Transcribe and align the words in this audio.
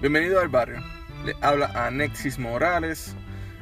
Bienvenido 0.00 0.40
al 0.40 0.48
barrio. 0.48 0.82
Le 1.26 1.36
habla 1.42 1.70
Anexis 1.74 2.38
Morales. 2.38 3.14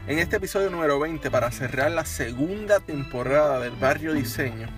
En 0.07 0.21
este 0.21 0.37
episodio 0.37 0.71
número 0.71 1.01
20, 1.01 1.33
para 1.33 1.51
cerrar 1.51 1.91
la 1.91 2.05
segunda 2.05 2.79
temporada 2.79 3.59
del 3.59 3.73
Barrio 3.73 4.15
Diseño, 4.15 4.69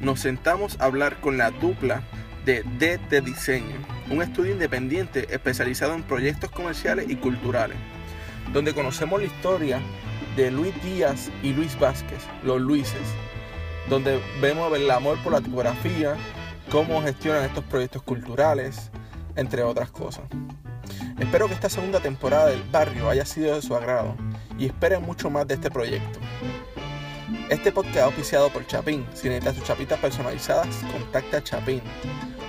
nos 0.00 0.20
sentamos 0.20 0.80
a 0.80 0.86
hablar 0.86 1.20
con 1.20 1.36
la 1.36 1.50
dupla 1.50 2.02
de 2.46 2.64
D 2.78 2.98
de 3.10 3.20
Diseño, 3.20 3.76
un 4.08 4.22
estudio 4.22 4.52
independiente 4.52 5.26
especializado 5.28 5.92
en 5.92 6.04
proyectos 6.04 6.50
comerciales 6.50 7.10
y 7.10 7.16
culturales, 7.16 7.76
donde 8.54 8.72
conocemos 8.72 9.20
la 9.20 9.26
historia 9.26 9.80
de 10.36 10.50
Luis 10.50 10.72
Díaz 10.82 11.30
y 11.42 11.52
Luis 11.52 11.78
Vázquez, 11.78 12.22
los 12.42 12.62
Luises, 12.62 13.14
donde 13.90 14.22
vemos 14.40 14.74
el 14.74 14.90
amor 14.90 15.22
por 15.22 15.34
la 15.34 15.42
tipografía, 15.42 16.16
cómo 16.70 17.02
gestionan 17.02 17.44
estos 17.44 17.64
proyectos 17.64 18.02
culturales, 18.02 18.90
entre 19.36 19.62
otras 19.64 19.90
cosas. 19.90 20.24
Espero 21.18 21.46
que 21.46 21.54
esta 21.54 21.68
segunda 21.68 22.00
temporada 22.00 22.46
del 22.46 22.62
barrio 22.64 23.08
haya 23.08 23.24
sido 23.24 23.54
de 23.54 23.62
su 23.62 23.74
agrado 23.74 24.16
y 24.58 24.66
esperen 24.66 25.02
mucho 25.02 25.30
más 25.30 25.46
de 25.46 25.54
este 25.54 25.70
proyecto. 25.70 26.18
Este 27.48 27.70
podcast 27.70 27.96
es 27.96 28.02
auspiciado 28.02 28.50
por 28.50 28.66
Chapín. 28.66 29.06
Si 29.14 29.28
necesitas 29.28 29.54
tus 29.54 29.64
chapitas 29.64 30.00
personalizadas, 30.00 30.66
contacta 30.92 31.36
a 31.36 31.44
Chapín. 31.44 31.82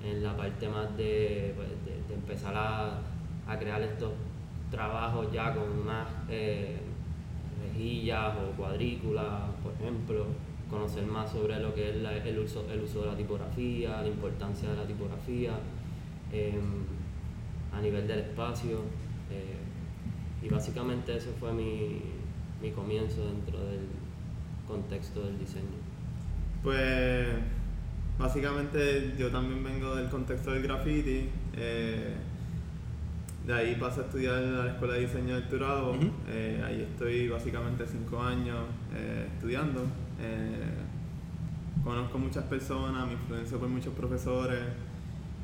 en 0.05 0.23
la 0.23 0.37
parte 0.37 0.69
más 0.69 0.97
de, 0.97 1.53
pues, 1.57 1.69
de, 2.09 2.15
empezar 2.15 2.55
a, 2.57 3.01
a, 3.47 3.59
crear 3.59 3.83
estos 3.83 4.13
trabajos 4.71 5.31
ya 5.33 5.55
con 5.55 5.85
más 5.85 6.09
eh, 6.29 6.79
rejillas 7.63 8.35
o 8.37 8.57
cuadrículas, 8.57 9.51
por 9.63 9.73
ejemplo, 9.75 10.27
conocer 10.71 11.05
más 11.05 11.31
sobre 11.31 11.61
lo 11.61 11.75
que 11.75 11.91
es 11.91 11.97
el, 11.97 12.39
uso, 12.39 12.65
el 12.71 12.81
uso 12.81 13.03
de 13.03 13.07
la 13.09 13.17
tipografía, 13.17 14.01
la 14.01 14.09
importancia 14.09 14.71
de 14.71 14.77
la 14.77 14.87
tipografía 14.87 15.53
em, 16.33 16.85
a 17.73 17.81
nivel 17.81 18.07
del 18.07 18.21
espacio. 18.21 18.79
Y 20.43 20.49
básicamente 20.49 21.17
ese 21.17 21.31
fue 21.39 21.53
mi, 21.53 22.01
mi 22.63 22.71
comienzo 22.73 23.25
dentro 23.27 23.59
del 23.59 23.87
contexto 24.67 25.23
del 25.23 25.39
diseño. 25.39 25.79
Pues 26.63 27.29
básicamente 28.19 29.15
yo 29.19 29.31
también 29.31 29.65
vengo 29.65 29.95
del 29.95 30.09
contexto 30.09 30.53
del 30.53 30.63
graffiti. 30.63 31.29
Eh, 31.57 32.15
de 33.47 33.55
ahí 33.55 33.77
pasé 33.77 34.01
a 34.01 34.05
estudiar 34.05 34.43
en 34.43 34.59
la 34.59 34.67
Escuela 34.69 34.95
de 34.95 35.01
Diseño 35.01 35.35
del 35.35 35.49
Turabo. 35.49 35.97
eh, 36.29 36.63
ahí 36.65 36.83
estoy 36.83 37.29
básicamente 37.29 37.87
cinco 37.87 38.23
años 38.23 38.65
eh, 38.95 39.27
estudiando. 39.35 39.87
Conozco 41.83 42.19
muchas 42.19 42.45
personas, 42.45 43.07
me 43.07 43.15
influencio 43.15 43.59
por 43.59 43.69
muchos 43.69 43.95
profesores 43.95 44.61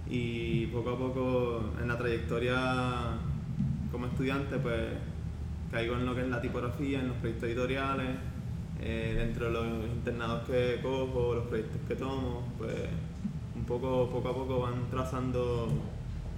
y 0.09 0.67
poco 0.67 0.91
a 0.91 0.99
poco 0.99 1.71
en 1.81 1.89
la 1.89 1.97
trayectoria 1.97 3.19
como 3.97 4.09
estudiante 4.09 4.59
pues 4.59 4.89
caigo 5.71 5.95
en 5.95 6.05
lo 6.05 6.15
que 6.15 6.21
es 6.21 6.29
la 6.29 6.39
tipografía, 6.39 7.01
en 7.01 7.09
los 7.09 7.17
proyectos 7.17 7.49
editoriales, 7.49 8.11
eh, 8.79 9.15
dentro 9.17 9.47
de 9.47 9.53
los 9.53 9.87
internados 9.87 10.47
que 10.47 10.81
cojo, 10.83 11.35
los 11.35 11.47
proyectos 11.47 11.81
que 11.89 11.97
tomo, 11.97 12.47
pues 12.59 12.75
un 13.55 13.65
poco, 13.65 14.11
poco 14.11 14.29
a 14.29 14.35
poco 14.35 14.61
van 14.61 14.91
trazando 14.91 15.71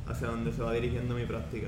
hacia 0.06 0.28
dónde 0.28 0.52
se 0.52 0.62
va 0.62 0.72
dirigiendo 0.72 1.16
mi 1.16 1.26
práctica. 1.26 1.66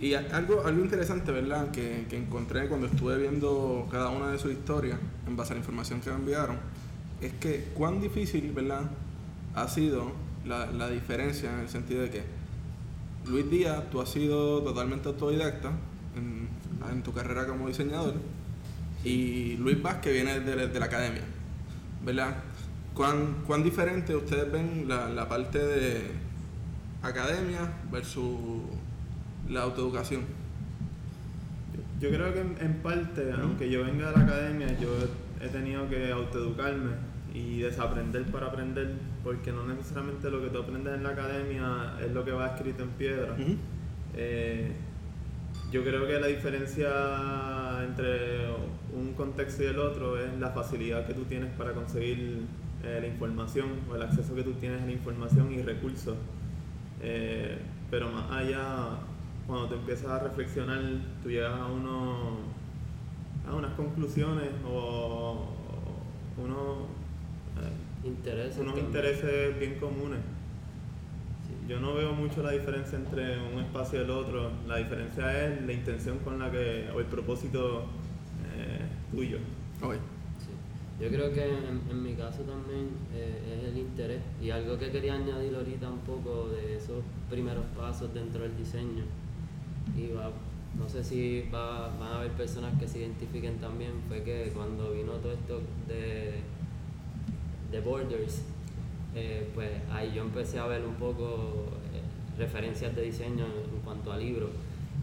Y 0.00 0.14
algo, 0.14 0.64
algo 0.64 0.84
interesante, 0.84 1.32
¿verdad? 1.32 1.72
Que, 1.72 2.06
que 2.08 2.16
encontré 2.16 2.68
cuando 2.68 2.86
estuve 2.86 3.18
viendo 3.18 3.88
cada 3.90 4.10
una 4.10 4.30
de 4.30 4.38
sus 4.38 4.52
historias, 4.52 5.00
en 5.26 5.36
base 5.36 5.52
a 5.52 5.54
la 5.54 5.62
información 5.62 6.00
que 6.00 6.10
me 6.10 6.16
enviaron, 6.16 6.58
es 7.20 7.32
que 7.34 7.70
cuán 7.74 8.00
difícil, 8.00 8.52
¿verdad? 8.52 8.82
Ha 9.56 9.66
sido 9.66 10.12
la, 10.46 10.66
la 10.66 10.88
diferencia 10.90 11.52
en 11.52 11.58
el 11.58 11.68
sentido 11.68 12.02
de 12.02 12.10
que 12.10 12.43
Luis 13.28 13.50
Díaz, 13.50 13.90
tú 13.90 14.00
has 14.00 14.10
sido 14.10 14.62
totalmente 14.62 15.08
autodidacta 15.08 15.72
en, 16.16 16.48
en 16.90 17.02
tu 17.02 17.12
carrera 17.12 17.46
como 17.46 17.68
diseñador 17.68 18.14
y 19.04 19.56
Luis 19.58 19.80
Vázquez 19.82 20.12
viene 20.12 20.40
de, 20.40 20.68
de 20.68 20.80
la 20.80 20.86
academia, 20.86 21.22
¿verdad? 22.04 22.36
¿Cuán, 22.94 23.42
¿Cuán, 23.46 23.62
diferente 23.62 24.14
ustedes 24.14 24.50
ven 24.50 24.84
la, 24.88 25.08
la, 25.08 25.28
parte 25.28 25.58
de 25.58 26.02
academia 27.02 27.72
versus 27.90 28.62
la 29.48 29.62
autoeducación? 29.62 30.22
Yo 32.00 32.08
creo 32.10 32.32
que 32.32 32.40
en, 32.40 32.56
en 32.60 32.74
parte, 32.82 33.32
¿no? 33.36 33.44
aunque 33.44 33.68
yo 33.70 33.84
venga 33.84 34.10
de 34.10 34.16
la 34.16 34.22
academia, 34.22 34.68
yo 34.78 34.90
he 35.40 35.48
tenido 35.48 35.88
que 35.88 36.12
autoeducarme 36.12 36.92
y 37.34 37.60
desaprender 37.60 38.24
para 38.26 38.46
aprender, 38.46 38.94
porque 39.24 39.50
no 39.50 39.66
necesariamente 39.66 40.30
lo 40.30 40.40
que 40.42 40.50
tú 40.50 40.58
aprendes 40.58 40.94
en 40.94 41.02
la 41.02 41.08
academia 41.10 41.94
es 42.04 42.12
lo 42.12 42.24
que 42.24 42.32
va 42.32 42.48
escrito 42.48 42.82
en 42.82 42.90
piedra. 42.90 43.32
Uh 43.32 43.42
-huh. 43.42 43.56
eh, 44.14 44.72
yo 45.72 45.82
creo 45.82 46.06
que 46.06 46.20
la 46.20 46.26
diferencia 46.28 47.82
entre 47.84 48.46
un 48.92 49.14
contexto 49.16 49.64
y 49.64 49.66
el 49.66 49.78
otro 49.78 50.18
es 50.18 50.38
la 50.38 50.50
facilidad 50.50 51.06
que 51.06 51.14
tú 51.14 51.24
tienes 51.24 51.50
para 51.56 51.72
conseguir 51.72 52.42
eh, 52.84 52.98
la 53.00 53.06
información 53.06 53.68
o 53.90 53.96
el 53.96 54.02
acceso 54.02 54.34
que 54.34 54.42
tú 54.42 54.52
tienes 54.52 54.82
a 54.82 54.86
la 54.86 54.92
información 54.92 55.52
y 55.52 55.62
recursos. 55.62 56.16
Eh, 57.00 57.58
pero 57.90 58.10
más 58.10 58.30
allá, 58.30 58.98
cuando 59.46 59.68
te 59.68 59.74
empiezas 59.74 60.06
a 60.06 60.18
reflexionar, 60.20 60.80
tú 61.22 61.30
llegas 61.30 61.52
a, 61.52 61.66
uno, 61.66 62.38
a 63.48 63.54
unas 63.54 63.72
conclusiones 63.72 64.50
o 64.66 65.48
uno, 66.36 66.86
intereses 68.04 68.58
unos 68.58 68.78
intereses 68.78 69.58
bien 69.58 69.78
comunes. 69.78 70.20
Yo 71.68 71.80
no 71.80 71.94
veo 71.94 72.12
mucho 72.12 72.42
la 72.42 72.50
diferencia 72.50 72.98
entre 72.98 73.38
un 73.38 73.60
espacio 73.60 74.00
y 74.00 74.04
el 74.04 74.10
otro. 74.10 74.50
La 74.68 74.76
diferencia 74.76 75.46
es 75.46 75.62
la 75.64 75.72
intención 75.72 76.18
con 76.18 76.38
la 76.38 76.50
que, 76.50 76.90
o 76.94 77.00
el 77.00 77.06
propósito 77.06 77.84
eh, 78.54 78.80
tuyo. 79.10 79.38
Okay. 79.82 79.98
Sí. 80.38 81.02
Yo 81.02 81.08
creo 81.08 81.32
que 81.32 81.42
en, 81.42 81.80
en 81.90 82.02
mi 82.02 82.14
caso 82.14 82.42
también 82.42 82.90
eh, 83.14 83.58
es 83.58 83.68
el 83.68 83.78
interés 83.78 84.20
y 84.42 84.50
algo 84.50 84.78
que 84.78 84.90
quería 84.90 85.14
añadir 85.14 85.54
ahorita 85.54 85.88
un 85.88 86.00
poco 86.00 86.48
de 86.50 86.76
esos 86.76 87.02
primeros 87.30 87.64
pasos 87.76 88.12
dentro 88.12 88.42
del 88.42 88.56
diseño. 88.58 89.04
Y 89.96 90.12
va, 90.12 90.30
no 90.78 90.88
sé 90.88 91.02
si 91.02 91.48
va, 91.52 91.88
van 91.98 92.12
a 92.12 92.16
haber 92.18 92.32
personas 92.32 92.78
que 92.78 92.86
se 92.86 92.98
identifiquen 92.98 93.58
también, 93.58 93.92
fue 94.08 94.22
que 94.22 94.50
cuando 94.54 94.92
vino 94.92 95.12
todo 95.12 95.32
esto 95.32 95.60
de, 95.88 96.40
de 97.74 97.80
Borders, 97.80 98.42
eh, 99.16 99.48
pues 99.54 99.70
ahí 99.90 100.12
yo 100.14 100.22
empecé 100.22 100.58
a 100.58 100.66
ver 100.66 100.84
un 100.84 100.94
poco 100.94 101.66
referencias 102.38 102.94
de 102.94 103.02
diseño 103.02 103.44
en, 103.44 103.80
cuanto 103.84 104.12
a 104.12 104.16
libros. 104.16 104.50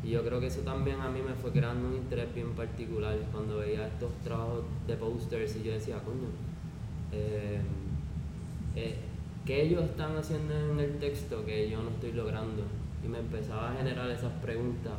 Y 0.04 0.10
yo 0.10 0.24
creo 0.24 0.40
que 0.40 0.48
eso 0.48 0.62
también 0.62 1.00
a 1.00 1.10
mí 1.10 1.20
me 1.22 1.34
fue 1.36 1.52
creando 1.52 1.88
un 1.88 1.96
interés 1.96 2.34
bien 2.34 2.52
particular 2.54 3.16
cuando 3.32 3.58
veía 3.58 3.88
estos 3.88 4.12
trabajos 4.24 4.64
de 4.88 4.96
posters 4.96 5.56
y 5.58 5.64
yo 5.64 5.74
decía, 5.74 6.00
coño, 6.00 6.30
eh, 7.12 7.60
eh, 8.76 8.96
¿qué 9.46 9.64
ellos 9.64 9.84
están 9.84 10.16
haciendo 10.18 10.58
en 10.58 10.80
el 10.80 10.98
texto 10.98 11.46
que 11.46 11.70
yo 11.70 11.84
no 11.84 11.90
estoy 11.90 12.14
logrando? 12.14 12.64
Y 13.04 13.08
me 13.08 13.20
empezaba 13.20 13.72
a 13.72 13.76
generar 13.76 14.10
esas 14.10 14.32
preguntas. 14.42 14.94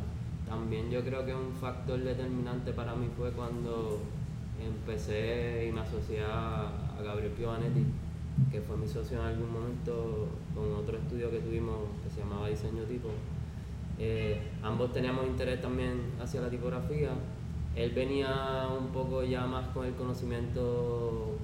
También 0.47 0.91
yo 0.91 1.03
creo 1.03 1.25
que 1.25 1.35
un 1.35 1.53
factor 1.55 1.99
determinante 1.99 2.73
para 2.73 2.95
mí 2.95 3.09
fue 3.17 3.33
cuando 3.33 4.01
empecé 4.61 5.67
y 5.69 5.73
me 5.73 5.81
asocié 5.81 6.23
a, 6.23 6.71
Gabriel 7.03 7.33
Piovanetti, 7.33 7.85
que 8.51 8.61
fue 8.61 8.77
mi 8.77 8.87
socio 8.87 9.19
en 9.19 9.27
algún 9.27 9.53
momento 9.53 10.29
con 10.55 10.73
otro 10.75 10.99
estudio 10.99 11.31
que 11.31 11.39
tuvimos 11.39 11.77
que 12.03 12.11
se 12.11 12.21
llamaba 12.21 12.49
Diseño 12.49 12.85
Tipo. 12.85 13.09
Eh, 13.99 14.41
ambos 14.63 14.93
teníamos 14.93 15.27
interés 15.27 15.61
también 15.61 16.01
hacia 16.21 16.41
la 16.41 16.49
tipografía. 16.49 17.11
Él 17.77 17.91
venía 17.91 18.69
un 18.79 18.89
poco 18.89 19.23
ya 19.23 19.47
más 19.47 19.69
con 19.69 19.87
el 19.87 19.95
conocimiento 19.95 21.37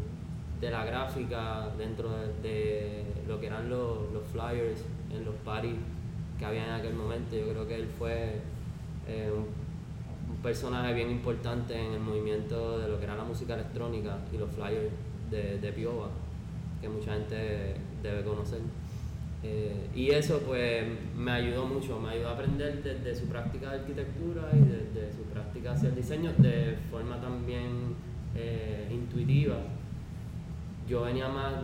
de 0.60 0.70
la 0.70 0.84
gráfica 0.84 1.70
dentro 1.78 2.10
de, 2.42 3.04
lo 3.26 3.40
que 3.40 3.46
eran 3.46 3.70
los, 3.70 4.08
flyers 4.32 4.84
en 5.12 5.24
los 5.24 5.34
parties 5.36 5.78
que 6.38 6.44
había 6.44 6.66
en 6.66 6.72
aquel 6.72 6.94
momento. 6.94 7.36
Yo 7.36 7.48
creo 7.48 7.66
que 7.66 7.74
él 7.76 7.88
fue 7.98 8.40
eh, 9.06 9.30
un 9.32 10.36
personaje 10.42 10.94
bien 10.94 11.10
importante 11.10 11.74
en 11.74 11.92
el 11.94 12.00
movimiento 12.00 12.78
de 12.78 12.88
lo 12.88 12.98
que 12.98 13.04
era 13.04 13.16
la 13.16 13.24
música 13.24 13.54
electrónica 13.54 14.18
y 14.32 14.36
los 14.36 14.50
flyers 14.50 14.92
de, 15.30 15.58
de 15.58 15.72
que 16.80 16.88
mucha 16.88 17.12
gente 17.14 17.76
debe 18.02 18.22
conocer. 18.22 18.60
Eh, 19.42 19.88
y 19.94 20.10
eso 20.10 20.40
pues 20.40 20.84
me 21.16 21.30
ayudó 21.30 21.64
mucho, 21.64 22.00
me 22.00 22.10
ayudó 22.10 22.28
a 22.28 22.32
aprender 22.32 22.82
desde 22.82 23.14
su 23.14 23.26
práctica 23.26 23.70
de 23.70 23.80
arquitectura 23.80 24.50
y 24.52 24.58
desde 24.58 25.12
su 25.16 25.22
práctica 25.32 25.72
hacia 25.72 25.90
el 25.90 25.94
diseño 25.94 26.32
de 26.38 26.76
forma 26.90 27.20
también 27.20 27.94
eh, 28.34 28.88
intuitiva. 28.90 29.58
Yo 30.88 31.02
venía 31.02 31.28
más 31.28 31.54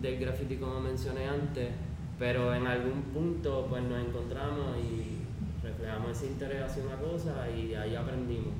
del 0.00 0.20
graffiti 0.20 0.56
como 0.56 0.80
mencioné 0.80 1.26
antes, 1.26 1.70
pero 2.18 2.54
en 2.54 2.66
algún 2.66 3.02
punto 3.12 3.66
pues 3.68 3.82
nos 3.82 4.06
encontramos 4.06 4.76
y 4.78 5.64
reflejamos 5.66 6.12
ese 6.12 6.26
interés 6.26 6.62
hacia 6.62 6.84
una 6.84 6.96
cosa 6.96 7.50
y 7.50 7.74
ahí 7.74 7.96
aprendimos. 7.96 8.52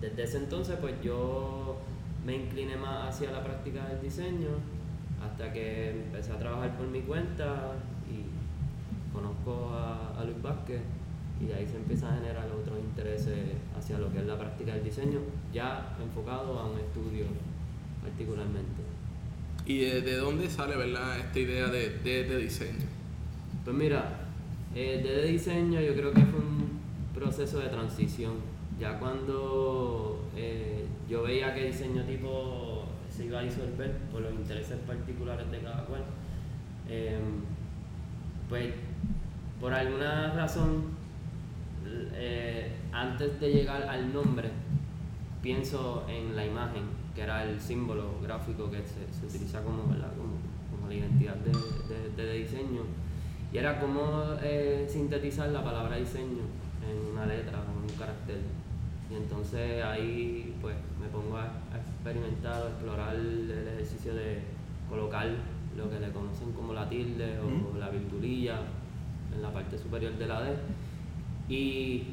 Desde 0.00 0.22
ese 0.22 0.38
entonces 0.38 0.76
pues 0.80 0.94
yo 1.02 1.76
me 2.24 2.36
incliné 2.36 2.76
más 2.76 3.08
hacia 3.08 3.30
la 3.30 3.42
práctica 3.42 3.86
del 3.86 4.00
diseño 4.00 4.48
hasta 5.22 5.52
que 5.52 5.90
empecé 5.90 6.32
a 6.32 6.38
trabajar 6.38 6.76
por 6.76 6.86
mi 6.86 7.00
cuenta 7.02 7.72
y 8.10 9.14
conozco 9.14 9.70
a, 9.72 10.22
Luis 10.24 10.40
Vázquez 10.42 10.80
y 11.40 11.46
de 11.46 11.54
ahí 11.54 11.66
se 11.66 11.76
empiezan 11.76 12.14
a 12.14 12.16
generar 12.16 12.46
otros 12.50 12.78
intereses 12.78 13.38
hacia 13.76 13.98
lo 13.98 14.10
que 14.10 14.18
es 14.18 14.26
la 14.26 14.38
práctica 14.38 14.74
del 14.74 14.84
diseño, 14.84 15.18
ya 15.52 15.94
enfocado 16.02 16.58
a 16.58 16.66
un 16.66 16.78
estudio 16.78 17.26
particularmente. 18.02 18.82
¿Y 19.66 19.80
de, 19.80 20.16
dónde 20.16 20.48
sale 20.48 20.76
verdad 20.76 21.18
esta 21.18 21.38
idea 21.38 21.68
de, 21.68 21.98
de 22.02 22.38
diseño? 22.38 22.86
Pues 23.64 23.76
mira, 23.76 24.24
eh, 24.74 25.00
de 25.02 25.30
diseño 25.30 25.80
yo 25.80 25.94
creo 25.94 26.12
que 26.12 26.22
fue 26.22 26.40
un 26.40 26.80
proceso 27.14 27.58
de 27.60 27.68
transición. 27.68 28.34
Ya 28.78 28.98
cuando 28.98 30.20
eh, 30.36 30.83
yo 31.08 31.22
veía 31.22 31.54
que 31.54 31.66
diseño 31.66 32.02
tipo 32.04 32.84
se 33.08 33.26
iba 33.26 33.40
a 33.40 33.42
disolver 33.42 33.92
por 34.10 34.22
los 34.22 34.32
intereses 34.32 34.78
particulares 34.86 35.50
de 35.50 35.60
cada 35.60 35.84
cual, 35.84 36.02
em, 36.88 37.42
pues 38.48 38.74
por 39.60 39.72
alguna 39.72 40.32
razón, 40.32 40.84
eh, 42.14 42.72
antes 42.92 43.40
de 43.40 43.52
llegar 43.52 43.82
al 43.82 44.12
nombre, 44.12 44.50
pienso 45.42 46.04
en 46.08 46.34
la 46.34 46.44
imagen, 46.44 46.84
que 47.14 47.22
era 47.22 47.44
el 47.44 47.60
símbolo 47.60 48.20
gráfico 48.22 48.70
que 48.70 48.82
se, 48.82 49.26
utiliza 49.26 49.62
como, 49.62 49.82
como, 49.84 50.88
la 50.88 50.94
identidad 50.94 51.36
de 51.36 52.32
diseño 52.38 52.82
y 53.54 53.58
era 53.58 53.78
como 53.78 54.34
eh, 54.42 54.84
sintetizar 54.88 55.48
la 55.50 55.62
palabra 55.62 55.96
diseño 55.96 56.42
en 56.82 57.12
una 57.12 57.24
letra, 57.24 57.62
en 57.62 57.88
un 57.88 57.96
carácter. 57.96 58.38
Y 59.10 59.14
entonces 59.14 59.84
ahí 59.84 60.54
pues 60.60 60.74
me 61.00 61.08
pongo 61.08 61.36
a, 61.36 61.52
experimentar 61.76 62.62
o 62.62 62.68
explorar 62.68 63.14
el, 63.14 63.50
ejercicio 63.50 64.14
de 64.14 64.40
colocar 64.88 65.26
lo 65.76 65.90
que 65.90 66.00
le 66.00 66.10
conocen 66.10 66.52
como 66.52 66.72
la 66.72 66.88
tilde 66.88 67.38
o 67.40 67.78
la 67.78 67.90
virgulilla 67.90 68.60
en 69.34 69.42
la 69.42 69.52
parte 69.52 69.78
superior 69.78 70.12
de 70.16 70.26
la 70.26 70.42
D. 70.42 70.54
Y 71.48 72.04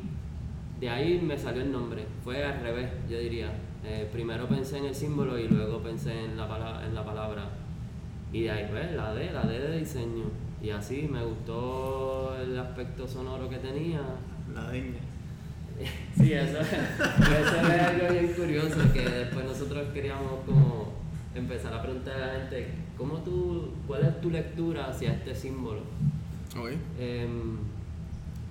de 0.80 0.90
ahí 0.90 1.22
me 1.22 1.38
salió 1.38 1.62
el 1.62 1.72
nombre. 1.72 2.06
Fue 2.24 2.44
al 2.44 2.62
revés, 2.62 2.90
yo 3.10 3.20
diría. 3.20 3.52
Eh, 3.84 4.10
primero 4.12 4.48
pensé 4.48 4.78
en 4.78 4.86
el 4.86 4.96
símbolo 4.96 5.38
y 5.40 5.48
luego 5.48 5.80
pensé 5.80 6.26
en 6.26 6.38
la, 6.38 6.82
en 6.86 6.94
la 6.94 7.06
palabra. 7.06 7.50
Y 8.34 8.44
de 8.44 8.52
ahí, 8.52 8.68
pues, 8.70 8.92
la 8.94 9.14
D, 9.14 9.32
la 9.32 9.44
D 9.44 9.60
de 9.60 9.78
diseño. 9.80 10.26
Y 10.62 10.70
así 10.70 11.08
me 11.12 11.24
gustó 11.24 12.36
el 12.40 12.58
aspecto 12.58 13.08
sonoro 13.08 13.50
que 13.50 13.58
tenía. 13.58 14.02
La 14.54 14.70
deña. 14.70 15.11
Sí, 16.18 16.34
eso, 16.34 16.60
eso 16.60 17.68
es 17.68 17.82
algo 17.82 18.14
bien 18.14 18.34
curioso, 18.34 18.94
que 18.94 19.02
después 19.02 19.46
nosotros 19.46 19.88
queríamos 19.94 20.44
como 20.46 20.94
empezar 21.36 21.74
a 21.74 21.82
preguntar 21.82 22.22
a 22.22 22.28
la 22.28 22.34
gente, 22.40 22.68
¿cómo 22.98 23.18
tú, 23.20 23.72
¿cuál 23.88 24.06
es 24.06 24.22
tu 24.22 24.30
lectura 24.30 24.88
hacia 24.88 25.14
este 25.14 25.36
símbolo? 25.36 25.82
Em, 27.00 27.58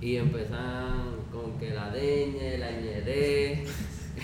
y 0.01 0.17
empezan 0.17 1.17
con 1.31 1.59
que 1.59 1.71
la 1.71 1.91
deñe, 1.91 2.59
la 2.59 2.71
ñede, 2.71 3.65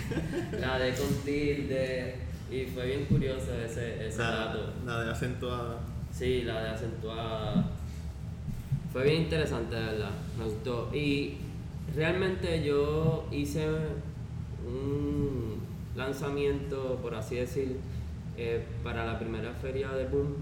la 0.59 0.79
de 0.79 0.93
con 0.95 1.13
tilde, 1.23 2.15
y 2.51 2.65
fue 2.65 2.85
bien 2.87 3.05
curioso 3.05 3.53
ese, 3.53 4.07
ese 4.07 4.17
dato. 4.17 4.73
La 4.85 5.03
de 5.03 5.11
acentuada. 5.11 5.79
Sí, 6.11 6.43
la 6.43 6.63
de 6.63 6.69
acentuada. 6.69 7.69
Fue 8.91 9.03
bien 9.03 9.23
interesante, 9.23 9.75
de 9.75 9.85
verdad. 9.85 10.11
Me 10.37 10.45
gustó. 10.45 10.89
Y 10.95 11.37
realmente 11.95 12.63
yo 12.63 13.27
hice 13.31 13.67
un 14.65 15.59
lanzamiento, 15.95 16.99
por 17.01 17.15
así 17.15 17.35
decir, 17.35 17.77
eh, 18.37 18.63
para 18.83 19.05
la 19.05 19.17
primera 19.17 19.53
feria 19.53 19.91
de 19.91 20.05
Boom, 20.05 20.35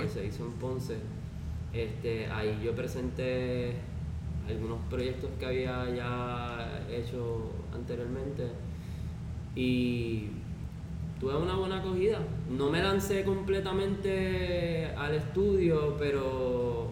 que 0.00 0.08
se 0.08 0.26
hizo 0.26 0.46
en 0.46 0.52
Ponce. 0.52 0.96
Este, 1.72 2.26
ahí 2.26 2.58
yo 2.64 2.74
presenté 2.74 3.74
algunos 4.48 4.78
proyectos 4.88 5.30
que 5.38 5.44
había 5.44 5.94
ya 5.94 6.80
hecho 6.90 7.50
anteriormente 7.74 8.48
y 9.54 10.28
tuve 11.20 11.36
una 11.36 11.56
buena 11.56 11.80
acogida. 11.80 12.18
No 12.50 12.70
me 12.70 12.82
lancé 12.82 13.24
completamente 13.24 14.86
al 14.96 15.14
estudio, 15.14 15.96
pero 15.98 16.88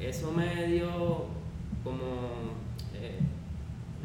eso 0.00 0.32
me 0.32 0.66
dio 0.68 1.26
como 1.84 2.55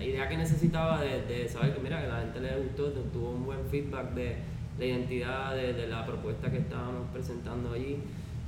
la 0.01 0.07
idea 0.07 0.27
que 0.27 0.35
necesitaba 0.35 0.99
de, 0.99 1.47
saber 1.47 1.75
que 1.75 1.79
mira 1.79 2.01
que 2.01 2.07
la 2.07 2.21
gente 2.21 2.39
le 2.39 2.57
gustó, 2.57 2.89
tuvo 3.13 3.33
un 3.33 3.45
buen 3.45 3.63
feedback 3.69 4.15
de 4.15 4.35
la 4.79 4.85
identidad, 4.85 5.55
de, 5.55 5.87
la 5.87 6.03
propuesta 6.03 6.49
que 6.49 6.57
estábamos 6.57 7.07
presentando 7.13 7.73
allí. 7.73 7.97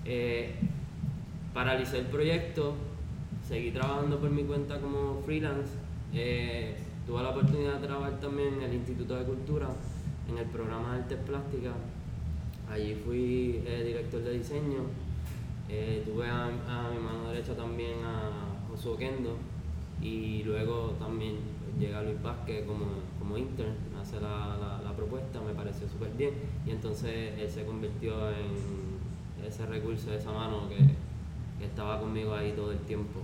Eh, 0.03 0.55
paralicé 1.53 1.99
el 1.99 2.05
proyecto, 2.07 2.73
seguí 3.47 3.69
trabajando 3.69 4.19
por 4.19 4.31
mi 4.31 4.43
cuenta 4.45 4.79
como 4.79 5.21
freelance. 5.21 5.73
Eh, 6.11 6.75
tuve 7.05 7.21
la 7.21 7.29
oportunidad 7.29 7.79
de 7.79 7.85
trabajar 7.85 8.19
también 8.19 8.55
en 8.55 8.61
el 8.63 8.73
Instituto 8.73 9.15
de 9.15 9.25
Cultura 9.25 9.69
en 10.27 10.37
el 10.39 10.45
programa 10.45 10.95
de 10.95 11.01
artes 11.03 11.19
plásticas. 11.19 11.75
Allí 12.67 12.95
fui 12.95 13.61
eh, 13.63 13.83
director 13.85 14.23
de 14.23 14.39
diseño. 14.39 14.85
Eh, 15.69 16.01
tuve 16.03 16.27
a, 16.27 16.49
mi 16.91 16.99
mano 16.99 17.29
derecha 17.29 17.55
también 17.55 18.03
a 18.03 18.31
Josué 18.71 18.97
Kendo 18.97 19.52
y 20.03 20.43
luego 20.43 20.95
también 20.99 21.37
llega 21.79 22.03
Luis 22.03 22.21
Vázquez 22.21 22.65
como, 22.65 22.85
como 23.17 23.37
intern, 23.37 23.73
hace 23.99 24.19
la, 24.19 24.81
la, 24.83 24.93
propuesta, 24.93 25.39
me 25.41 25.53
pareció 25.53 25.87
súper 25.87 26.11
bien 26.11 26.33
y 26.67 26.71
entonces 26.71 27.39
él 27.39 27.49
se 27.49 27.65
convirtió 27.65 28.29
en 28.29 29.47
ese 29.47 29.65
recurso, 29.65 30.13
esa 30.13 30.31
mano 30.31 30.67
que, 30.69 31.03
estaba 31.63 31.97
conmigo 31.97 32.35
ahí 32.35 32.51
todo 32.51 32.73
el 32.73 32.79
tiempo. 32.79 33.21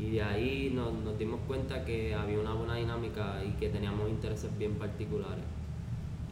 Y 0.00 0.12
de 0.12 0.22
ahí 0.22 0.72
nos, 0.74 0.94
nos 0.94 1.18
dimos 1.18 1.40
cuenta 1.46 1.84
que 1.84 2.14
había 2.14 2.40
una 2.40 2.54
buena 2.54 2.76
dinámica 2.76 3.44
y 3.44 3.50
que 3.60 3.68
teníamos 3.68 4.08
intereses 4.08 4.50
bien 4.56 4.72
particulares. 4.76 5.44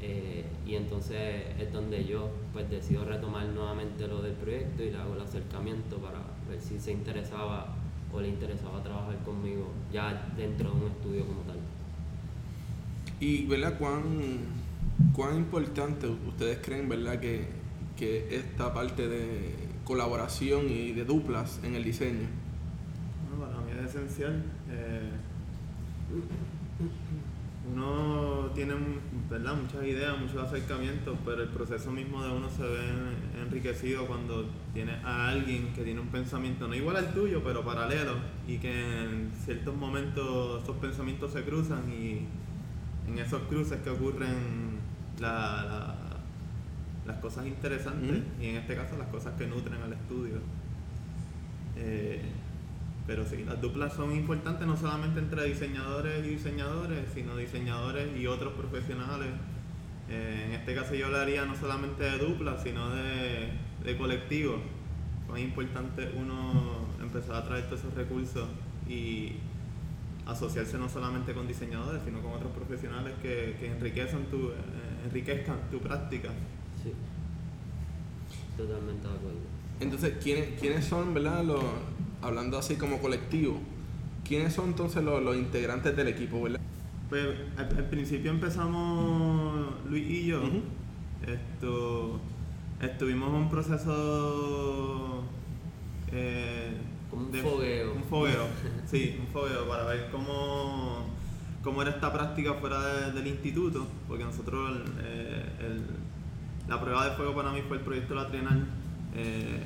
Eh, 0.00 0.46
y 0.66 0.74
entonces 0.74 1.44
es 1.60 1.70
donde 1.70 2.06
yo 2.06 2.30
pues 2.54 2.70
decido 2.70 3.04
retomar 3.04 3.46
nuevamente 3.46 4.08
lo 4.08 4.22
del 4.22 4.32
proyecto 4.32 4.82
y 4.82 4.90
le 4.90 4.96
hago 4.96 5.14
el 5.14 5.20
acercamiento 5.20 5.98
para 5.98 6.18
ver 6.48 6.58
si 6.60 6.80
se 6.80 6.92
interesaba 6.92 7.76
o 8.12 8.20
le 8.20 8.28
interesaba 8.28 8.82
trabajar 8.82 9.16
conmigo 9.24 9.70
ya 9.92 10.32
dentro 10.36 10.70
de 10.70 10.76
un 10.76 10.90
estudio 10.90 11.26
como 11.26 11.40
tal. 11.42 11.56
Y 13.20 13.46
¿verdad? 13.46 13.78
¿Cuán, 13.78 14.02
cuán 15.14 15.36
importante 15.36 16.06
ustedes 16.06 16.58
creen 16.62 16.88
¿verdad? 16.88 17.20
Que, 17.20 17.46
que 17.96 18.36
esta 18.36 18.74
parte 18.74 19.08
de 19.08 19.54
colaboración 19.84 20.68
y 20.68 20.92
de 20.92 21.04
duplas 21.04 21.60
en 21.62 21.74
el 21.74 21.84
diseño? 21.84 22.42
esencial. 23.84 24.42
Eh, 24.70 25.10
uno 27.70 28.50
tiene 28.54 28.74
¿verdad? 29.30 29.54
muchas 29.54 29.84
ideas, 29.84 30.18
muchos 30.18 30.38
acercamientos, 30.38 31.16
pero 31.24 31.42
el 31.42 31.48
proceso 31.48 31.92
mismo 31.92 32.22
de 32.22 32.30
uno 32.30 32.50
se 32.50 32.62
ve 32.62 32.80
enriquecido 33.40 34.06
cuando 34.06 34.46
tiene 34.74 34.92
a 35.04 35.28
alguien 35.28 35.72
que 35.72 35.82
tiene 35.84 36.00
un 36.00 36.08
pensamiento 36.08 36.66
no 36.66 36.74
igual 36.74 36.96
al 36.96 37.14
tuyo, 37.14 37.42
pero 37.44 37.64
paralelo, 37.64 38.14
y 38.48 38.58
que 38.58 39.04
en 39.04 39.30
ciertos 39.44 39.74
momentos 39.76 40.62
esos 40.62 40.76
pensamientos 40.78 41.32
se 41.32 41.42
cruzan 41.44 41.90
y 41.90 42.26
en 43.08 43.18
esos 43.18 43.42
cruces 43.42 43.80
que 43.80 43.90
ocurren 43.90 44.80
las 45.20 47.16
cosas 47.20 47.46
interesantes, 47.46 48.22
y 48.40 48.46
en 48.46 48.56
este 48.56 48.74
caso 48.74 48.96
las 48.96 49.08
cosas 49.08 49.34
que 49.38 49.46
nutren 49.46 49.80
al 49.80 49.92
estudio. 49.92 50.36
Eh, 51.76 52.22
pero 53.06 53.26
sí, 53.26 53.44
las 53.44 53.60
duplas 53.60 53.94
son 53.94 54.12
importantes 54.12 54.66
no 54.66 54.76
solamente 54.76 55.20
entre 55.20 55.44
diseñadores 55.44 56.24
y 56.24 56.30
diseñadores, 56.30 57.00
sino 57.12 57.36
diseñadores 57.36 58.08
y 58.16 58.26
otros 58.26 58.52
profesionales. 58.54 59.28
Eh, 60.08 60.44
en 60.46 60.52
este 60.52 60.74
caso 60.74 60.94
yo 60.94 61.06
hablaría 61.06 61.44
no 61.44 61.56
solamente 61.56 62.04
de 62.04 62.18
duplas, 62.18 62.62
sino 62.62 62.90
de, 62.90 63.50
de 63.84 63.96
colectivos. 63.96 64.60
Es 65.34 65.40
importante 65.40 66.10
uno 66.16 66.86
empezar 67.00 67.36
a 67.36 67.44
traer 67.44 67.66
todos 67.66 67.80
esos 67.80 67.94
recursos 67.94 68.46
y 68.88 69.32
asociarse 70.26 70.78
no 70.78 70.88
solamente 70.88 71.32
con 71.32 71.48
diseñadores, 71.48 72.02
sino 72.04 72.20
con 72.20 72.32
otros 72.32 72.52
profesionales 72.52 73.14
que, 73.22 73.56
que 73.58 73.72
enriquezcan, 73.72 74.24
tu, 74.26 74.50
eh, 74.50 74.54
enriquezcan 75.06 75.56
tu 75.70 75.78
práctica. 75.80 76.28
Sí, 76.82 76.92
totalmente 78.56 79.08
de 79.08 79.14
acuerdo. 79.14 79.38
Entonces, 79.80 80.14
¿quiénes, 80.22 80.60
quiénes 80.60 80.84
son, 80.84 81.14
verdad, 81.14 81.42
los 81.44 81.64
hablando 82.22 82.56
así 82.58 82.76
como 82.76 82.98
colectivo, 83.00 83.58
¿quiénes 84.26 84.54
son 84.54 84.68
entonces 84.68 85.02
los, 85.02 85.36
integrantes 85.36 85.94
del 85.96 86.08
equipo, 86.08 86.42
verdad? 86.42 86.60
Pues 87.08 87.26
al, 87.58 87.68
principio 87.90 88.30
empezamos 88.30 89.66
Luis 89.90 90.08
y 90.08 90.26
yo. 90.26 90.42
Esto 91.26 92.18
estuvimos 92.80 93.28
en 93.28 93.34
un 93.34 93.50
proceso 93.50 95.22
eh, 96.10 96.72
como 97.10 97.26
un 97.26 97.34
fogueo. 97.34 97.92
Un 97.94 98.04
fogueo, 98.04 98.46
sí, 98.90 99.16
un 99.20 99.26
fogueo 99.26 99.68
para 99.68 99.84
ver 99.84 100.08
cómo, 100.10 101.06
cómo 101.62 101.82
era 101.82 101.90
esta 101.90 102.12
práctica 102.12 102.54
fuera 102.54 103.10
del 103.10 103.26
instituto, 103.26 103.86
porque 104.08 104.24
nosotros 104.24 104.80
eh, 105.02 105.44
la 106.68 106.80
prueba 106.80 107.10
de 107.10 107.16
fuego 107.16 107.34
para 107.34 107.52
mí 107.52 107.60
fue 107.68 107.76
el 107.76 107.82
proyecto 107.82 108.14
La 108.14 108.28
Trienal. 108.28 108.66
Eh, 109.14 109.62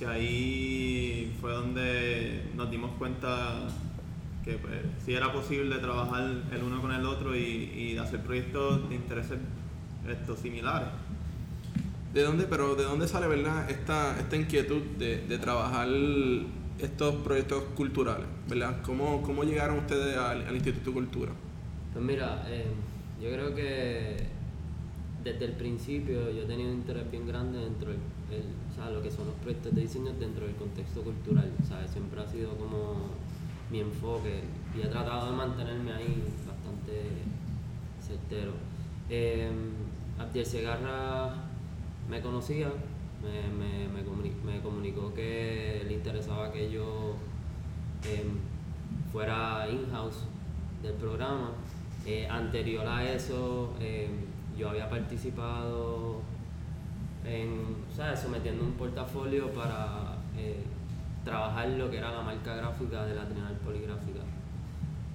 que 0.00 0.06
ahí 0.06 0.89
fue 1.40 1.52
donde 1.52 2.42
nos 2.54 2.70
dimos 2.70 2.90
cuenta 2.98 3.68
que 4.44 4.54
pues, 4.54 4.74
sí 5.04 5.14
era 5.14 5.32
posible 5.32 5.76
trabajar 5.78 6.28
el 6.52 6.62
uno 6.62 6.80
con 6.80 6.92
el 6.92 7.04
otro 7.06 7.36
y, 7.36 7.96
hacer 7.98 8.20
proyectos 8.20 8.88
de 8.88 8.94
intereses 8.94 9.38
estos 10.08 10.38
similares. 10.38 10.88
¿De 12.14 12.22
dónde, 12.22 12.44
pero 12.44 12.74
de 12.74 12.84
dónde 12.84 13.06
sale 13.06 13.28
verdad 13.28 13.70
esta, 13.70 14.18
esta 14.18 14.36
inquietud 14.36 14.82
de, 14.98 15.38
trabajar 15.38 15.88
estos 16.78 17.14
proyectos 17.16 17.64
culturales? 17.76 18.26
¿verdad? 18.48 18.80
¿Cómo, 18.82 19.22
cómo 19.22 19.44
llegaron 19.44 19.78
ustedes 19.78 20.16
al, 20.16 20.54
Instituto 20.54 20.90
de 20.90 20.94
Cultura? 20.94 21.32
Pues 21.92 22.04
mira, 22.04 22.44
eh, 22.48 22.66
yo 23.22 23.30
creo 23.30 23.54
que 23.54 24.26
desde 25.22 25.44
el 25.44 25.52
principio 25.52 26.30
yo 26.30 26.42
he 26.42 26.46
tenido 26.46 26.70
un 26.70 26.76
interés 26.76 27.10
bien 27.10 27.26
grande 27.26 27.58
dentro 27.58 27.90
del 27.90 28.44
lo 28.88 29.02
que 29.02 29.10
son 29.10 29.26
los 29.26 29.34
proyectos 29.36 29.74
de 29.74 29.82
diseño 29.82 30.12
dentro 30.18 30.46
del 30.46 30.54
contexto 30.54 31.02
cultural. 31.02 31.50
Siempre 31.92 32.22
ha 32.22 32.26
sido 32.26 32.56
como 32.56 33.10
mi 33.70 33.80
enfoque 33.80 34.42
y 34.76 34.80
he 34.80 34.86
tratado 34.86 35.30
de 35.30 35.36
mantenerme 35.36 35.92
ahí 35.92 36.24
bastante 36.46 37.02
certero. 38.00 38.52
Eh, 39.08 39.50
Abdiel 40.18 40.46
Segarra 40.46 41.34
me 42.08 42.20
conocía, 42.20 42.68
me, 43.22 44.62
comunicó, 44.62 45.12
que 45.14 45.84
le 45.86 45.94
interesaba 45.94 46.52
que 46.52 46.70
yo 46.70 47.16
em, 48.04 48.38
fuera 49.12 49.68
in-house 49.70 50.24
del 50.82 50.94
programa. 50.94 51.52
Eh, 52.06 52.26
anterior 52.28 52.86
a 52.86 53.04
eso, 53.12 53.74
em, 53.78 54.10
yo 54.56 54.70
había 54.70 54.88
participado 54.88 56.22
en, 57.24 57.76
¿sabes? 57.94 58.20
sometiendo 58.20 58.64
un 58.64 58.72
portafolio 58.72 59.50
para 59.52 60.16
eh, 60.36 60.64
trabajar 61.24 61.68
lo 61.70 61.90
que 61.90 61.98
era 61.98 62.12
la 62.12 62.22
marca 62.22 62.54
gráfica 62.54 63.04
de 63.04 63.14
la 63.14 63.24
Trienal 63.26 63.56
Poligráfica. 63.64 64.20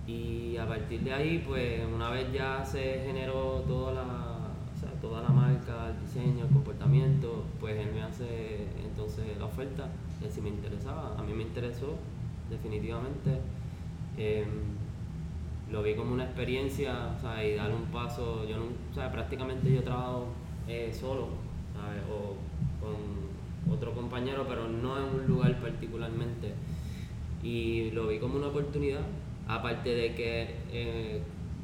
Y 0.08 0.56
a 0.58 0.68
partir 0.68 1.02
de 1.02 1.14
ahí, 1.14 1.44
pues 1.46 1.82
una 1.92 2.12
vez 2.12 2.32
ya 2.32 2.64
se 2.64 3.02
generó 3.06 3.64
toda 3.68 3.94
la, 3.94 4.36
toda 5.02 5.22
la 5.24 5.30
marca, 5.30 5.90
el 5.90 6.00
diseño, 6.06 6.46
el 6.46 6.52
comportamiento, 6.52 7.46
pues 7.60 7.76
él 7.78 7.92
me 7.94 8.04
hace 8.04 8.68
entonces 8.84 9.38
la 9.40 9.46
oferta 9.46 9.88
de 10.22 10.30
si 10.30 10.42
me 10.42 10.50
interesaba. 10.50 11.16
A 11.18 11.24
mí 11.24 11.34
me 11.34 11.44
interesó, 11.44 11.96
definitivamente. 12.50 13.42
Em, 14.18 14.46
lo 15.72 15.82
vi 15.82 15.96
como 15.96 16.14
una 16.14 16.26
experiencia 16.26 17.18
y 17.44 17.56
dar 17.56 17.72
un 17.72 17.86
paso. 17.86 18.46
Yo 18.48 18.58
no, 18.58 19.12
prácticamente 19.12 19.74
yo 19.74 19.84
trabajo 19.84 20.28
eh, 20.68 20.92
solo 20.94 21.45
o 22.10 22.36
con 22.82 23.74
otro 23.74 23.94
compañero, 23.94 24.46
pero 24.48 24.68
no 24.68 24.98
en 24.98 25.22
un 25.22 25.28
lugar 25.28 25.60
particularmente. 25.60 26.54
Y 27.44 27.92
lo 27.92 28.08
vi 28.08 28.20
como 28.20 28.38
una 28.38 28.48
oportunidad, 28.48 29.02
aparte 29.48 29.90
de 29.90 30.16
que 30.16 30.56
eh, 30.72 31.22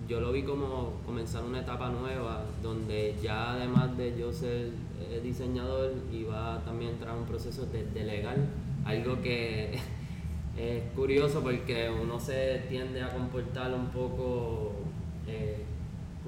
yo 0.07 0.19
lo 0.19 0.31
vi 0.31 0.43
como 0.43 0.93
comenzar 1.05 1.43
una 1.43 1.61
etapa 1.61 1.89
nueva, 1.89 2.43
donde 2.61 3.15
ya 3.21 3.53
además 3.53 3.97
de 3.97 4.17
yo 4.17 4.31
ser 4.31 4.69
eh, 4.99 5.21
diseñador, 5.23 5.93
iba 6.11 6.61
también 6.65 6.91
a 6.91 6.93
entrar 6.93 7.17
un 7.17 7.25
proceso 7.25 7.65
de 7.65 7.85
delegar, 7.85 8.37
algo 8.85 9.21
que 9.21 9.71
es 10.57 10.83
curioso 10.95 11.41
porque 11.41 11.89
uno 11.89 12.19
se 12.19 12.63
tiende 12.69 13.01
a 13.01 13.13
comportar 13.13 13.73
un 13.73 13.87
poco 13.87 14.73
eh, 15.27 15.63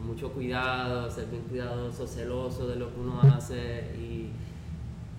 mucho 0.04 0.30
cuidado, 0.32 1.10
ser 1.10 1.28
bien 1.28 1.44
cuidadoso, 1.44 2.06
celoso 2.08 2.68
de 2.68 2.76
lo 2.76 2.94
que 2.94 3.00
uno 3.00 3.22
hace 3.22 3.96
y 3.98 4.30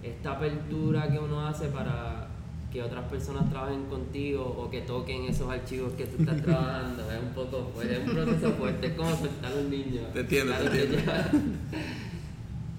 esta 0.03 0.33
apertura 0.33 1.11
que 1.11 1.19
uno 1.19 1.47
hace 1.47 1.69
para 1.69 2.29
que 2.73 2.83
otras 2.83 3.05
personas 3.05 3.49
trabajen 3.51 3.85
contigo 3.87 4.45
o 4.45 4.69
que 4.69 4.83
toquen 4.83 5.25
esos 5.25 5.49
archivos 5.49 5.93
que 5.95 6.07
tú 6.07 6.23
estás 6.23 6.43
trabajando 6.43 7.11
es 7.11 7.23
un 7.23 7.35
poco 7.35 7.71
pues, 7.75 7.89
es 7.89 8.07
un 8.07 8.15
proceso 8.15 8.53
fuerte, 8.53 8.87
es 8.89 8.93
como 8.95 9.11
soltar 9.17 9.53
a 9.53 9.57
un 9.57 9.71
niño. 9.71 10.03
Te 10.13 10.21
entiendo, 10.21 10.55
te 10.55 10.83
entiendo. 10.83 11.13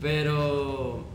Pero 0.01 1.05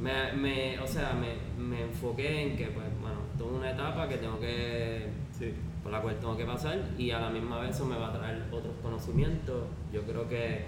me, 0.00 0.32
me, 0.32 0.78
o 0.80 0.86
sea, 0.86 1.12
me, 1.12 1.62
me 1.62 1.82
enfoqué 1.82 2.42
en 2.42 2.56
que 2.56 2.66
pues 2.68 2.86
bueno, 3.00 3.18
es 3.36 3.42
una 3.42 3.70
etapa 3.70 4.08
que 4.08 4.16
tengo 4.16 4.40
que 4.40 5.08
sí 5.38 5.52
por 5.82 5.92
la 5.92 6.00
cual 6.00 6.16
tengo 6.16 6.36
que 6.36 6.44
pasar 6.44 6.78
y 6.98 7.10
a 7.10 7.20
la 7.20 7.30
misma 7.30 7.60
vez 7.60 7.74
eso 7.76 7.86
me 7.86 7.96
va 7.96 8.08
a 8.08 8.12
traer 8.12 8.42
otros 8.52 8.74
conocimientos. 8.82 9.64
Yo 9.92 10.02
creo 10.02 10.28
que 10.28 10.64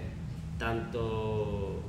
tanto 0.57 1.79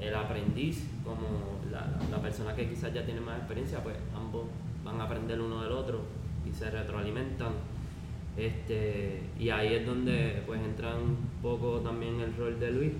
el 0.00 0.14
aprendiz 0.14 0.88
como 1.04 1.60
la, 1.70 2.20
persona 2.20 2.54
que 2.54 2.68
quizás 2.68 2.92
ya 2.92 3.04
tiene 3.04 3.20
más 3.20 3.38
experiencia, 3.38 3.82
pues 3.82 3.96
ambos 4.14 4.44
van 4.84 5.00
a 5.00 5.04
aprender 5.04 5.40
uno 5.40 5.62
del 5.62 5.72
otro 5.72 6.00
y 6.48 6.52
se 6.52 6.70
retroalimentan. 6.70 7.52
Este, 8.36 9.22
y 9.38 9.50
ahí 9.50 9.74
es 9.74 9.86
donde 9.86 10.42
pues 10.46 10.60
entra 10.60 10.94
un 10.94 11.16
poco 11.42 11.80
también 11.80 12.20
el 12.20 12.34
rol 12.34 12.58
de 12.58 12.70
Luis 12.70 12.92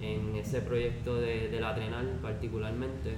en 0.00 0.36
ese 0.36 0.60
proyecto 0.60 1.16
de, 1.16 1.48
de 1.48 1.60
la 1.60 1.74
particularmente 2.20 3.16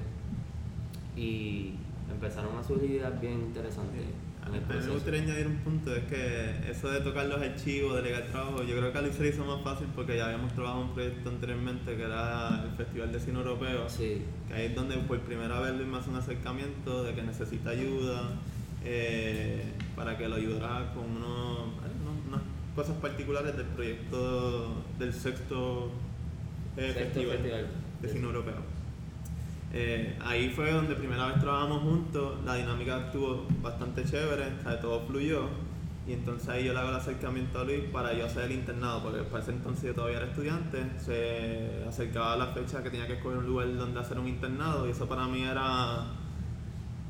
y 1.16 1.74
empezaron 2.10 2.56
a 2.56 2.62
surgir 2.62 2.92
ideas 2.92 3.20
bien 3.20 3.40
interesantes. 3.40 4.04
A 4.44 4.48
mí 4.48 4.58
me 4.68 4.92
gustaría 4.92 5.22
añadir 5.22 5.46
un 5.46 5.56
punto, 5.58 5.94
es 5.94 6.04
que 6.04 6.70
eso 6.70 6.90
de 6.90 7.00
tocar 7.00 7.26
los 7.26 7.40
archivos, 7.40 7.96
delegar 7.96 8.24
trabajo, 8.28 8.62
yo 8.62 8.76
creo 8.76 8.92
que 8.92 8.98
a 8.98 9.02
Luis 9.02 9.14
se 9.14 9.22
le 9.22 9.28
hizo 9.28 9.44
más 9.44 9.62
fácil 9.62 9.86
porque 9.94 10.16
ya 10.16 10.26
habíamos 10.26 10.52
trabajado 10.54 10.82
un 10.82 10.94
proyecto 10.94 11.28
anteriormente 11.28 11.96
que 11.96 12.02
era 12.02 12.64
el 12.64 12.70
Festival 12.76 13.12
de 13.12 13.20
Cine 13.20 13.38
Europeo, 13.38 13.88
sí. 13.88 14.22
que 14.48 14.54
ahí 14.54 14.66
es 14.66 14.74
donde 14.74 14.96
por 14.96 15.20
primera 15.20 15.60
vez 15.60 15.74
Luis 15.74 15.86
me 15.86 15.98
hace 15.98 16.10
un 16.10 16.16
acercamiento 16.16 17.04
de 17.04 17.14
que 17.14 17.22
necesita 17.22 17.70
ayuda 17.70 18.32
eh, 18.84 19.62
para 19.94 20.16
que 20.16 20.28
lo 20.28 20.36
ayudara 20.36 20.92
con 20.94 21.04
unas 21.04 22.40
cosas 22.74 22.96
particulares 22.96 23.56
del 23.56 23.66
proyecto 23.66 24.82
del 24.98 25.12
sexto, 25.12 25.90
eh, 26.76 26.92
festival, 26.94 27.68
de 28.00 28.08
Cine 28.08 28.24
Europeo. 28.24 28.69
Eh, 29.72 30.18
ahí 30.24 30.50
fue 30.50 30.72
donde 30.72 30.96
primera 30.96 31.26
vez 31.26 31.38
trabajamos 31.40 31.82
juntos, 31.82 32.38
la 32.44 32.56
dinámica 32.56 33.06
estuvo 33.06 33.46
bastante 33.62 34.04
chévere, 34.04 34.46
todo 34.80 35.00
fluyó. 35.06 35.48
Y 36.08 36.14
entonces 36.14 36.48
ahí 36.48 36.64
yo 36.64 36.72
le 36.72 36.80
hago 36.80 36.88
el 36.88 36.96
acercamiento 36.96 37.60
a 37.60 37.64
Luis 37.64 37.84
para 37.92 38.12
yo 38.12 38.26
hacer 38.26 38.44
el 38.44 38.52
internado, 38.52 39.02
porque 39.02 39.22
para 39.22 39.42
ese 39.42 39.52
entonces 39.52 39.84
yo 39.84 39.94
todavía 39.94 40.16
era 40.16 40.26
estudiante, 40.26 40.78
se 40.98 41.84
acercaba 41.86 42.36
la 42.36 42.48
fecha 42.48 42.82
que 42.82 42.90
tenía 42.90 43.06
que 43.06 43.14
escoger 43.14 43.38
un 43.38 43.46
lugar 43.46 43.76
donde 43.76 44.00
hacer 44.00 44.18
un 44.18 44.26
internado 44.26 44.88
y 44.88 44.90
eso 44.90 45.08
para 45.08 45.28
mí 45.28 45.42
era 45.42 46.06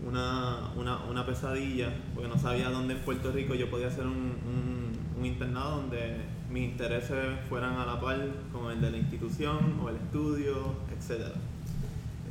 una, 0.06 0.70
una, 0.76 1.04
una, 1.04 1.24
pesadilla, 1.24 1.90
porque 2.14 2.28
no 2.28 2.36
sabía 2.36 2.68
dónde 2.70 2.94
en 2.94 3.00
Puerto 3.00 3.32
Rico 3.32 3.54
yo 3.54 3.70
podía 3.70 3.88
hacer 3.88 4.06
un, 4.06 4.34
un, 4.44 4.92
un, 5.18 5.24
internado 5.24 5.82
donde 5.82 6.16
mis 6.50 6.70
intereses 6.70 7.38
fueran 7.48 7.76
a 7.76 7.86
la 7.86 8.00
par 8.00 8.18
con 8.52 8.70
el 8.70 8.80
de 8.80 8.90
la 8.90 8.98
institución 8.98 9.78
o 9.82 9.88
el 9.88 9.96
estudio, 9.96 10.74
etc. 10.90 11.32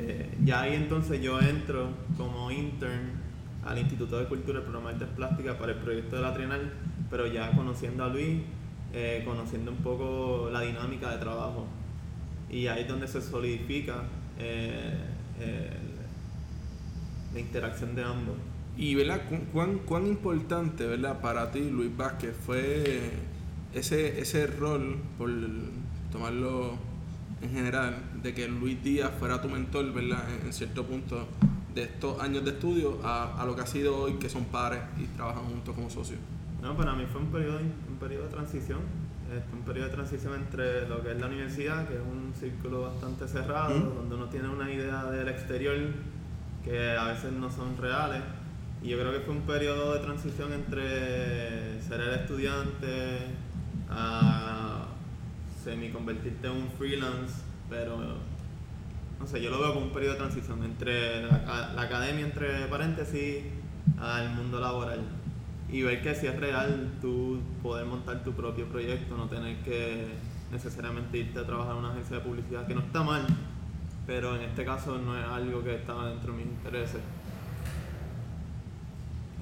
Eh, 0.01 0.29
ya 0.46 0.62
ahí 0.62 0.75
entonces 0.75 1.22
yo 1.22 1.41
entro 1.41 1.89
como 2.15 2.50
intern 2.51 3.12
al 3.65 3.77
Instituto 3.77 4.18
de 4.18 4.27
Cultura, 4.27 4.60
el 4.60 4.63
programa 4.63 4.89
de 4.89 4.96
Artes 4.96 5.10
Plásticas 5.13 5.58
para 5.58 5.74
el 5.74 5.79
proyecto 5.79 6.15
de 6.15 6.22
la 6.22 6.34
Trienal, 6.34 6.72
pero 7.10 7.27
ya 7.27 7.51
conociendo 7.51 8.06
a 8.06 8.08
Luis, 8.08 8.39
eh, 8.94 9.24
conociendo 9.25 9.72
un 9.72 9.77
poco 9.79 10.50
la 10.51 10.62
dinámica 10.62 11.12
de 11.12 11.18
trabajo. 11.18 11.68
Y 12.50 12.68
ahí 12.68 12.84
es 12.84 12.88
donde 12.88 13.10
se 13.10 13.22
solidifica 13.22 14.03
eh, 14.39 14.94
la 17.34 17.39
interacción 17.39 17.94
de 17.94 18.03
ambos. 18.03 18.36
Y 18.77 18.96
¿verdad? 18.96 19.24
¿Cuán, 19.51 19.79
cuán 19.79 20.08
importante 20.08 20.88
¿verdad? 20.88 21.20
para 21.20 21.51
ti, 21.51 21.70
Luis 21.70 21.96
Vázquez, 21.96 22.34
fue 22.46 23.12
ese, 23.74 24.22
ese 24.22 24.48
rol, 24.48 24.98
por 25.18 25.29
tomarlo 26.13 26.77
en 27.41 27.51
general, 27.51 27.98
de 28.21 28.33
que 28.33 28.47
Luis 28.47 28.81
Díaz 28.83 29.11
fuera 29.17 29.41
tu 29.41 29.49
mentor, 29.49 29.93
¿verdad? 29.93 30.23
En, 30.43 30.53
cierto 30.53 30.85
punto 30.85 31.27
de 31.73 31.83
estos 31.83 32.19
años 32.19 32.43
de 32.43 32.51
estudio 32.51 32.99
a, 33.03 33.41
a, 33.41 33.45
lo 33.45 33.55
que 33.55 33.61
ha 33.61 33.67
sido 33.67 33.97
hoy, 33.97 34.13
que 34.13 34.29
son 34.29 34.45
pares 34.45 34.81
y 34.97 35.05
trabajan 35.15 35.45
juntos 35.45 35.75
como 35.75 35.89
socios. 35.89 36.19
No, 36.61 36.75
para 36.75 36.93
mí 36.93 37.05
fue 37.11 37.21
un 37.21 37.31
periodo, 37.31 37.59
un 37.59 37.97
periodo 37.99 38.23
de 38.23 38.29
transición, 38.29 38.79
este, 39.33 39.55
un 39.55 39.61
periodo 39.61 39.88
de 39.88 39.93
transición 39.93 40.33
entre 40.35 40.88
lo 40.88 41.01
que 41.01 41.11
es 41.11 41.19
la 41.19 41.27
universidad, 41.27 41.88
que 41.88 41.95
es 41.95 42.01
un 42.01 42.33
círculo 42.38 42.81
bastante 42.81 43.27
cerrado, 43.27 43.79
donde 43.79 44.15
uno 44.15 44.25
tiene 44.25 44.49
una 44.49 44.71
idea 44.71 45.05
del 45.05 45.27
exterior 45.29 45.77
que 46.63 46.97
a 46.97 47.05
veces 47.05 47.31
no 47.31 47.49
son 47.49 47.77
reales. 47.77 48.21
Y 48.81 48.89
yo 48.89 48.99
creo 48.99 49.11
que 49.11 49.19
fue 49.19 49.35
un 49.35 49.41
periodo 49.41 49.93
de 49.93 49.99
transición 49.99 50.51
entre 50.53 51.81
ser 51.81 52.01
el 52.01 52.13
estudiante 52.15 53.19
a 53.89 54.88
semi 55.63 55.89
convertirte 55.89 56.47
en 56.47 56.53
un 56.53 56.69
freelance, 56.77 57.35
pero 57.69 57.97
no 59.19 59.27
sé, 59.27 59.41
yo 59.41 59.49
lo 59.49 59.59
veo 59.59 59.73
como 59.73 59.88
un 59.88 59.91
periodo 59.91 60.13
de 60.13 60.19
transición 60.19 60.63
entre 60.63 61.23
la, 61.23 61.73
la 61.75 61.81
academia, 61.81 62.25
entre 62.25 62.65
paréntesis, 62.67 63.43
al 63.99 64.33
mundo 64.33 64.59
laboral. 64.59 65.01
Y 65.71 65.83
ver 65.83 66.01
que 66.01 66.15
si 66.15 66.25
es 66.25 66.35
real 66.39 66.93
tú 67.01 67.39
poder 67.61 67.85
montar 67.85 68.23
tu 68.23 68.33
propio 68.33 68.67
proyecto, 68.67 69.15
no 69.17 69.27
tener 69.27 69.57
que 69.57 70.07
necesariamente 70.51 71.17
irte 71.17 71.39
a 71.39 71.45
trabajar 71.45 71.73
en 71.73 71.79
una 71.79 71.91
agencia 71.91 72.17
de 72.17 72.23
publicidad, 72.23 72.65
que 72.65 72.73
no 72.73 72.81
está 72.81 73.03
mal, 73.03 73.25
pero 74.07 74.35
en 74.35 74.43
este 74.43 74.65
caso 74.65 74.97
no 74.97 75.17
es 75.17 75.25
algo 75.25 75.63
que 75.63 75.75
estaba 75.75 76.09
dentro 76.09 76.33
de 76.33 76.39
mis 76.39 76.47
intereses. 76.47 77.01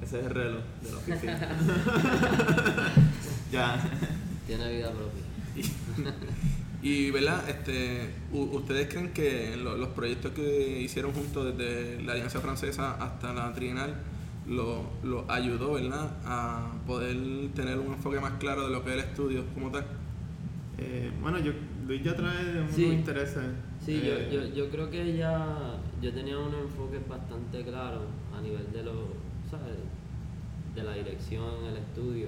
Ese 0.02 0.20
es 0.20 0.26
el 0.26 0.32
reloj 0.32 0.62
de 0.82 0.92
la 0.92 0.98
oficina. 0.98 1.40
ya. 3.52 3.80
Tiene 4.46 4.72
vida 4.72 4.92
propia. 4.92 6.14
y, 6.82 7.12
¿verdad? 7.12 7.50
Este, 7.50 8.14
¿Ustedes 8.32 8.88
creen 8.88 9.12
que 9.14 9.58
los 9.58 9.90
proyectos 9.90 10.32
que 10.32 10.82
hicieron 10.82 11.12
juntos 11.14 11.58
desde 11.58 12.02
la 12.04 12.14
Alianza 12.14 12.40
Francesa 12.40 12.96
hasta 12.96 13.34
la 13.34 13.54
Trienal 13.54 13.96
lo, 14.48 14.84
lo, 15.04 15.30
ayudó, 15.30 15.74
¿verdad? 15.74 16.18
A 16.24 16.72
poder 16.86 17.18
tener 17.54 17.78
un 17.80 17.94
enfoque 17.94 18.20
más 18.20 18.34
claro 18.34 18.68
de 18.68 18.74
lo 18.74 18.84
que 18.84 18.92
es 18.92 18.96
el 18.96 19.10
estudio 19.10 19.44
como 19.54 19.72
tal? 19.72 19.86
Eh, 20.78 21.12
bueno, 21.22 21.40
yo, 21.40 21.52
Luis 21.88 22.04
ya 22.04 22.16
trae 22.16 22.62
muchos 22.62 22.78
intereses 22.78 23.44
Sí, 23.84 24.02
yo, 24.06 24.14
eh, 24.14 24.30
yo, 24.32 24.54
yo, 24.54 24.70
creo 24.70 24.90
que 24.90 25.18
ya 25.18 25.80
yo 26.02 26.14
tenía 26.14 26.38
un 26.38 26.54
enfoque 26.54 27.00
bastante 27.10 27.64
claro 27.64 28.02
a 28.38 28.42
nivel 28.42 28.72
de 28.72 28.84
lo, 28.84 29.08
¿sabes? 29.50 29.78
de 30.76 30.84
la 30.84 30.94
dirección, 30.94 31.66
el 31.70 31.78
estudio. 31.78 32.28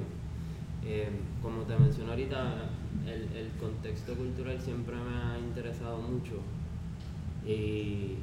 Eh, 0.83 1.09
como 1.41 1.63
te 1.63 1.77
mencioné 1.77 2.11
ahorita, 2.11 2.68
el, 3.05 3.23
el, 3.37 3.51
contexto 3.59 4.13
cultural 4.15 4.59
siempre 4.59 4.95
me 4.95 5.15
ha 5.15 5.39
interesado 5.39 5.97
mucho. 6.01 6.35
Y 7.45 8.15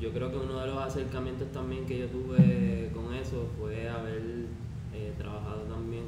yo 0.00 0.12
creo 0.12 0.30
que 0.30 0.36
uno 0.38 0.60
de 0.60 0.66
los 0.66 0.78
acercamientos 0.78 1.50
también 1.52 1.86
que 1.86 1.98
yo 1.98 2.06
tuve 2.06 2.90
con 2.94 3.14
eso 3.14 3.48
fue 3.58 3.88
haber 3.88 4.46
eh, 4.92 5.12
trabajado 5.18 5.62
también 5.62 6.04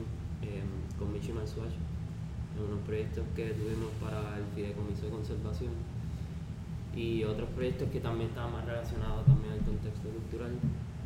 con 0.99 1.13
Michi 1.13 1.33
Swatch 1.33 1.73
en 2.57 2.65
unos 2.65 2.81
proyectos 2.87 3.25
que 3.35 3.51
tuvimos 3.55 3.91
para 4.01 4.37
el 4.37 4.45
Fideicomiso 4.55 5.07
de 5.07 5.11
Conservación 5.11 5.73
y 6.95 7.25
otros 7.25 7.49
proyectos 7.51 7.89
que 7.91 8.01
también 8.01 8.29
estaban 8.29 8.53
más 8.53 8.67
relacionados 8.67 9.25
también 9.25 9.55
al 9.55 9.61
contexto 9.61 10.09
cultural. 10.09 10.53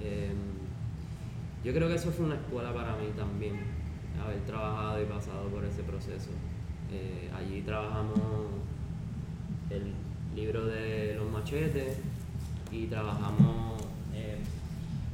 Em, 0.00 0.34
yo 1.62 1.72
creo 1.72 1.88
que 1.88 1.94
eso 1.94 2.10
fue 2.10 2.26
una 2.26 2.34
escuela 2.34 2.74
para 2.74 2.96
mí 2.96 3.06
también, 3.16 3.54
haber 4.22 4.40
trabajado 4.46 5.02
y 5.02 5.06
pasado 5.06 5.48
por 5.48 5.64
ese 5.64 5.82
proceso. 5.82 6.30
Eh, 6.92 7.30
allí 7.36 7.62
trabajamos 7.62 8.18
el 9.70 9.92
libro 10.34 10.66
de 10.66 11.14
los 11.16 11.30
machetes 11.30 11.98
y 12.70 12.86
trabajamos 12.86 13.82
eh, 14.12 14.38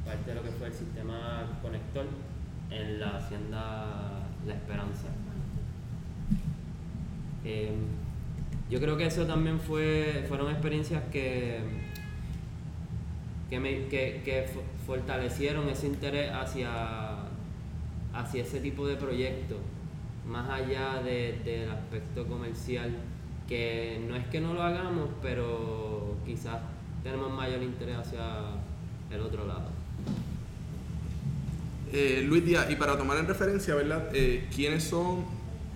parte 0.05 0.31
de 0.31 0.35
lo 0.35 0.43
que 0.43 0.51
fue 0.51 0.67
el 0.67 0.73
sistema 0.73 1.59
conector 1.61 2.05
en 2.69 2.99
la 2.99 3.17
hacienda 3.17 4.21
La 4.45 4.53
Esperanza. 4.53 5.07
Em, 7.43 7.73
yo 8.69 8.79
creo 8.79 8.97
que 8.97 9.07
eso 9.07 9.25
también 9.25 9.59
fue, 9.59 10.25
fueron 10.27 10.49
experiencias 10.51 11.03
que, 11.11 11.59
que, 13.49 14.21
que, 14.23 14.45
fortalecieron 14.85 15.67
ese 15.69 15.87
interés 15.87 16.31
hacia, 16.31 17.10
hacia 18.13 18.43
ese 18.43 18.59
tipo 18.59 18.87
de 18.87 18.95
proyectos, 18.95 19.57
más 20.27 20.49
allá 20.49 21.01
del 21.03 21.69
aspecto 21.69 22.25
comercial, 22.27 22.95
que 23.47 24.03
no 24.07 24.15
es 24.15 24.27
que 24.27 24.39
no 24.39 24.53
lo 24.53 24.61
hagamos, 24.61 25.09
pero 25.21 26.15
quizás 26.25 26.59
tenemos 27.03 27.31
mayor 27.31 27.61
interés 27.63 27.97
hacia 27.97 28.23
el 29.09 29.21
otro 29.21 29.45
lado. 29.45 29.69
Eh, 31.91 32.23
Luis 32.25 32.45
Díaz, 32.45 32.69
y 32.69 32.75
para 32.75 32.97
tomar 32.97 33.17
en 33.17 33.27
referencia, 33.27 33.75
¿verdad? 33.75 34.09
Eh, 34.13 34.47
¿Quiénes 34.55 34.83
son 34.83 35.25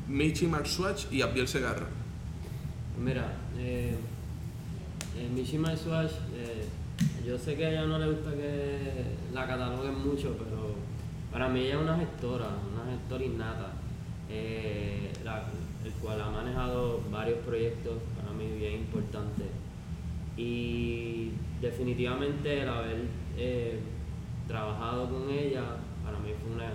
Michi 0.08 0.50
Swatch 0.64 1.12
y 1.12 1.22
Abdiel 1.22 1.48
Segarra? 1.48 1.88
Mira, 3.04 3.34
eh, 3.58 3.98
Mishima 5.34 5.76
Swatch, 5.76 6.12
eh, 6.36 6.66
yo 7.26 7.38
sé 7.38 7.56
que 7.56 7.66
a 7.66 7.70
ella 7.70 7.86
no 7.86 8.00
le 8.00 8.12
gusta 8.12 8.32
que 8.32 8.78
la 9.34 9.48
cataloguen 9.48 10.00
mucho, 10.00 10.38
pero 10.38 10.65
para 11.36 11.50
mí 11.50 11.60
ella 11.60 11.74
es 11.74 11.82
una 11.82 11.98
gestora, 11.98 12.48
una 12.72 12.90
gestora 12.90 13.26
innata, 13.26 13.74
eh, 14.30 15.12
el 15.84 15.92
cual 15.96 16.22
ha 16.22 16.30
manejado 16.30 17.02
varios 17.12 17.40
proyectos 17.40 17.96
para 18.18 18.32
mí 18.32 18.58
bien 18.58 18.76
importantes. 18.76 19.48
Y 20.38 21.32
definitivamente 21.60 22.62
el 22.62 22.70
haber 22.70 23.04
eh, 23.36 23.82
trabajado 24.48 25.10
con 25.10 25.30
ella, 25.30 25.76
para 26.06 26.18
mí 26.20 26.32
fue 26.42 26.56
una... 26.56 26.70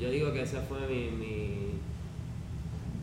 Yo 0.00 0.10
digo 0.10 0.32
que 0.32 0.42
esa 0.42 0.62
fue 0.62 0.80
mi, 0.88 1.08
mi, 1.12 1.58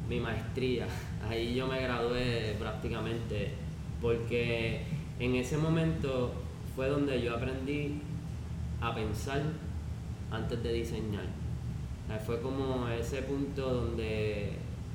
mi 0.09 0.19
maestría 0.19 0.85
ahí 1.29 1.55
yo 1.55 1.65
me 1.65 1.81
gradué 1.81 2.57
prácticamente, 2.59 3.53
porque 4.01 4.83
en 5.17 5.35
ese 5.35 5.57
momento 5.57 6.33
fue 6.75 6.89
donde 6.89 7.21
yo 7.21 7.37
aprendí 7.37 8.01
a 8.81 8.93
pensar 8.93 9.43
antes 10.31 10.61
de 10.63 10.73
diseñar. 10.73 11.25
Fue 12.25 12.41
como 12.41 12.87
ese 12.87 13.21
punto 13.21 13.71
donde 13.71 14.53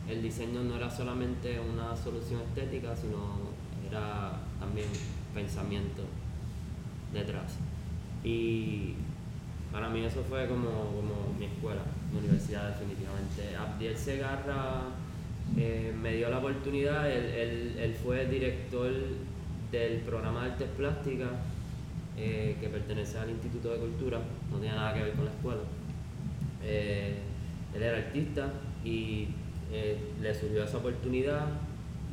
el 0.09 0.23
diseño 0.23 0.63
no 0.65 0.77
era 0.77 0.91
solamente 0.91 1.59
una 1.61 1.97
solución 1.97 2.41
estética, 2.43 2.95
sino 2.97 3.55
era 3.89 4.33
también 4.59 4.89
pensamiento 5.33 6.03
detrás. 7.13 7.57
Y 8.25 8.95
para 9.71 9.89
mí 9.89 10.05
eso 10.05 10.23
fue 10.29 10.47
como, 10.49 10.69
como 10.69 11.35
mi 11.39 11.47
escuela, 11.47 11.83
mi 12.13 12.19
universidad 12.19 12.71
definitivamente. 12.71 13.57
Abdiel 13.57 13.97
Segarra 13.97 14.83
eh, 15.57 15.95
me 16.01 16.17
dio 16.17 16.31
la 16.31 16.39
oportunidad, 16.39 17.11
él, 17.11 17.77
él, 17.79 17.95
fue 18.03 18.27
director 18.27 18.91
del 19.71 20.01
programa 20.01 20.45
de 20.45 20.51
artes 20.53 20.69
plásticas 20.77 21.31
eh, 22.17 22.57
que 22.61 22.69
pertenece 22.69 23.19
al 23.19 23.31
Instituto 23.31 23.71
de 23.71 23.79
Cultura, 23.79 24.21
no 24.51 24.59
tiene 24.59 24.75
nada 24.75 24.95
que 24.95 25.03
ver 25.03 25.13
con 25.13 25.25
la 25.25 25.31
escuela. 25.31 25.63
Eh, 26.63 27.19
él 27.75 27.83
era 27.83 27.99
artista 27.99 28.53
y 28.85 29.29
le 30.23 30.33
surgió 30.33 30.63
esa 30.63 30.79
oportunidad 30.79 31.47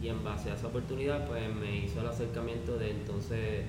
y 0.02 0.08
en 0.08 0.24
base 0.24 0.50
a 0.50 0.56
esa 0.56 0.68
oportunidad 0.68 1.28
pues 1.28 1.44
me 1.54 1.86
hizo 1.86 2.02
el 2.02 2.08
acercamiento 2.08 2.76
de 2.78 2.90
entonces 2.90 3.66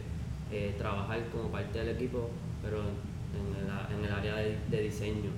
trabajar 0.78 1.20
como 1.30 1.50
parte 1.50 1.80
del 1.80 1.90
equipo, 1.90 2.30
pero 2.62 2.78
en 2.78 4.04
el, 4.04 4.10
área 4.10 4.36
de 4.36 4.82
diseño 4.82 5.30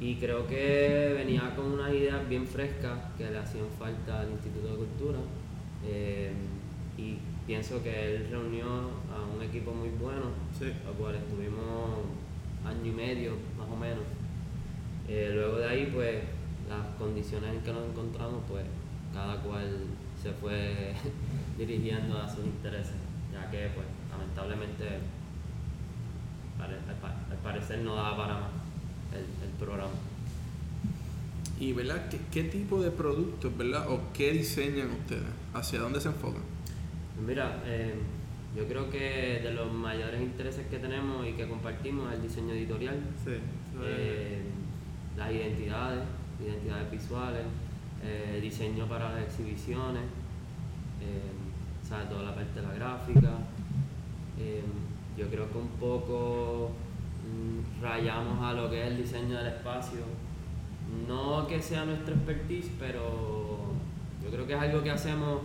y 0.00 0.16
creo 0.16 0.46
que 0.46 1.14
venía 1.16 1.54
con 1.56 1.72
unas 1.72 1.92
ideas 1.92 2.28
bien 2.28 2.46
frescas 2.46 2.98
que 3.16 3.30
le 3.30 3.38
hacían 3.38 3.66
falta 3.78 4.20
al 4.20 4.30
Instituto 4.30 4.68
de 4.68 4.76
Cultura 4.76 5.18
eh, 5.84 6.32
y 6.98 7.18
pienso 7.46 7.82
que 7.82 8.16
él 8.16 8.28
reunió 8.30 8.64
a 8.66 9.34
un 9.36 9.42
equipo 9.42 9.72
muy 9.72 9.90
bueno, 10.00 10.26
Sí. 10.58 10.72
lo 10.86 10.92
cual 10.94 11.14
estuvimos 11.16 11.98
año 12.64 12.86
y 12.86 12.90
medio 12.94 13.32
más 13.58 13.68
o 13.70 13.76
menos. 13.76 14.04
Eh, 15.08 15.30
luego 15.34 15.58
de 15.58 15.68
ahí, 15.68 15.90
pues, 15.94 16.16
las 16.68 16.84
condiciones 16.98 17.54
en 17.54 17.60
que 17.60 17.72
nos 17.72 17.88
encontramos, 17.90 18.42
pues, 18.48 18.64
cada 19.14 19.40
cual 19.42 19.78
se 20.20 20.32
fue 20.32 20.92
dirigiendo 21.58 22.18
a 22.18 22.28
sus 22.28 22.44
intereses, 22.44 22.96
ya 23.32 23.48
que, 23.50 23.68
pues, 23.74 23.86
lamentablemente, 24.10 24.84
al, 26.58 26.70
al 27.30 27.38
parecer 27.42 27.80
no 27.80 27.94
daba 27.94 28.16
para 28.16 28.34
más 28.34 28.50
el, 29.12 29.20
el 29.46 29.54
programa. 29.58 29.90
Y, 31.60 31.72
¿verdad? 31.72 32.08
¿Qué, 32.10 32.18
qué 32.32 32.44
tipo 32.48 32.82
de 32.82 32.90
productos, 32.90 33.56
¿verdad? 33.56 33.88
¿O 33.90 34.00
qué 34.12 34.32
diseñan 34.32 34.90
ustedes? 34.90 35.22
¿Hacia 35.54 35.80
dónde 35.80 36.00
se 36.00 36.08
enfocan? 36.08 36.42
Pues 37.16 37.28
Mira, 37.28 37.62
eh, 37.64 37.94
yo 38.54 38.66
creo 38.66 38.90
que 38.90 39.40
de 39.42 39.52
los 39.54 39.72
mayores 39.72 40.20
intereses 40.20 40.66
que 40.66 40.78
tenemos 40.78 41.26
y 41.26 41.32
que 41.32 41.48
compartimos 41.48 42.10
es 42.10 42.16
el 42.16 42.22
diseño 42.22 42.52
editorial, 42.52 43.00
Sí, 43.24 43.32
eh, 43.82 44.42
las 45.16 45.32
identidades, 45.32 46.02
identidades 46.38 46.90
visuales, 46.90 47.44
eh, 48.02 48.38
diseño 48.42 48.86
para 48.86 49.14
las 49.14 49.24
exhibiciones, 49.24 50.02
eh, 51.00 51.32
o 51.82 51.86
sea, 51.86 52.06
toda 52.08 52.22
la 52.22 52.34
parte 52.34 52.60
de 52.60 52.66
la 52.66 52.74
gráfica. 52.74 53.30
Yo 55.16 55.26
creo 55.30 55.50
que 55.50 55.56
un 55.56 55.68
poco 55.80 56.72
mm, 57.24 57.82
rayamos 57.82 58.42
a 58.42 58.52
lo 58.52 58.68
que 58.68 58.82
es 58.82 58.88
el 58.88 58.98
diseño 58.98 59.38
del 59.38 59.46
espacio. 59.46 60.00
No 61.08 61.46
que 61.46 61.60
sea 61.62 61.86
nuestro 61.86 62.14
expertise, 62.14 62.70
pero 62.78 63.72
yo 64.22 64.30
creo 64.30 64.46
que 64.46 64.52
es 64.52 64.60
algo 64.60 64.82
que 64.82 64.90
hacemos 64.90 65.40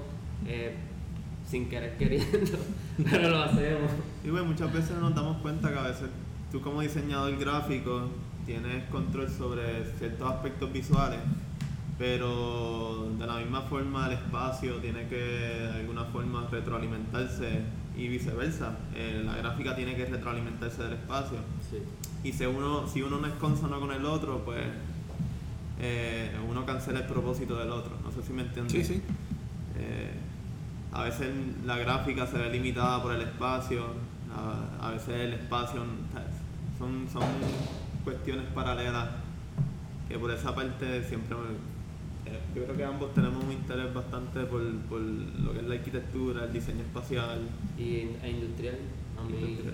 sin 1.52 1.68
querer 1.68 1.98
queriendo, 1.98 2.58
pero 3.12 3.30
lo 3.30 3.44
hacemos. 3.44 3.92
Y 4.24 4.30
bueno, 4.30 4.46
muchas 4.46 4.72
veces 4.72 4.98
nos 4.98 5.14
damos 5.14 5.38
cuenta 5.42 5.70
que 5.70 5.78
a 5.78 5.84
veces 5.84 6.08
tú 6.50 6.62
como 6.62 6.80
diseñador 6.80 7.38
gráfico 7.38 8.08
tienes 8.46 8.86
control 8.86 9.30
sobre 9.30 9.84
ciertos 10.00 10.32
aspectos 10.32 10.72
visuales, 10.72 11.20
pero 12.00 13.10
de 13.20 13.28
la 13.28 13.36
misma 13.36 13.64
forma 13.64 14.08
el 14.08 14.14
espacio 14.14 14.76
tiene 14.78 15.08
que 15.08 15.18
de 15.18 15.72
alguna 15.74 16.06
forma 16.06 16.48
retroalimentarse 16.50 17.64
y 17.98 18.08
viceversa. 18.08 18.78
Eh, 18.96 19.22
la 19.26 19.36
gráfica 19.36 19.76
tiene 19.76 19.94
que 19.96 20.06
retroalimentarse 20.06 20.84
del 20.84 20.94
espacio. 20.94 21.38
Sí. 21.70 21.78
Y 22.24 22.32
si 22.32 22.46
uno, 22.46 22.88
si 22.88 23.02
uno 23.02 23.20
no 23.20 23.28
es 23.28 23.34
consono 23.34 23.78
con 23.82 23.92
el 23.92 24.06
otro, 24.06 24.40
pues 24.46 24.64
eh, 25.82 26.32
uno 26.50 26.66
cancela 26.66 27.00
el 27.00 27.08
propósito 27.08 27.58
del 27.58 27.72
otro. 27.72 27.92
No 28.04 28.12
sé 28.12 28.24
si 28.26 28.32
me 28.32 28.44
entiendes. 28.44 28.88
Sí, 28.88 28.94
sí. 28.96 29.02
Eh, 29.78 30.12
a 30.92 31.04
veces 31.04 31.30
la 31.66 31.78
gráfica 31.78 32.28
se 32.28 32.38
ve 32.38 32.50
limitada 32.50 33.02
por 33.02 33.14
el 33.14 33.22
espacio, 33.22 33.86
a, 34.36 34.88
a 34.88 34.92
veces 34.92 35.10
el 35.16 35.34
espacio 35.34 35.82
son, 36.78 37.08
son 37.12 37.24
cuestiones 38.04 38.46
paralelas 38.54 39.10
que 40.10 40.18
por 40.20 40.32
esa 40.32 40.54
parte 40.54 41.04
siempre 41.08 41.36
eh, 42.26 42.40
yo 42.56 42.64
creo 42.66 42.76
que 42.78 42.84
ambos 42.84 43.14
tenemos 43.14 43.44
un 43.44 43.52
interés 43.52 43.94
bastante 43.94 44.42
por, 44.42 44.62
por 44.90 45.00
lo 45.00 45.54
que 45.54 45.60
es 45.60 45.66
la 45.66 45.76
arquitectura, 45.76 46.44
el 46.46 46.54
diseño 46.54 46.82
espacial. 46.82 47.48
Y, 47.78 48.08
e 48.22 48.30
industrial, 48.30 48.76
a 49.18 49.24
mí 49.24 49.38
Industrial. 49.38 49.74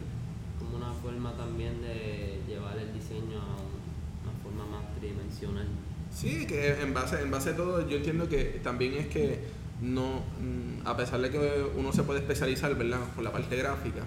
como 0.60 0.78
una 0.78 0.94
forma 0.94 1.32
también 1.34 1.82
de 1.82 2.40
llevar 2.48 2.78
el 2.78 2.94
diseño 2.94 3.38
a 3.42 3.56
un- 3.58 3.78
una 4.24 4.34
forma 4.44 4.78
más 4.78 4.96
tridimensional. 5.00 5.68
Sí, 6.12 6.46
que 6.48 6.82
en 6.82 6.94
base, 6.94 7.22
en 7.22 7.32
base 7.32 7.50
a 7.52 7.56
todo, 7.56 7.88
yo 7.90 7.98
entiendo 7.98 8.30
que 8.30 8.60
también 8.64 8.94
es 8.94 9.08
que 9.08 9.44
no, 9.82 10.22
mm, 10.42 10.88
a 10.88 10.98
pesar 10.98 11.20
de 11.22 11.30
que 11.30 11.66
uno 11.78 11.92
se 11.94 12.04
puede 12.04 12.20
especializar, 12.20 12.74
¿verdad? 12.76 13.00
Por 13.16 13.24
la 13.24 13.32
parte 13.32 13.56
gráfica, 13.56 14.02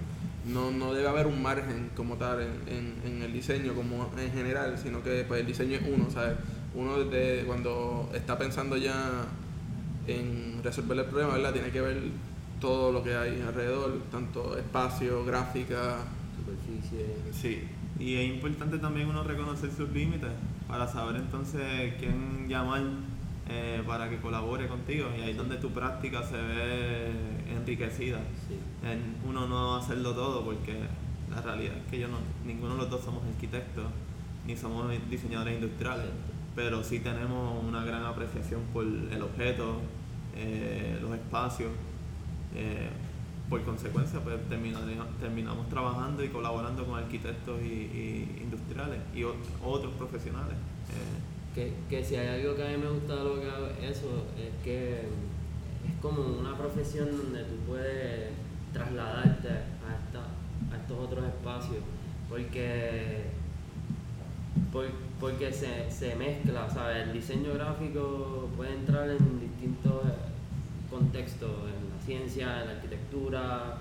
no, 0.47 0.71
no 0.71 0.93
debe 0.95 1.09
haber 1.09 1.27
un 1.27 1.41
margen 1.43 1.91
como 1.97 2.17
tal 2.17 2.41
en, 2.41 2.49
en- 2.67 2.95
en 3.17 3.23
el 3.23 3.33
diseño 3.33 3.75
como 3.75 4.11
en 4.19 4.33
general, 4.33 4.77
sino 4.83 5.03
que 5.03 5.25
pues 5.29 5.41
el 5.43 5.47
diseño 5.47 5.77
es 5.77 5.83
uno, 5.87 6.11
¿sabes? 6.11 6.37
Uno 6.75 6.99
desde 7.05 7.45
cuando 7.45 8.11
está 8.15 8.39
pensando 8.39 8.77
ya 8.77 9.25
en 10.07 10.61
resolver 10.63 10.99
el 10.99 11.05
problema, 11.07 11.35
¿verdad? 11.35 11.53
Tiene 11.53 11.71
que 11.71 11.81
ver 11.81 12.01
todo 12.61 12.93
lo 12.93 13.03
que 13.03 13.15
hay 13.15 13.41
alrededor, 13.47 14.01
tanto 14.11 14.57
espacio, 14.57 15.25
gráfica, 15.25 15.99
Superficie. 16.37 17.07
sí. 17.33 17.63
Y 17.99 18.15
es 18.17 18.31
importante 18.35 18.79
también 18.79 19.09
uno 19.09 19.23
reconocer 19.25 19.71
sus 19.71 19.91
límites 19.91 20.31
para 20.67 20.89
saber 20.89 21.17
entonces 21.17 21.95
quién 21.99 22.49
llamar 22.49 22.83
eh, 23.51 23.83
para 23.87 24.09
que 24.09 24.19
colabore 24.19 24.69
contigo. 24.69 25.09
Y 25.19 25.21
ahí 25.23 25.31
es 25.33 25.37
donde 25.37 25.57
tu 25.57 25.71
práctica 25.71 26.23
se 26.23 26.37
ve 26.37 27.11
enriquecida. 27.57 28.19
Sí. 28.49 28.55
En 28.87 29.17
uno 29.29 29.47
no 29.49 29.77
hacerlo 29.77 30.15
todo 30.15 30.45
porque 30.45 30.75
la 31.35 31.41
realidad 31.43 31.77
es 31.77 31.91
que 31.91 31.99
yo 31.99 32.09
no, 32.09 32.19
ninguno 32.47 32.75
de 32.75 32.79
los 32.83 32.91
dos 32.91 33.03
somos 33.03 33.23
arquitectos 33.25 33.85
ni 34.47 34.57
somos 34.57 34.91
diseñadores 35.11 35.55
industriales, 35.55 36.07
pero 36.57 36.83
sí 36.83 37.01
tenemos 37.01 37.63
una 37.65 37.85
gran 37.85 38.05
apreciación 38.05 38.63
por 38.73 38.85
el 38.85 39.23
objeto, 39.23 39.81
eh, 40.37 40.99
los 41.03 41.13
espacios. 41.15 41.71
eh, 42.55 42.89
por 43.49 43.65
consecuencia, 43.65 44.21
pues 44.21 44.37
terminamos 44.49 45.69
trabajando 45.69 46.23
y 46.23 46.29
colaborando 46.29 46.85
con 46.87 46.97
arquitectos 47.01 47.61
y, 47.63 47.67
y 47.67 48.39
industriales 48.43 49.01
y 49.13 49.23
ot- 49.23 49.35
otros 49.65 49.93
profesionales. 49.95 50.55
eh, 50.91 51.30
Que, 51.61 51.73
que 51.91 52.03
si 52.05 52.17
hay 52.17 52.41
algo 52.41 52.57
que 52.57 52.63
a 52.65 52.69
mí 52.71 52.77
me 52.79 52.89
gusta 52.89 53.17
de 53.17 53.25
lo 53.25 53.39
que 53.39 53.47
hago, 53.51 53.67
eso 53.83 54.25
es 54.39 54.65
que 54.65 55.01
es 55.01 55.95
como 56.01 56.23
una 56.39 56.57
profesión 56.57 57.11
donde 57.15 57.43
tú 57.45 57.57
puedes 57.69 58.31
trasladarte 58.73 59.49
a, 59.49 59.93
esta- 60.01 60.75
a 60.75 60.81
estos 60.81 60.99
otros 60.99 61.25
espacios 61.27 61.81
porque 62.31 63.25
por- 64.73 64.89
porque 65.21 65.53
se, 65.53 65.91
se 65.91 66.15
mezcla, 66.17 66.67
¿sabes? 66.71 67.09
El 67.09 67.13
diseño 67.13 67.53
gráfico 67.53 68.49
puede 68.57 68.73
entrar 68.77 69.11
en 69.11 69.41
distintos 69.41 70.01
contextos, 70.91 71.51
en 71.51 71.91
la 71.95 72.03
ciencia, 72.03 72.61
en 72.63 72.67
la 72.69 72.73
arquitectura, 72.73 73.75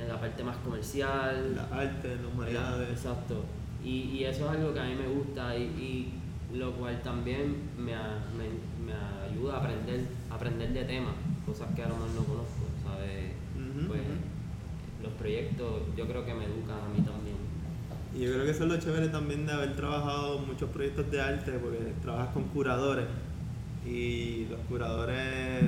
en 0.00 0.08
la 0.08 0.18
parte 0.18 0.42
más 0.42 0.56
comercial, 0.58 1.54
la 1.54 1.64
arte, 1.64 2.08
las 2.16 2.22
la- 2.22 2.28
humanidades. 2.28 2.88
Exacto. 2.90 3.44
Y, 3.84 4.04
y 4.16 4.24
eso 4.24 4.46
es 4.46 4.56
algo 4.58 4.72
que 4.72 4.80
a 4.80 4.84
mí 4.84 4.94
me 4.94 5.06
gusta 5.08 5.54
y, 5.54 5.62
y 5.64 6.12
lo 6.54 6.72
cual 6.72 7.00
también 7.02 7.56
me, 7.78 7.94
a- 7.94 8.24
me, 8.36 8.44
me 8.84 8.92
ayuda 9.28 9.56
a 9.56 9.58
aprender, 9.58 10.06
a 10.30 10.34
aprender 10.34 10.72
de 10.72 10.84
temas, 10.84 11.14
cosas 11.46 11.68
que 11.74 11.82
a 11.82 11.88
lo 11.88 11.94
mejor 11.94 12.10
no 12.10 12.24
conozco, 12.24 12.64
¿sabes? 12.84 13.32
Ujú, 13.56 13.86
pues 13.88 14.00
ujú. 14.00 15.02
los 15.02 15.12
proyectos 15.14 15.82
yo 15.96 16.06
creo 16.06 16.24
que 16.24 16.34
me 16.34 16.44
educan 16.44 16.78
a 16.78 16.88
mí 16.88 17.00
también. 17.04 17.36
Y 18.14 18.20
yo 18.20 18.32
creo 18.32 18.44
que 18.44 18.52
eso 18.52 18.62
es 18.64 18.70
lo 18.70 18.78
chévere 18.78 19.08
también 19.08 19.44
de 19.46 19.52
haber 19.52 19.74
trabajado 19.74 20.38
muchos 20.38 20.70
proyectos 20.70 21.10
de 21.10 21.20
arte, 21.20 21.52
porque 21.52 21.78
trabajas 22.02 22.28
con 22.32 22.44
curadores 22.44 23.06
y 23.84 24.46
los 24.48 24.60
curadores, 24.68 25.64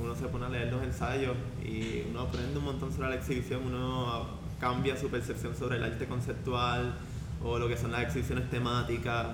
uno 0.00 0.14
se 0.14 0.26
pone 0.28 0.46
a 0.46 0.48
leer 0.48 0.72
los 0.72 0.82
ensayos 0.84 1.36
y 1.64 2.02
uno 2.10 2.20
aprende 2.20 2.58
un 2.58 2.64
montón 2.64 2.92
sobre 2.92 3.08
la 3.08 3.16
exhibición, 3.16 3.62
uno 3.66 4.26
cambia 4.60 4.96
su 4.96 5.08
percepción 5.08 5.54
sobre 5.56 5.76
el 5.78 5.84
arte 5.84 6.06
conceptual 6.06 6.94
o 7.42 7.58
lo 7.58 7.68
que 7.68 7.76
son 7.76 7.90
las 7.92 8.02
exhibiciones 8.02 8.48
temáticas 8.50 9.26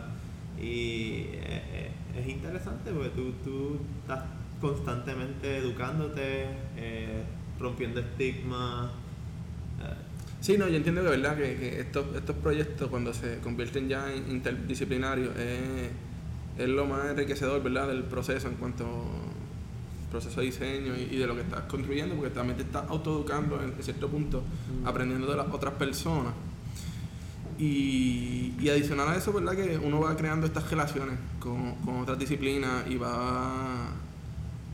y 0.60 1.26
eh, 1.32 1.62
eh, 1.72 1.90
es 2.20 2.28
interesante 2.28 2.90
porque 2.92 3.10
tú, 3.10 3.32
tú 3.42 3.78
estás 4.02 4.24
constantemente 4.60 5.58
educándote, 5.58 6.46
eh, 6.76 7.22
rompiendo 7.58 8.00
estigmas. 8.00 8.90
Sí, 10.40 10.58
no, 10.58 10.68
yo 10.68 10.76
entiendo 10.76 11.02
que 11.02 11.08
verdad 11.08 11.36
que, 11.36 11.56
que 11.56 11.80
estos, 11.80 12.14
estos 12.14 12.36
proyectos 12.36 12.90
cuando 12.90 13.14
se 13.14 13.38
convierten 13.38 13.88
ya 13.88 14.12
en 14.12 14.30
interdisciplinarios 14.30 15.34
es, 15.36 15.90
es 16.58 16.68
lo 16.68 16.84
más 16.84 17.06
enriquecedor, 17.06 17.62
¿verdad? 17.62 17.88
Del 17.88 18.02
proceso 18.02 18.48
en 18.48 18.54
cuanto 18.56 18.84
proceso 20.10 20.40
de 20.40 20.46
diseño 20.46 20.94
y, 20.96 21.14
y 21.14 21.18
de 21.18 21.26
lo 21.26 21.34
que 21.34 21.40
estás 21.40 21.62
construyendo, 21.62 22.14
porque 22.14 22.30
también 22.30 22.56
te 22.58 22.62
estás 22.62 22.84
autoeducando 22.88 23.60
en, 23.62 23.72
en 23.72 23.82
cierto 23.82 24.08
punto, 24.08 24.42
Mm. 24.82 24.86
aprendiendo 24.86 25.26
de 25.26 25.36
las 25.36 25.46
otras 25.50 25.74
personas. 25.74 26.34
Y, 27.58 28.54
y 28.60 28.68
adicional 28.68 29.08
a 29.08 29.16
eso, 29.16 29.32
¿verdad? 29.32 29.54
Que 29.54 29.78
uno 29.78 30.00
va 30.00 30.16
creando 30.16 30.46
estas 30.46 30.68
relaciones 30.70 31.16
con, 31.38 31.74
con 31.84 32.00
otras 32.00 32.18
disciplinas 32.18 32.84
y 32.88 32.96
va 32.96 33.90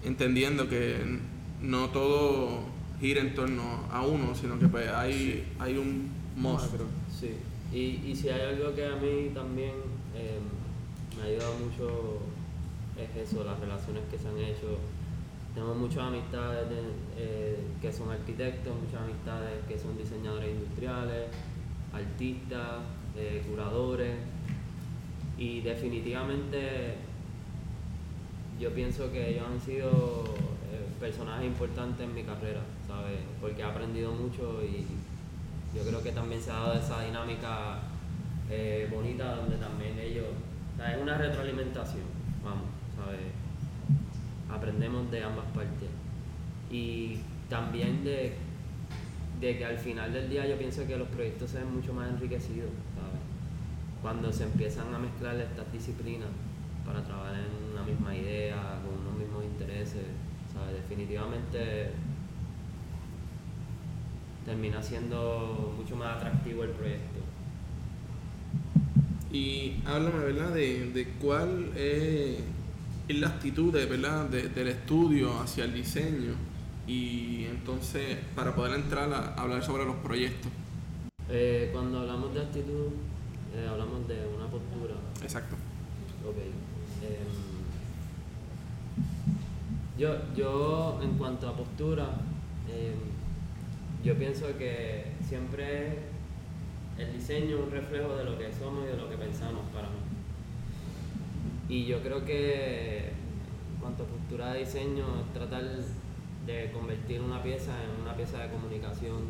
entendiendo 0.04 0.68
que 0.68 1.18
no 1.60 1.88
todo 1.90 2.60
gira 3.00 3.20
en 3.20 3.34
torno 3.34 3.62
a 3.92 4.02
uno, 4.06 4.34
sino 4.34 4.58
que 4.58 4.66
pues 4.68 4.88
hay, 4.88 5.44
hay 5.58 5.76
un 5.76 6.08
monstruo. 6.36 6.86
Sí, 7.18 7.32
y, 7.72 8.10
y 8.10 8.16
si 8.16 8.28
hay 8.30 8.40
algo 8.54 8.74
que 8.74 8.86
a 8.86 8.96
mí 8.96 9.30
también 9.34 9.72
eh, 10.14 10.38
me 11.16 11.22
ha 11.22 11.26
ayudado 11.26 11.54
mucho 11.58 12.18
es 12.96 13.28
eso, 13.30 13.44
las 13.44 13.58
relaciones 13.60 14.02
que 14.10 14.18
se 14.18 14.28
han 14.28 14.38
hecho. 14.38 14.78
Tenemos 15.54 15.76
muchas 15.76 15.98
amistades 16.04 16.68
de- 16.70 16.92
eh, 17.18 17.58
que 17.82 17.92
son 17.92 18.10
arquitectos, 18.10 18.72
muchas 18.84 19.02
amistades 19.02 19.50
que 19.68 19.78
son 19.78 19.96
diseñadores 19.98 20.50
industriales, 20.54 21.26
artistas, 21.92 22.82
eh, 23.16 23.42
curadores 23.48 24.16
y 25.38 25.60
definitivamente 25.60 26.96
yo 28.58 28.72
pienso 28.74 29.10
que 29.10 29.30
ellos 29.30 29.46
han 29.50 29.60
sido 29.60 30.24
personaje 31.00 31.46
importante 31.46 32.04
en 32.04 32.14
mi 32.14 32.22
carrera, 32.22 32.60
¿sabes? 32.86 33.18
Porque 33.40 33.62
he 33.62 33.64
aprendido 33.64 34.12
mucho 34.12 34.62
y 34.62 34.84
yo 35.74 35.82
creo 35.82 36.02
que 36.02 36.12
también 36.12 36.40
se 36.40 36.50
ha 36.50 36.54
dado 36.54 36.74
esa 36.74 37.02
dinámica 37.02 37.78
eh, 38.50 38.86
bonita 38.92 39.36
donde 39.36 39.56
también 39.56 39.98
ellos, 39.98 40.26
es 40.78 41.00
una 41.00 41.16
retroalimentación, 41.16 42.04
vamos, 42.44 42.66
¿sabes? 42.94 43.20
Aprendemos 44.50 45.10
de 45.10 45.22
ambas 45.22 45.46
partes. 45.54 45.88
Y 46.70 47.18
también 47.48 48.04
de, 48.04 48.34
de 49.40 49.56
que 49.56 49.64
al 49.64 49.78
final 49.78 50.12
del 50.12 50.28
día 50.28 50.46
yo 50.46 50.58
pienso 50.58 50.86
que 50.86 50.96
los 50.96 51.08
proyectos 51.08 51.50
se 51.50 51.58
ven 51.58 51.74
mucho 51.74 51.94
más 51.94 52.10
enriquecidos, 52.10 52.70
¿sabes? 52.94 53.20
Cuando 54.02 54.32
se 54.32 54.44
empiezan 54.44 54.94
a 54.94 54.98
mezclar 54.98 55.36
estas 55.36 55.72
disciplinas 55.72 56.28
para 56.84 57.02
trabajar 57.02 57.34
en 57.34 57.72
una 57.72 57.82
misma 57.82 58.14
idea, 58.14 58.80
con 58.84 59.00
unos 59.00 59.18
mismos 59.18 59.44
intereses, 59.44 60.04
¿sabes? 60.52 60.74
Definitivamente 60.74 61.92
termina 64.44 64.82
siendo 64.82 65.74
mucho 65.76 65.96
más 65.96 66.16
atractivo 66.16 66.64
el 66.64 66.70
proyecto. 66.70 67.20
Y 69.32 69.76
háblame, 69.86 70.18
¿verdad?, 70.18 70.54
de, 70.54 70.90
de 70.90 71.04
cuál 71.20 71.70
es, 71.76 72.40
la 73.08 73.28
actitud, 73.28 73.72
¿verdad?, 73.72 74.28
del 74.28 74.68
estudio 74.68 75.40
hacia 75.40 75.64
el 75.64 75.74
diseño 75.74 76.49
y 76.86 77.44
entonces 77.44 78.18
para 78.34 78.54
poder 78.54 78.74
entrar 78.74 79.12
a 79.12 79.34
hablar 79.34 79.62
sobre 79.62 79.84
los 79.84 79.96
proyectos. 79.96 80.50
Eh, 81.28 81.70
cuando 81.72 82.00
hablamos 82.00 82.34
de 82.34 82.40
actitud, 82.40 82.88
eh, 83.54 83.66
hablamos 83.68 84.08
de 84.08 84.26
una 84.26 84.46
postura. 84.46 84.94
Exacto. 85.22 85.54
Ok. 86.26 86.36
Em, 87.02 87.60
yo, 89.96 90.16
yo, 90.34 91.00
en 91.02 91.16
cuanto 91.16 91.48
a 91.48 91.56
postura, 91.56 92.06
em, 92.68 92.98
yo 94.02 94.16
pienso 94.16 94.46
que 94.58 95.12
siempre 95.28 95.98
el 96.98 97.12
diseño 97.12 97.58
es 97.58 97.62
un 97.62 97.70
reflejo 97.70 98.16
de 98.16 98.24
lo 98.24 98.36
que 98.36 98.52
somos 98.52 98.84
y 98.84 98.88
de 98.88 98.96
lo 98.96 99.08
que 99.08 99.16
pensamos 99.16 99.62
para 99.72 99.88
mí. 99.88 100.00
Y 101.68 101.86
yo 101.86 102.02
creo 102.02 102.24
que 102.24 103.08
en 103.08 103.80
cuanto 103.80 104.02
a 104.02 104.06
postura 104.06 104.52
de 104.52 104.60
diseño, 104.60 105.04
tratar 105.32 105.62
de 106.46 106.70
convertir 106.72 107.20
una 107.20 107.42
pieza 107.42 107.72
en 107.84 108.02
una 108.02 108.14
pieza 108.14 108.38
de 108.38 108.50
comunicación 108.50 109.24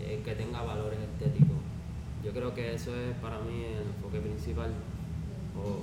eh, 0.00 0.20
que 0.24 0.34
tenga 0.34 0.62
valores 0.62 0.98
estéticos. 1.00 1.56
Yo 2.24 2.32
creo 2.32 2.54
que 2.54 2.74
eso 2.74 2.94
es 2.94 3.16
para 3.18 3.38
mí 3.40 3.64
el 3.64 3.86
enfoque 3.86 4.18
principal 4.20 4.70
o 5.56 5.82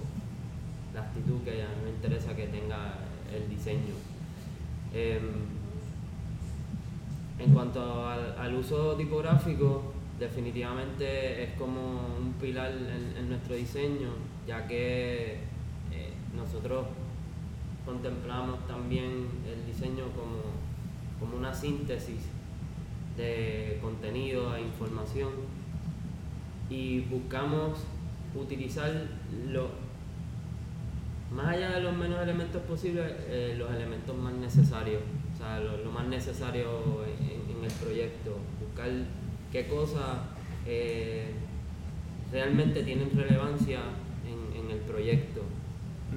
la 0.94 1.02
actitud 1.02 1.42
que 1.44 1.64
a 1.64 1.68
mí 1.68 1.76
me 1.86 1.90
interesa 1.92 2.36
que 2.36 2.48
tenga 2.48 2.96
el 3.34 3.50
diseño. 3.50 3.94
Em, 4.94 5.64
en 7.40 7.54
cuanto 7.54 8.08
al, 8.08 8.56
uso 8.56 8.96
tipográfico, 8.96 9.94
definitivamente 10.20 11.44
es 11.44 11.54
como 11.58 12.16
un 12.20 12.34
pilar 12.40 12.72
en, 12.72 13.28
nuestro 13.28 13.56
diseño, 13.56 14.10
ya 14.48 14.68
que 14.68 15.34
eh, 15.92 16.14
nosotros 16.36 16.86
contemplamos 17.86 18.66
también 18.68 19.28
el 19.48 19.66
diseño 19.66 20.06
como, 20.16 20.42
como 21.20 21.38
una 21.38 21.54
síntesis 21.54 22.30
de 23.18 23.80
contenido 23.82 24.56
e 24.56 24.62
información 24.62 25.32
y 26.70 27.02
buscamos 27.02 27.80
utilizar 28.36 28.92
lo, 29.50 29.70
más 31.32 31.48
allá 31.48 31.72
de 31.72 31.82
los 31.82 31.96
menos 31.96 32.22
elementos 32.22 32.62
posibles, 32.64 33.06
eh, 33.28 33.56
los 33.58 33.70
elementos 33.70 34.16
más 34.18 34.34
necesarios 34.34 35.02
lo, 35.84 35.92
más 35.92 36.08
necesario 36.08 37.04
en, 37.20 37.64
el 37.64 37.72
proyecto, 37.72 38.38
buscar 38.60 38.90
qué 39.52 39.68
cosas 39.68 40.18
eh, 40.66 41.32
realmente 42.32 42.84
tienen 42.84 43.10
relevancia 43.16 43.80
en, 44.28 44.70
el 44.70 44.80
proyecto. 44.80 45.42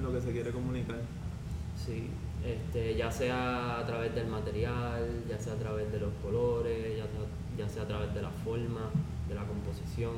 Lo 0.00 0.12
que 0.12 0.20
se 0.20 0.32
quiere 0.32 0.50
comunicar. 0.50 0.96
Sí, 1.86 2.08
este, 2.44 2.96
ya 2.96 3.10
sea 3.10 3.78
a 3.78 3.86
través 3.86 4.14
del 4.14 4.26
material, 4.26 5.22
ya 5.28 5.38
sea 5.38 5.52
a 5.52 5.56
través 5.56 5.92
de 5.92 6.00
los 6.00 6.12
colores, 6.22 6.96
ya, 7.56 7.68
sea 7.68 7.82
a 7.84 7.86
través 7.86 8.12
de 8.12 8.22
la 8.22 8.30
forma, 8.30 8.90
de 9.28 9.34
la 9.34 9.44
composición. 9.44 10.14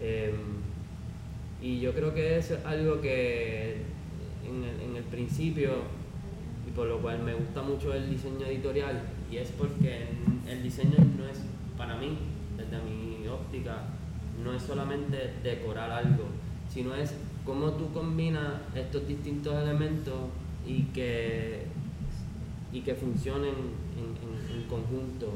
Em, 0.00 0.34
y 1.62 1.80
yo 1.80 1.94
creo 1.94 2.12
que 2.12 2.38
es 2.38 2.52
algo 2.64 3.00
que 3.00 3.82
en 4.44 4.96
el 4.96 5.04
principio 5.04 5.70
por 6.74 6.88
lo 6.88 6.98
cual 6.98 7.22
me 7.22 7.34
gusta 7.34 7.62
mucho 7.62 7.94
el 7.94 8.10
diseño 8.10 8.46
editorial 8.46 9.02
y 9.30 9.36
es 9.36 9.50
porque 9.50 10.08
el 10.48 10.62
diseño 10.62 10.96
no 11.16 11.26
es, 11.26 11.40
para 11.76 11.96
mí, 11.96 12.18
desde 12.56 12.78
mi 12.82 13.26
óptica, 13.28 13.82
no 14.42 14.52
es 14.52 14.62
solamente 14.62 15.34
decorar 15.42 15.90
algo, 15.90 16.24
sino 16.68 16.94
es 16.94 17.14
cómo 17.44 17.72
tú 17.72 17.92
combinas 17.92 18.54
estos 18.74 19.06
distintos 19.06 19.54
elementos 19.62 20.14
y 20.66 20.84
que, 20.84 21.66
y 22.72 22.80
que 22.80 22.94
funcionen 22.94 23.54
en, 23.96 24.56
en 24.56 24.68
conjunto. 24.68 25.32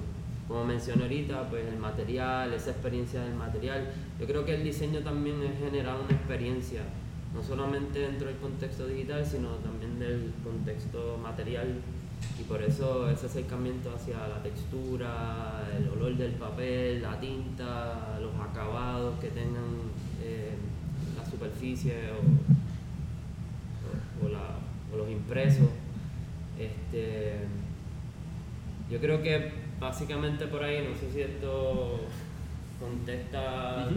Como 0.46 0.64
mencioné 0.64 1.02
ahorita, 1.02 1.50
pues 1.50 1.66
el 1.66 1.78
material, 1.78 2.52
esa 2.54 2.70
experiencia 2.70 3.22
del 3.22 3.34
material. 3.34 3.92
Yo 4.18 4.26
creo 4.26 4.44
que 4.46 4.54
el 4.54 4.64
diseño 4.64 5.00
también 5.00 5.42
es 5.42 5.58
generar 5.58 5.96
una 6.00 6.10
experiencia 6.10 6.82
no 7.34 7.42
solamente 7.42 7.98
dentro 7.98 8.28
del 8.28 8.38
contexto 8.38 8.86
digital, 8.86 9.24
sino 9.24 9.48
también 9.56 9.98
del 9.98 10.32
contexto 10.42 11.18
material. 11.22 11.74
Y 12.40 12.44
por 12.44 12.62
eso 12.62 13.08
ese 13.10 13.26
acercamiento 13.26 13.92
hacia 13.94 14.26
la 14.26 14.42
textura, 14.42 15.68
el 15.76 15.88
olor 15.88 16.16
del 16.16 16.32
papel, 16.32 17.02
la 17.02 17.20
tinta, 17.20 18.18
los 18.20 18.34
acabados 18.34 19.18
que 19.20 19.28
tengan 19.28 19.88
superficie 21.38 21.94
o, 22.12 22.48
los 24.96 25.11
impresos. 25.11 25.68
Este, 26.59 27.35
yo 28.90 28.98
creo 28.98 29.22
que 29.22 29.53
básicamente 29.79 30.46
por 30.46 30.64
ahí, 30.64 30.85
no 30.88 30.98
sé 30.98 31.12
si 31.12 31.20
esto 31.20 32.01
contesta 32.81 33.88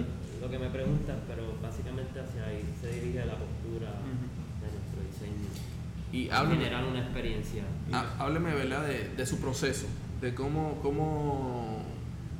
lo 0.42 0.50
que 0.50 0.60
me 0.60 0.70
preguntas, 0.70 1.18
pero 1.28 1.44
básicamente 1.62 2.20
hacia 2.20 2.46
ahí 2.46 2.64
se 2.80 2.92
dirige 2.92 3.26
la 3.26 3.36
postura 3.36 3.94
de 4.62 4.68
nuestro 4.72 5.02
diseño. 5.10 5.48
Y 6.12 6.28
generar 6.28 6.84
una 6.86 7.00
experiencia. 7.00 7.64
hábleme, 8.20 8.54
¿verdad?, 8.54 8.86
de, 8.86 9.26
su 9.26 9.40
proceso, 9.40 9.88
de 10.20 10.36
cómo, 10.36 10.80
cómo, 10.82 11.84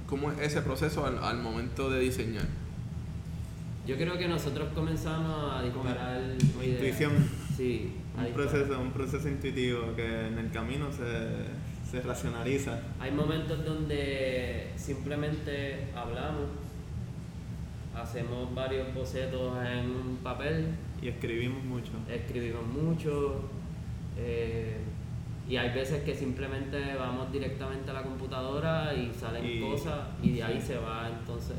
cómo 0.08 0.32
es 0.32 0.40
ese 0.40 0.62
proceso 0.62 1.06
al, 1.06 1.38
momento 1.40 1.90
de 1.90 2.00
diseñar. 2.02 2.48
Yo 3.86 3.98
creo 3.98 4.18
que 4.18 4.28
nosotros 4.28 4.70
comenzamos 4.74 5.54
a 5.54 5.64
disparar 5.64 6.22
intuición. 6.64 7.12
Sí, 7.58 7.94
un 8.18 8.34
proceso, 8.34 8.80
un 8.80 8.92
proceso 8.92 9.28
intuitivo 9.28 9.96
que 9.96 10.28
en 10.28 10.38
el 10.38 10.52
camino 10.52 10.92
se, 10.92 11.90
se 11.90 12.02
racionaliza. 12.02 12.80
Hay 13.00 13.12
momentos 13.12 13.66
donde 13.66 14.72
simplemente 14.76 15.88
hablamos 15.96 16.50
hacemos 17.96 18.54
varios 18.54 18.94
bocetos 18.94 19.54
en 19.66 19.90
un 19.90 20.18
papel. 20.24 20.68
Y 21.02 21.10
escribimos 21.10 21.64
mucho. 21.64 21.92
Escribimos 22.10 22.66
mucho. 22.66 23.42
Eh, 24.18 24.78
y 25.48 25.58
hay 25.58 25.70
veces 25.74 26.04
que 26.04 26.16
simplemente 26.16 26.96
vamos 26.96 27.32
directamente 27.32 27.90
a 27.92 27.94
la 27.94 28.04
computadora 28.04 28.94
y 28.94 29.12
salen 29.14 29.62
cosas 29.62 30.00
y 30.22 30.32
de 30.32 30.44
ahí 30.44 30.62
se 30.62 30.78
va 30.78 31.10
entonces 31.10 31.58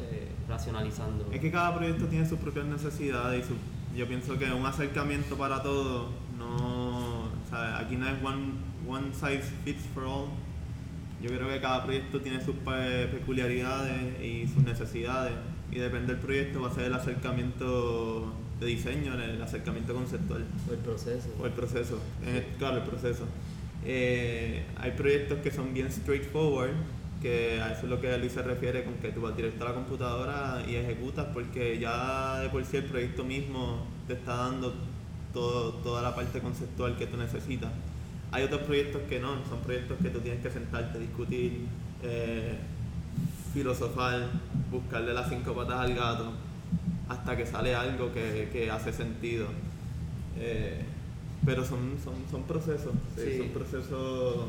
racionalizando. 0.49 1.31
Es 1.33 1.41
que 1.41 1.51
cada 1.51 1.77
proyecto 1.77 2.07
tiene 2.07 2.27
sus 2.27 2.39
propias 2.39 2.67
necesidades 2.67 3.45
y 3.45 3.49
su, 3.49 3.55
yo 3.97 4.07
pienso 4.07 4.39
que 4.39 4.51
un 4.51 4.65
acercamiento 4.65 5.37
para 5.37 5.63
todo, 5.63 6.09
no, 6.39 7.29
aquí 7.77 7.97
no 7.97 8.09
es 8.09 8.23
one, 8.25 8.53
one 8.89 9.13
size 9.13 9.43
fits 9.65 9.85
for 9.95 10.05
all. 10.05 10.29
Yo 11.21 11.29
creo 11.29 11.49
que 11.49 11.61
cada 11.61 11.85
proyecto 11.85 12.21
tiene 12.21 12.45
sus 12.45 12.57
peculiaridades 12.57 14.21
y 14.21 14.49
sus 14.49 14.65
necesidades 14.65 15.33
y 15.71 15.79
depende 15.79 16.15
del 16.15 16.23
proyecto 16.23 16.63
va 16.63 16.69
a 16.69 16.75
ser 16.75 16.85
el 16.85 16.95
acercamiento 16.95 18.33
de 18.59 18.67
diseño, 18.67 19.15
el 19.15 19.41
acercamiento 19.41 19.95
conceptual. 19.95 20.45
O 20.69 20.73
el 20.73 20.79
proceso. 20.79 21.29
O 21.41 21.47
el 21.47 21.53
proceso, 21.53 21.99
claro, 22.59 22.79
el 22.79 22.83
proceso. 22.83 23.25
Eh, 23.85 24.65
hay 24.77 24.91
proyectos 24.93 25.39
que 25.39 25.51
son 25.51 25.75
bien 25.75 25.91
straightforward, 25.91 26.71
que 27.21 27.61
a 27.61 27.73
eso 27.73 27.83
es 27.85 27.91
lo 27.91 28.01
que 28.01 28.17
Luis 28.19 28.33
se 28.33 28.43
refiere 28.43 28.85
con 28.85 28.95
que 28.95 29.11
tú 29.11 29.23
vas 29.23 29.37
directo 29.37 29.65
a 29.65 29.69
la 29.69 29.75
computadora 29.75 30.63
y 30.69 30.75
ejecutas 30.75 31.27
porque 31.33 31.79
ya 31.79 32.41
de 32.41 32.49
por 32.49 32.65
sí 32.65 32.77
el 32.77 32.85
proyecto 32.85 33.25
mismo 33.25 33.87
te 34.07 34.15
está 34.15 34.37
dando 34.37 34.75
todo, 35.33 35.73
toda 35.75 36.03
la 36.03 36.15
parte 36.15 36.41
conceptual 36.41 36.97
que 36.97 37.07
tú 37.07 37.17
necesitas. 37.17 37.71
Hay 38.33 38.45
otros 38.45 38.63
proyectos 38.63 39.03
que 39.09 39.21
no, 39.21 39.45
son 39.49 39.61
proyectos 39.61 39.99
que 40.03 40.11
tú 40.11 40.21
tienes 40.21 40.43
que 40.43 40.51
sentarte, 40.51 40.99
discutir, 40.99 41.67
eh, 42.03 42.57
filosofar, 43.53 44.29
buscarle 44.71 45.13
las 45.13 45.29
cinco 45.29 45.55
patas 45.55 45.81
al 45.81 45.95
gato, 45.95 46.33
hasta 47.09 47.37
que 47.37 47.47
sale 47.47 47.75
algo 47.75 48.11
que, 48.13 48.71
hace 48.71 48.93
sentido. 48.93 49.47
Eh, 50.39 50.83
Pero 51.45 51.65
son, 51.65 51.97
son, 52.05 52.15
son 52.31 52.43
procesos, 52.45 52.93
sí, 53.17 53.23
Sí. 53.33 53.39
son 53.39 53.49
procesos... 53.49 54.47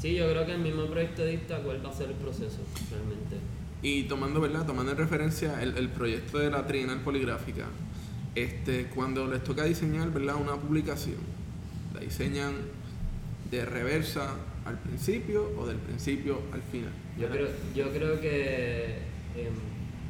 Sí, 0.00 0.14
yo 0.16 0.28
creo 0.30 0.44
que 0.44 0.52
el 0.52 0.60
mismo 0.60 0.84
proyecto 0.86 1.24
dicta 1.24 1.58
cuál 1.62 1.84
va 1.84 1.90
a 1.90 1.92
ser 1.92 2.08
el 2.10 2.16
proceso 2.16 2.58
realmente. 2.90 3.36
Y 3.82 4.02
tomando, 4.04 4.40
¿verdad? 4.40 4.66
Tomando 4.66 4.92
en 4.92 4.98
referencia 4.98 5.62
el, 5.62 5.76
el 5.76 5.88
proyecto 5.88 6.38
de 6.38 6.50
la 6.50 6.66
Trienal 6.66 7.00
Poligráfica, 7.00 7.66
este, 8.34 8.86
cuando 8.86 9.26
les 9.28 9.42
toca 9.44 9.64
diseñar, 9.64 10.10
¿verdad? 10.12 10.36
Una 10.36 10.56
publicación, 10.56 11.16
la 11.94 12.00
diseñan 12.00 12.54
de 13.50 13.64
reversa 13.64 14.34
al 14.64 14.78
principio 14.78 15.50
o 15.58 15.66
del 15.66 15.76
principio 15.76 16.40
al 16.52 16.62
final. 16.62 16.92
Yo 17.18 17.28
creo, 17.28 17.48
yo 17.74 17.90
creo 17.92 18.20
que, 18.20 18.96
em, 19.36 19.52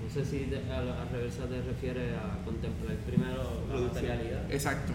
no 0.02 0.10
sé 0.12 0.24
si 0.24 0.44
de- 0.46 0.62
a, 0.72 0.78
a 1.02 1.04
reversa 1.10 1.46
te 1.46 1.60
refieres 1.62 2.14
a 2.16 2.44
contemplar 2.44 2.96
primero 3.06 3.34
la 3.68 3.74
Producción. 3.74 4.04
materialidad. 4.06 4.50
Exacto. 4.52 4.92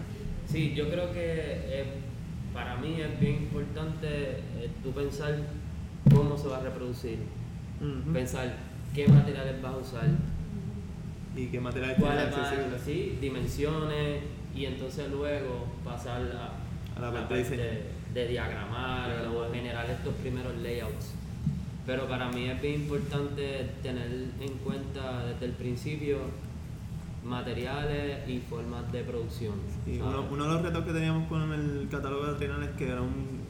Sí, 0.50 0.74
yo 0.74 0.88
creo 0.88 1.12
que 1.12 1.20
eh, 1.20 1.84
para 2.54 2.76
mí 2.76 3.00
es 3.00 3.20
bien 3.20 3.34
importante 3.34 4.06
eh, 4.08 4.70
tú 4.82 4.92
pensar 4.92 5.36
cómo 6.14 6.36
se 6.38 6.48
va 6.48 6.58
a 6.58 6.60
reproducir, 6.62 7.18
pensar 8.12 8.56
qué 8.94 9.06
materiales 9.08 9.60
vas 9.60 9.74
a 9.74 9.76
usar, 9.76 10.08
¿Y 11.36 11.46
qué 11.46 11.60
materiales 11.60 11.98
tienes 11.98 12.22
accesibles? 12.22 12.80
sí, 12.84 13.18
dimensiones 13.20 14.22
y 14.56 14.64
entonces 14.64 15.10
luego 15.10 15.66
pasar 15.84 16.22
a, 16.32 16.98
A 16.98 17.00
la 17.12 17.12
parte 17.28 17.44
de 18.14 18.26
Diagramar. 18.28 19.26
o 19.28 19.52
generar 19.52 19.88
estos 19.90 20.14
primeros 20.14 20.56
layouts. 20.56 21.12
Pero 21.86 22.08
para 22.08 22.28
mí 22.30 22.48
es 22.48 22.60
bien 22.60 22.80
importante 22.82 23.70
tener 23.82 24.06
en 24.40 24.52
cuenta 24.64 25.26
desde 25.26 25.46
el 25.46 25.52
principio 25.52 26.18
materiales 27.28 28.28
y 28.28 28.38
formas 28.40 28.90
de 28.92 29.02
producción. 29.04 29.54
Y 29.86 29.98
¿sabes? 29.98 30.02
uno, 30.02 30.26
uno 30.30 30.44
de 30.46 30.50
los 30.54 30.62
retos 30.62 30.84
que 30.84 30.92
teníamos 30.92 31.28
con 31.28 31.52
el 31.52 31.88
catálogo 31.90 32.26
de 32.26 32.34
Trienal 32.34 32.62
es 32.64 32.70
que 32.70 32.88
era 32.88 33.00
un, 33.02 33.40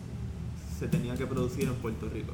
se 0.78 0.88
tenía 0.88 1.14
que 1.14 1.26
producir 1.26 1.64
en 1.64 1.74
Puerto 1.74 2.08
Rico. 2.12 2.32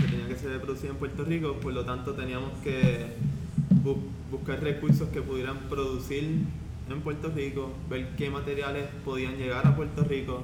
Que 0.00 0.06
tenía 0.08 0.28
que 0.28 0.36
ser 0.36 0.60
producido 0.60 0.92
en 0.92 0.98
Puerto 0.98 1.24
Rico, 1.24 1.54
por 1.60 1.72
lo 1.72 1.84
tanto 1.84 2.12
teníamos 2.12 2.50
que 2.62 3.06
bu- 3.82 3.96
buscar 4.30 4.60
recursos 4.62 5.08
que 5.08 5.22
pudieran 5.22 5.58
producir 5.70 6.24
en 6.90 7.00
Puerto 7.00 7.30
Rico, 7.34 7.72
ver 7.88 8.08
qué 8.16 8.28
materiales 8.30 8.88
podían 9.04 9.36
llegar 9.36 9.66
a 9.66 9.74
Puerto 9.74 10.04
Rico. 10.04 10.42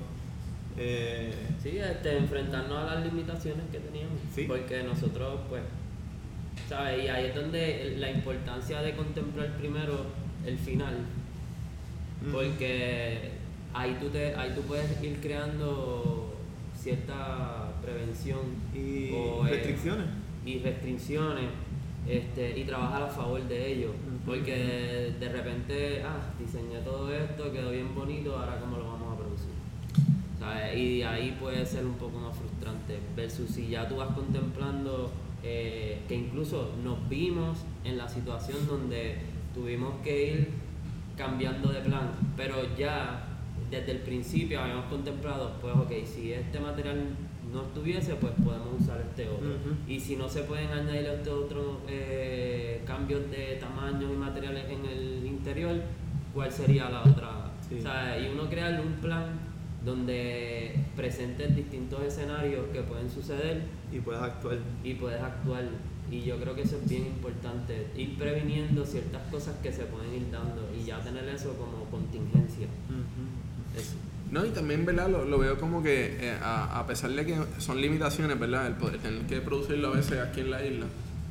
eh, 0.78 1.32
Sí, 1.62 1.76
este, 1.78 2.16
enfrentarnos 2.16 2.78
a 2.78 2.94
las 2.94 3.04
limitaciones 3.04 3.64
que 3.70 3.78
teníamos. 3.80 4.14
Sí. 4.34 4.44
Porque 4.48 4.82
nosotros, 4.84 5.40
pues, 5.48 5.62
¿sabes? 6.68 7.04
Y 7.04 7.08
ahí 7.08 7.26
es 7.26 7.34
donde 7.34 7.96
la 7.98 8.10
importancia 8.10 8.82
de 8.82 8.94
contemplar 8.94 9.56
primero 9.56 10.06
el 10.46 10.58
final. 10.58 10.94
Ujú. 12.22 12.32
Porque 12.32 13.30
ahí 13.72 13.96
tú, 14.00 14.08
te, 14.08 14.34
ahí 14.34 14.52
tú 14.54 14.62
puedes 14.62 15.02
ir 15.02 15.18
creando 15.20 16.34
cierta 16.76 17.72
prevención 17.82 18.40
y 18.74 19.12
o, 19.12 19.46
eh, 19.46 19.50
restricciones. 19.50 20.06
y 20.44 20.58
restricciones 20.58 21.46
este, 22.06 22.58
y 22.58 22.64
trabajar 22.64 23.02
a 23.02 23.08
favor 23.08 23.42
de 23.48 23.72
ellos. 23.72 23.90
Ujú. 23.90 24.18
Porque 24.26 24.54
de, 24.56 25.12
de 25.12 25.28
repente, 25.32 26.02
ah, 26.04 26.32
diseñé 26.38 26.80
todo 26.84 27.12
esto, 27.12 27.50
quedó 27.52 27.70
bien 27.70 27.94
bonito, 27.94 28.36
ahora 28.36 28.60
cómo 28.60 28.76
lo 28.76 28.92
vamos 28.92 29.14
a 29.14 29.18
producir. 29.18 29.48
¿Sabes? 30.38 30.76
Y 30.76 31.02
ahí 31.02 31.36
puede 31.40 31.64
ser 31.66 31.84
un 31.84 31.94
poco 31.94 32.18
más 32.18 32.36
frustrante. 32.36 32.98
Versus 33.16 33.50
si 33.50 33.68
ya 33.68 33.88
tú 33.88 33.96
vas 33.96 34.14
contemplando 34.14 35.10
eh, 35.42 36.00
que 36.08 36.14
incluso 36.14 36.72
nos 36.82 37.08
vimos 37.08 37.58
en 37.84 37.96
la 37.96 38.08
situación 38.08 38.66
donde 38.66 39.18
tuvimos 39.54 39.94
que 40.02 40.32
ir 40.32 40.48
cambiando 41.16 41.68
de 41.72 41.80
plan, 41.80 42.10
pero 42.36 42.76
ya 42.76 43.24
desde 43.70 43.92
el 43.92 43.98
principio 43.98 44.60
habíamos 44.60 44.86
contemplado, 44.86 45.52
pues 45.60 45.74
ok, 45.74 45.92
si 46.04 46.32
este 46.32 46.58
material 46.60 47.16
no 47.52 47.62
estuviese, 47.62 48.14
pues 48.14 48.32
podemos 48.44 48.80
usar 48.80 49.00
este 49.00 49.28
otro. 49.28 49.48
Y 49.86 49.98
si 49.98 50.16
no 50.16 50.28
se 50.28 50.42
pueden 50.42 50.70
añadir 50.70 51.06
estos 51.06 51.44
otros 51.44 51.78
eh, 51.88 52.82
cambios 52.86 53.30
de 53.30 53.56
tamaño 53.56 54.12
y 54.12 54.16
materiales 54.16 54.64
en 54.70 54.84
el 54.84 55.26
interior, 55.26 55.76
¿cuál 56.34 56.52
sería 56.52 56.88
la 56.90 57.02
otra? 57.02 57.50
Sí. 57.68 57.76
O 57.78 57.82
sea, 57.82 58.18
y 58.18 58.28
uno 58.28 58.48
crear 58.48 58.80
un 58.80 58.92
plan 58.94 59.47
donde 59.84 60.74
presentes 60.96 61.54
distintos 61.54 62.02
escenarios 62.02 62.66
que 62.72 62.82
pueden 62.82 63.10
suceder 63.10 63.62
Y 63.92 64.00
puedes 64.00 64.20
actuar. 64.22 64.58
y 64.84 64.94
puedes 64.94 65.20
actuar. 65.22 65.64
Y 66.10 66.22
yo 66.22 66.38
creo 66.40 66.54
que 66.54 66.62
eso 66.62 66.76
es 66.82 66.88
bien 66.88 67.06
importante, 67.06 67.86
ir 67.96 68.16
previniendo 68.16 68.84
ciertas 68.86 69.22
cosas 69.30 69.54
que 69.62 69.70
se 69.72 69.84
pueden 69.84 70.14
ir 70.14 70.30
dando 70.30 70.68
y 70.78 70.84
ya 70.84 70.98
tener 71.00 71.28
eso 71.28 71.52
como 71.56 71.84
contingencia. 71.90 72.66
Ujú. 72.88 73.78
Eso. 73.78 73.94
No, 74.30 74.44
y 74.44 74.50
también, 74.50 74.84
¿verdad? 74.86 75.08
Lo, 75.10 75.24
lo 75.24 75.38
veo 75.38 75.58
como 75.58 75.82
que, 75.82 76.16
eh, 76.20 76.36
a, 76.42 76.80
a 76.80 76.86
pesar 76.86 77.10
de 77.10 77.24
que 77.26 77.38
son 77.58 77.80
limitaciones, 77.80 78.38
¿verdad? 78.38 78.66
El 78.66 78.74
poder 78.74 78.98
tener 78.98 79.22
que 79.26 79.40
producirlo 79.40 79.88
a 79.88 79.96
veces 79.96 80.18
aquí 80.18 80.40
en 80.40 80.50
la 80.50 80.64
isla, 80.64 80.86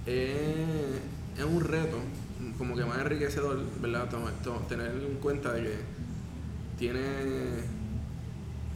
eh, 0.05 0.99
es 1.38 1.43
un 1.43 1.62
reto, 1.63 1.97
como 2.57 2.75
que 2.75 2.86
más 2.86 2.99
enriquecedor, 2.99 3.60
¿verdad? 3.81 4.07
Tener 4.69 4.91
en 4.91 5.17
cuenta 5.17 5.53
de 5.53 5.63
que 5.63 5.75
tiene 6.77 6.99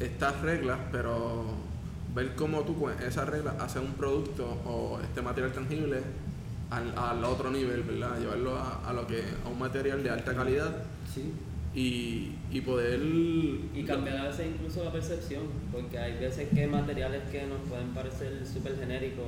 estas 0.02 0.42
reglas, 0.42 0.80
pero 0.92 1.46
ver 2.16 2.36
cómo 2.36 2.62
tú 2.62 2.80
con 2.80 2.92
esas 3.02 3.28
reglas 3.30 3.56
haces 3.60 3.82
un 3.82 3.94
producto 3.94 4.46
o 4.66 5.00
este 5.02 5.22
material 5.22 5.52
tangible 5.54 6.02
al, 6.70 6.94
al 6.98 7.24
otro 7.24 7.50
nivel, 7.52 7.84
¿verdad? 7.84 8.20
Llevarlo 8.20 8.56
a, 8.58 8.82
a 8.90 8.94
lo 8.94 9.06
que 9.08 9.24
a 9.46 9.50
un 9.50 9.60
material 9.60 10.04
de 10.04 10.10
alta 10.10 10.34
calidad 10.34 10.74
Sí. 11.14 11.32
y, 11.76 12.36
y 12.52 12.62
poder 12.62 13.00
Y 13.02 13.84
cambiar 13.86 14.18
a 14.18 14.24
veces 14.30 14.48
incluso 14.56 14.84
la 14.84 14.92
percepción, 14.92 15.44
porque 15.72 15.98
hay 15.98 16.18
veces 16.20 16.50
que 16.50 16.68
materiales 16.68 17.24
que 17.32 17.46
nos 17.48 17.60
pueden 17.70 17.90
parecer 17.90 18.42
súper 18.46 18.78
genéricos. 18.78 19.26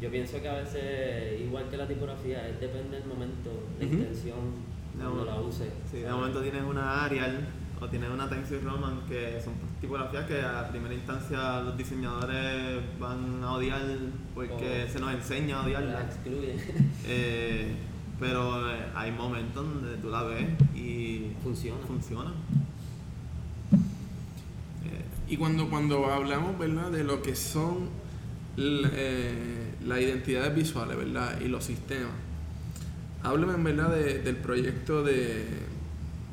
Yo 0.00 0.10
pienso 0.10 0.40
que 0.42 0.48
a 0.48 0.54
veces, 0.54 1.40
igual 1.40 1.68
que 1.70 1.76
la 1.78 1.86
tipografía, 1.86 2.46
es 2.48 2.60
depende 2.60 2.98
del 2.98 3.06
momento, 3.08 3.50
la 3.78 3.84
intención, 3.84 4.36
cuando 4.98 5.24
la 5.24 5.40
use. 5.40 5.70
Sí, 5.90 5.98
de 6.00 6.10
momento 6.10 6.42
tienes 6.42 6.62
una 6.62 7.04
Arial 7.04 7.46
o 7.80 7.86
tienes 7.88 8.08
una 8.10 8.28
Times 8.28 8.50
New 8.50 8.60
Roman 8.62 9.00
que 9.08 9.40
son 9.44 9.52
tipografías 9.80 10.24
que 10.26 10.40
a 10.40 10.66
primera 10.68 10.94
instancia 10.94 11.60
los 11.60 11.76
diseñadores 11.76 12.80
van 12.98 13.42
a 13.44 13.52
odiar 13.52 13.82
porque 14.34 14.84
O- 14.88 14.92
se 14.92 14.98
nos 14.98 15.12
enseña 15.14 15.56
a 15.56 15.58
La 15.60 15.66
odiarla. 15.66 16.02
excluye. 16.02 16.56
Eh, 17.08 17.74
pero 18.18 18.70
eh, 18.72 18.78
hay 18.94 19.12
momentos 19.12 19.64
donde 19.64 19.96
tú 19.98 20.08
la 20.08 20.22
ves 20.22 20.46
y 20.74 21.32
Funciona. 21.42 21.80
funciona. 21.86 22.32
Eh, 24.84 25.04
Y 25.28 25.36
cuando, 25.36 25.68
cuando 25.68 26.06
hablamos, 26.10 26.58
¿verdad? 26.58 26.90
De 26.90 27.04
lo 27.04 27.20
que 27.22 27.34
son 27.36 27.88
eh, 28.56 29.74
las 29.84 30.00
identidades 30.00 30.54
visuales, 30.54 30.96
¿verdad? 30.96 31.38
Y 31.40 31.48
los 31.48 31.64
sistemas. 31.64 32.12
Háblame, 33.22 33.54
en 33.54 33.64
verdad, 33.64 33.90
de- 33.94 34.20
del 34.20 34.36
proyecto 34.36 35.02
de, 35.02 35.44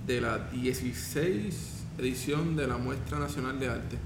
de 0.05 0.21
la 0.21 0.37
16 0.49 1.85
edición 1.97 2.55
de 2.55 2.67
la 2.67 2.77
Muestra 2.77 3.19
Nacional 3.19 3.59
de 3.59 3.69
Arte. 3.69 3.97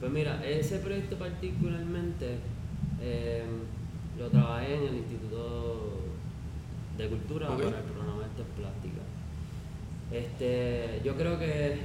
Pues 0.00 0.12
mira, 0.12 0.44
ese 0.46 0.78
proyecto 0.78 1.16
particularmente 1.16 2.38
eh, 3.00 3.44
lo 4.18 4.28
trabajé 4.28 4.74
en 4.76 4.82
el 4.88 4.94
Instituto 4.96 6.00
de 6.98 7.08
Cultura 7.08 7.50
Ok. 7.50 7.62
para 7.62 7.78
el 7.78 7.84
programa 7.84 8.18
de 8.18 8.24
Artes 8.24 8.46
Plásticas. 8.56 9.04
Este, 10.12 11.00
yo 11.04 11.16
creo 11.16 11.38
que 11.38 11.78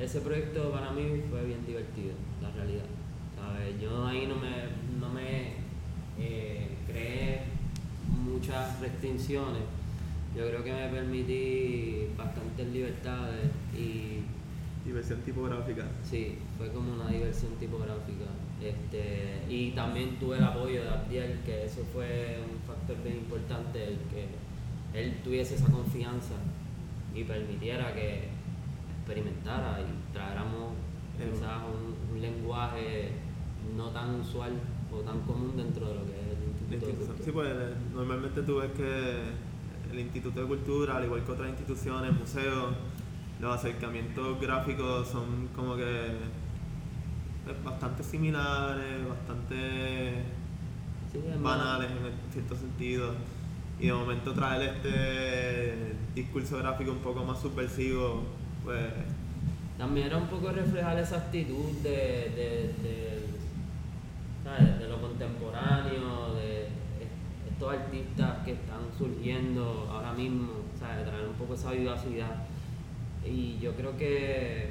ese 0.00 0.20
proyecto 0.20 0.70
para 0.72 0.92
mí 0.92 1.22
fue 1.30 1.44
bien 1.44 1.64
divertido, 1.66 2.12
la 2.42 2.50
realidad. 2.50 2.84
¿sabes? 3.36 3.80
Yo 3.80 4.06
ahí 4.06 4.26
no 4.26 4.36
me, 4.36 4.98
no 5.00 5.12
me 5.12 5.52
eh, 6.18 6.68
creé 6.86 7.42
muchas 8.24 8.80
restricciones. 8.80 9.62
Yo 10.36 10.46
creo 10.48 10.62
que 10.62 10.72
me 10.72 10.88
permití 10.88 12.08
bastantes 12.16 12.68
libertades 12.68 13.50
y 13.74 14.20
diversión 14.84 15.20
tipográfica. 15.22 15.84
Sí, 16.04 16.38
fue 16.58 16.70
como 16.72 16.92
una 16.94 17.08
diversión 17.08 17.52
tipográfica. 17.52 18.26
Este, 18.62 19.42
y 19.48 19.70
también 19.70 20.18
tuve 20.18 20.38
el 20.38 20.44
apoyo 20.44 20.82
de 20.82 20.88
Abdiel, 20.88 21.40
que 21.44 21.64
eso 21.64 21.82
fue 21.92 22.38
un 22.48 22.58
factor 22.66 22.96
bien 23.02 23.16
importante, 23.16 23.82
el 23.84 23.98
que 24.10 24.26
él 24.98 25.20
tuviese 25.24 25.54
esa 25.54 25.70
confianza 25.70 26.34
y 27.14 27.24
permitiera 27.24 27.94
que 27.94 28.28
experimentara 28.98 29.80
y 29.80 30.12
trajéramos 30.12 30.74
Em. 31.18 31.32
quizás 31.32 31.62
un, 31.64 32.14
un 32.14 32.20
lenguaje 32.20 33.10
no 33.76 33.88
tan 33.90 34.20
usual 34.20 34.52
o 34.92 35.00
tan 35.00 35.20
común 35.20 35.56
dentro 35.56 35.88
de 35.88 35.94
lo 35.94 36.04
que 36.04 36.12
es 36.12 36.26
el 36.36 36.80
Instituto. 36.82 37.24
Sí, 37.24 37.30
pues 37.32 37.48
normalmente 37.94 38.42
tú 38.42 38.56
ves 38.56 38.70
que 38.72 39.22
el 39.96 40.02
Instituto 40.02 40.40
de 40.40 40.46
Cultura, 40.46 40.96
al 40.98 41.04
igual 41.04 41.24
que 41.24 41.32
otras 41.32 41.48
instituciones, 41.48 42.12
museos, 42.12 42.74
los 43.40 43.54
acercamientos 43.54 44.40
gráficos 44.40 45.08
son 45.08 45.48
como 45.54 45.76
que 45.76 45.82
eh, 45.84 47.54
bastante 47.64 48.02
similares, 48.02 49.08
bastante 49.08 50.22
Sí, 51.12 51.20
banales 51.40 51.90
en 51.90 52.32
cierto 52.32 52.56
sentido. 52.56 53.14
Y 53.78 53.86
de 53.86 53.92
momento 53.92 54.32
traer 54.32 54.74
este 54.74 55.94
discurso 56.14 56.58
gráfico 56.58 56.92
un 56.92 56.98
poco 56.98 57.24
más 57.24 57.40
subversivo 57.40 58.22
pues... 58.64 58.84
También 59.78 60.06
era 60.06 60.16
un 60.16 60.26
poco 60.28 60.50
reflejar 60.50 60.98
esa 60.98 61.18
actitud 61.18 61.70
de, 61.82 61.90
de, 61.90 62.74
de, 62.82 63.20
¿sabes? 64.42 64.78
de 64.78 64.88
lo 64.88 65.00
contemporáneo, 65.02 66.34
de 66.34 66.68
estos 67.50 67.72
artistas 67.72 68.38
que 68.44 68.52
ahora 69.32 70.12
mismo, 70.12 70.48
¿sabes? 70.78 71.04
traer 71.04 71.26
un 71.28 71.34
poco 71.34 71.54
esa 71.54 71.72
vivacidad. 71.72 72.44
Y 73.24 73.58
yo 73.58 73.72
creo 73.74 73.96
que 73.96 74.68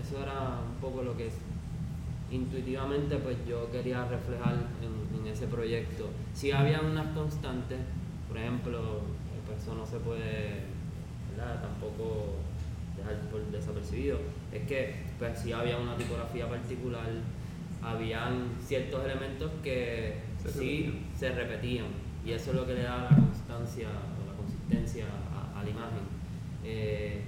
eso 0.00 0.22
era 0.22 0.60
un 0.68 0.80
poco 0.80 1.02
lo 1.02 1.16
que 1.16 1.30
intuitivamente 2.30 3.16
pues 3.16 3.36
yo 3.48 3.70
quería 3.70 4.04
reflejar 4.04 4.54
en, 4.82 5.20
en 5.20 5.26
ese 5.26 5.46
proyecto. 5.46 6.08
Si 6.34 6.52
había 6.52 6.80
unas 6.80 7.08
constantes, 7.08 7.78
por 8.28 8.38
ejemplo, 8.38 9.00
eso 9.56 9.74
no 9.74 9.86
se 9.86 9.98
puede 9.98 10.76
tampoco 11.36 12.34
dejar 12.96 13.14
por 13.30 13.44
desapercibido, 13.50 14.18
es 14.52 14.62
que 14.66 14.94
pues 15.18 15.38
si 15.38 15.52
había 15.52 15.78
una 15.78 15.96
tipografía 15.96 16.48
particular, 16.48 17.08
habían 17.82 18.52
ciertos 18.60 19.04
elementos 19.04 19.50
que 19.62 20.14
sí 20.52 21.02
se 21.18 21.30
repetían 21.30 22.05
y 22.26 22.32
eso 22.32 22.50
es 22.50 22.56
lo 22.56 22.66
que 22.66 22.74
le 22.74 22.82
da 22.82 23.08
la 23.10 23.16
constancia 23.16 23.88
o 23.88 24.26
la 24.26 24.36
consistencia 24.36 25.06
a, 25.54 25.62
la 25.62 25.70
imagen. 25.70 26.04
Eh, 26.64 27.22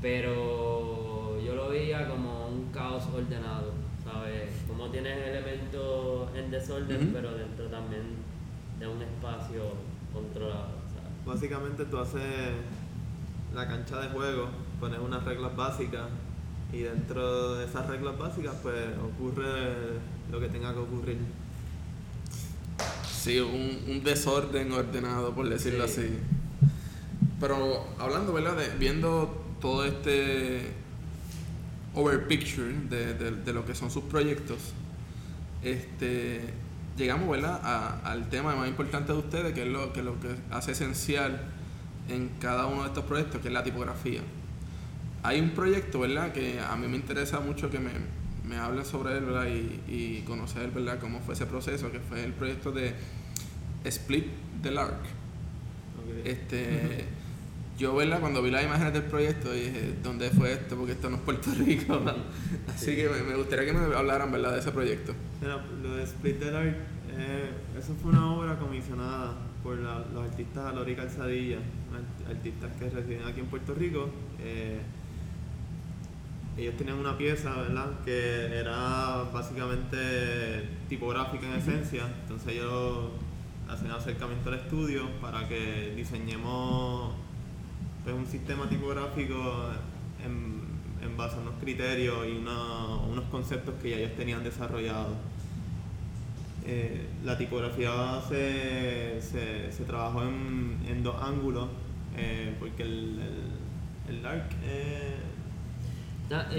pero 0.00 1.40
yo 1.40 1.54
lo 1.54 1.70
veía 1.70 2.08
como 2.08 2.48
un 2.48 2.70
caos 2.70 3.04
ordenado, 3.12 3.72
¿sabes? 4.04 4.52
Como 4.68 4.90
tienes 4.90 5.16
elementos 5.26 6.28
en 6.36 6.50
desorden, 6.50 7.10
pero 7.12 7.32
dentro 7.34 7.66
también 7.66 8.02
de 8.78 8.86
un 8.86 9.00
espacio 9.00 9.62
controlado 10.12 10.82
básicamente 11.24 11.84
tú 11.84 11.98
haces 11.98 12.52
la 13.54 13.68
cancha 13.68 14.00
de 14.00 14.08
juego, 14.08 14.48
pones 14.80 14.98
unas 14.98 15.24
reglas 15.24 15.54
básicas 15.56 16.08
y 16.72 16.80
dentro 16.80 17.54
de 17.54 17.66
esas 17.66 17.86
reglas 17.86 18.18
básicas 18.18 18.54
pues 18.62 18.96
ocurre 18.98 19.98
lo 20.30 20.40
que 20.40 20.48
tenga 20.48 20.72
que 20.72 20.80
ocurrir. 20.80 21.18
Sí, 23.22 23.38
un, 23.38 24.02
desorden 24.02 24.72
ordenado, 24.72 25.32
por 25.32 25.48
decirlo 25.48 25.84
así. 25.84 26.08
Pero 27.38 27.86
hablando, 27.96 28.32
¿verdad? 28.32 28.56
De, 28.56 28.76
viendo 28.76 29.44
todo 29.60 29.84
este 29.84 30.62
over 31.94 32.26
picture 32.26 32.72
de, 32.90 33.14
de, 33.14 33.52
lo 33.52 33.64
que 33.64 33.76
son 33.76 33.92
sus 33.92 34.02
proyectos, 34.02 34.58
este 35.62 36.40
llegamos 36.96 37.30
¿verdad? 37.30 38.00
al 38.02 38.28
tema 38.28 38.56
más 38.56 38.66
importante 38.66 39.12
de 39.12 39.18
ustedes, 39.20 39.54
que 39.54 39.62
es 39.62 39.68
lo 39.68 39.92
que, 39.92 40.02
lo 40.02 40.18
que 40.18 40.34
hace 40.50 40.72
esencial 40.72 41.42
en 42.08 42.28
cada 42.40 42.66
uno 42.66 42.82
de 42.82 42.88
estos 42.88 43.04
proyectos, 43.04 43.40
que 43.40 43.48
es 43.48 43.54
la 43.54 43.62
tipografía. 43.62 44.20
Hay 45.22 45.40
un 45.40 45.50
proyecto 45.50 46.00
¿verdad? 46.00 46.32
que 46.32 46.58
a 46.58 46.74
mí 46.74 46.88
me 46.88 46.96
interesa 46.96 47.38
mucho 47.38 47.70
que 47.70 47.78
me, 47.78 47.92
me 48.48 48.56
hablen 48.56 48.84
sobre 48.84 49.16
él 49.16 49.24
¿verdad? 49.24 49.46
Y, 49.46 49.80
y, 49.88 50.24
conocer 50.26 50.70
¿verdad? 50.70 50.98
cómo 51.00 51.20
fue 51.20 51.34
ese 51.34 51.46
proceso, 51.46 51.90
que 51.92 52.00
fue 52.00 52.24
el 52.24 52.32
proyecto 52.32 52.72
de 52.72 52.94
Split 53.84 54.26
the 54.62 54.70
Lark. 54.70 55.00
Este, 56.24 57.04
yo 57.78 57.94
¿verdad? 57.94 58.20
cuando 58.20 58.42
vi 58.42 58.50
las 58.50 58.64
imágenes 58.64 58.92
del 58.92 59.04
proyecto 59.04 59.52
dije, 59.52 59.94
¿dónde 60.02 60.30
fue 60.30 60.52
esto? 60.52 60.76
Porque 60.76 60.92
esto 60.92 61.10
no 61.10 61.16
es 61.16 61.22
Puerto 61.22 61.50
Rico. 61.58 62.00
Así 62.74 62.96
que 62.96 63.08
me, 63.08 63.36
gustaría 63.36 63.66
que 63.66 63.72
me 63.72 63.94
hablaran 63.94 64.30
¿verdad? 64.30 64.52
de 64.52 64.60
ese 64.60 64.72
proyecto. 64.72 65.14
lo 65.82 65.96
de 65.96 66.02
Split 66.04 66.38
the 66.38 66.50
Lark, 66.50 66.76
eh, 67.18 67.50
eso 67.78 67.94
fue 68.00 68.10
una 68.12 68.32
obra 68.32 68.58
comisionada 68.58 69.34
por 69.62 69.76
los 69.76 70.24
artistas 70.24 70.66
Alori 70.66 70.96
Calzadilla, 70.96 71.58
artistas 72.28 72.70
que 72.78 72.90
residen 72.90 73.22
aquí 73.26 73.40
en 73.40 73.46
Puerto 73.46 73.74
Rico. 73.74 74.10
Eh, 74.40 74.80
ellos 76.56 76.76
tenían 76.76 76.98
una 76.98 77.16
pieza, 77.16 77.54
¿verdad? 77.54 77.90
Que 78.04 78.58
era 78.58 79.24
básicamente 79.32 80.68
tipográfica 80.88 81.46
en 81.46 81.54
esencia, 81.54 82.06
entonces 82.22 82.54
ellos 82.54 83.10
hacen 83.68 83.90
acercamiento 83.90 84.50
al 84.50 84.56
estudio 84.56 85.08
para 85.20 85.48
que 85.48 85.94
diseñemos 85.96 87.14
pues, 88.04 88.14
un 88.14 88.26
sistema 88.26 88.68
tipográfico 88.68 89.70
en, 90.24 90.62
base 91.16 91.36
a 91.36 91.40
unos 91.40 91.54
criterios 91.60 92.26
y 92.26 92.38
unos 92.38 93.24
conceptos 93.30 93.74
que 93.82 93.90
ya 93.90 93.96
ellos 93.96 94.12
tenían 94.16 94.42
desarrollados. 94.42 95.12
Eh, 96.64 97.06
la 97.24 97.36
tipografía 97.36 98.20
se, 98.28 99.20
se, 99.20 99.84
trabajó 99.84 100.22
en, 100.22 101.02
dos 101.02 101.16
ángulos, 101.20 101.68
eh, 102.16 102.54
porque 102.58 102.82
el, 102.82 103.20
el, 104.08 104.16
el 104.16 104.26
ARC... 104.26 104.52
Eh, 104.64 105.31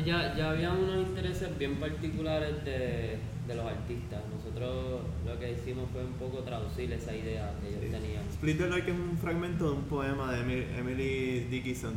ya, 0.06 0.36
ya, 0.36 0.50
había 0.52 0.72
unos 0.72 1.08
intereses 1.08 1.58
bien 1.58 1.76
particulares 1.76 2.64
de, 2.64 3.18
de, 3.48 3.56
los 3.56 3.66
artistas. 3.66 4.22
Nosotros 4.34 5.02
lo 5.26 5.40
que 5.40 5.54
hicimos 5.54 5.90
fue 5.92 6.04
un 6.04 6.14
poco 6.14 6.44
traducir 6.44 6.92
esa 6.94 7.16
idea 7.16 7.54
que 7.62 7.70
ellos 7.70 7.82
tenían. 7.82 8.24
Split 8.32 8.58
the 8.58 8.70
Like 8.70 8.92
es 8.92 8.98
un 8.98 9.18
fragmento 9.18 9.72
de 9.72 9.78
un 9.78 9.84
poema 9.84 10.32
de 10.32 10.78
Emily 10.78 11.48
Dickinson. 11.50 11.94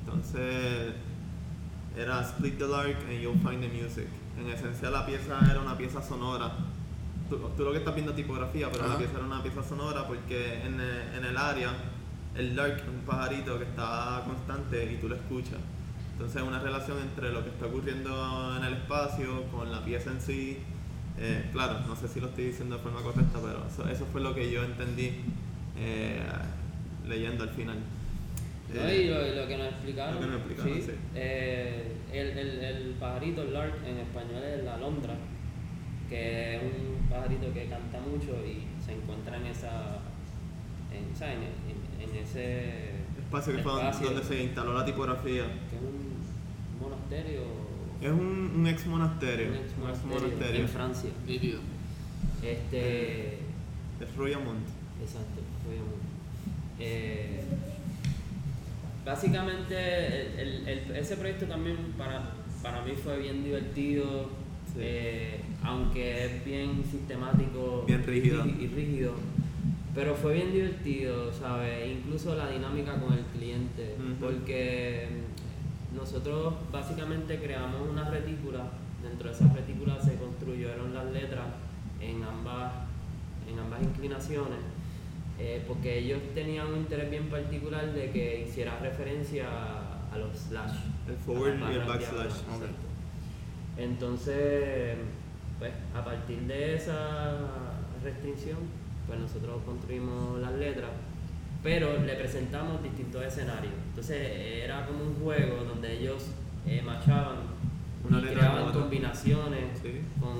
entonces 0.00 0.94
era 1.96 2.22
Split 2.22 2.58
the 2.58 2.66
Lark 2.66 2.96
and 3.08 3.20
you'll 3.20 3.38
find 3.38 3.60
the 3.60 3.68
music. 3.68 4.08
En 4.38 4.48
esencia 4.48 4.90
la 4.90 5.04
pieza 5.06 5.38
era 5.50 5.60
una 5.60 5.76
pieza 5.76 6.02
sonora 6.02 6.52
tú, 7.28 7.64
lo 7.64 7.72
que 7.72 7.78
estás 7.78 7.94
viendo 7.94 8.12
tipografía, 8.12 8.70
pero 8.70 8.88
la 8.88 8.98
pieza 8.98 9.14
era 9.16 9.24
una 9.24 9.42
pieza 9.42 9.62
sonora 9.62 10.06
porque 10.06 10.62
en, 10.62 10.80
en 10.80 11.24
el 11.24 11.36
área 11.36 11.70
el 12.34 12.56
lark 12.56 12.78
es 12.78 12.88
un 12.88 13.00
pajarito 13.04 13.58
que 13.58 13.64
está 13.64 14.22
constante 14.26 14.92
y 14.92 14.96
tú 14.96 15.08
lo 15.08 15.16
escuchas. 15.16 15.58
Entonces 16.22 16.40
es 16.40 16.48
una 16.48 16.60
relación 16.60 16.98
entre 17.00 17.32
lo 17.32 17.42
que 17.42 17.50
está 17.50 17.66
ocurriendo 17.66 18.56
en 18.56 18.62
el 18.62 18.74
espacio 18.74 19.42
con 19.50 19.72
la 19.72 19.84
pieza 19.84 20.12
en 20.12 20.20
sí. 20.20 20.58
Eh, 21.18 21.48
claro, 21.50 21.80
no 21.88 21.96
sé 21.96 22.06
si 22.06 22.20
lo 22.20 22.28
estoy 22.28 22.44
diciendo 22.44 22.76
de 22.76 22.80
forma 22.80 23.02
correcta, 23.02 23.40
pero 23.42 23.90
eso, 23.90 24.06
fue 24.06 24.20
lo 24.20 24.32
que 24.32 24.48
yo 24.48 24.62
entendí 24.62 25.14
eh, 25.76 26.22
leyendo 27.08 27.42
al 27.42 27.50
final. 27.50 27.76
No, 28.72 28.88
y 28.88 29.08
lo, 29.08 29.48
que 29.48 29.58
nos 29.58 29.66
explicaron, 29.66 30.22
sí, 30.62 30.92
eh, 31.16 31.92
el, 32.12 32.38
el, 32.38 32.64
el, 32.64 32.94
pajarito, 33.00 33.42
el 33.42 33.52
lark 33.52 33.84
en 33.84 33.98
español 33.98 34.44
es 34.44 34.62
la 34.62 34.74
alondra 34.76 35.14
que 36.08 36.56
es 36.56 36.62
un 36.62 37.08
pajarito 37.08 37.52
que 37.52 37.66
canta 37.66 37.98
mucho 37.98 38.36
y 38.46 38.62
se 38.80 38.92
encuentra 38.92 39.38
en 39.38 39.46
esa 39.46 39.98
en, 40.92 42.00
en, 42.00 42.16
ese 42.16 42.92
espacio 43.18 43.56
que 43.56 43.62
fue 43.62 43.72
donde 43.72 44.22
se 44.22 44.42
instaló 44.44 44.74
la 44.74 44.84
tipografía 44.84 45.44
que 45.68 45.76
es 45.76 45.82
un 45.82 46.11
monasterio 46.82 47.40
es 48.00 48.10
un, 48.10 48.52
un 48.56 48.66
ex 48.66 48.86
monasterio 48.86 49.48
un 49.48 49.56
ex 49.56 50.04
monasterio, 50.04 50.60
en 50.60 50.68
Francia. 50.68 51.10
Este 52.42 53.38
es 54.00 54.16
Royamont. 54.16 54.66
exacto 55.00 55.40
Royamont. 55.66 56.02
Eh, 56.80 57.44
básicamente 59.04 60.42
el, 60.42 60.68
el, 60.68 60.96
ese 60.96 61.16
proyecto 61.16 61.46
también 61.46 61.76
para, 61.96 62.32
para 62.62 62.82
mí 62.82 62.92
fue 62.92 63.18
bien 63.18 63.44
divertido 63.44 64.42
eh, 64.78 65.40
aunque 65.62 66.24
es 66.24 66.44
bien 66.44 66.82
sistemático 66.90 67.84
bien 67.86 68.04
rígido. 68.04 68.44
Y, 68.46 68.66
rígido. 68.68 69.14
Pero 69.94 70.14
fue 70.14 70.34
bien 70.34 70.52
divertido, 70.52 71.32
¿sabes? 71.32 71.90
Incluso 71.90 72.34
la 72.34 72.48
dinámica 72.50 72.98
con 72.98 73.12
el 73.12 73.24
cliente, 73.36 73.94
porque 74.18 75.06
nosotros 76.02 76.54
básicamente 76.72 77.38
creamos 77.38 77.88
una 77.88 78.10
retícula, 78.10 78.64
dentro 79.00 79.28
de 79.28 79.36
esa 79.36 79.46
retícula 79.54 80.00
se 80.00 80.16
construyeron 80.16 80.92
las 80.92 81.04
letras 81.12 81.46
en 82.00 82.24
ambas, 82.24 82.72
en 83.48 83.56
ambas 83.56 83.80
inclinaciones, 83.84 84.58
eh, 85.38 85.62
porque 85.68 86.00
ellos 86.00 86.18
tenían 86.34 86.66
un 86.66 86.78
interés 86.78 87.08
bien 87.08 87.28
particular 87.28 87.92
de 87.92 88.10
que 88.10 88.44
hiciera 88.48 88.80
referencia 88.80 89.46
a, 90.12 90.18
los 90.18 90.36
slash. 90.36 90.72
El 91.08 91.16
forward 91.24 91.70
y 91.70 91.74
el 91.76 91.84
backslash. 91.84 92.32
Entonces, 93.76 94.96
pues 95.60 95.72
a 95.94 96.04
partir 96.04 96.40
de 96.40 96.74
esa 96.74 97.38
restricción, 98.02 98.58
pues 99.06 99.20
nosotros 99.20 99.62
construimos 99.64 100.40
las 100.40 100.52
letras, 100.54 100.90
pero 101.62 101.98
le 101.98 102.14
presentamos 102.14 102.82
distintos 102.82 103.24
escenarios. 103.24 103.74
Entonces 103.88 104.18
era 104.64 104.86
como 104.86 105.04
un 105.04 105.14
juego 105.14 105.64
donde 105.64 105.98
ellos 105.98 106.28
eh, 106.66 106.82
machaban 106.84 107.36
y 108.08 108.14
creaban 108.24 108.72
combinaciones 108.72 109.80
con, 110.20 110.36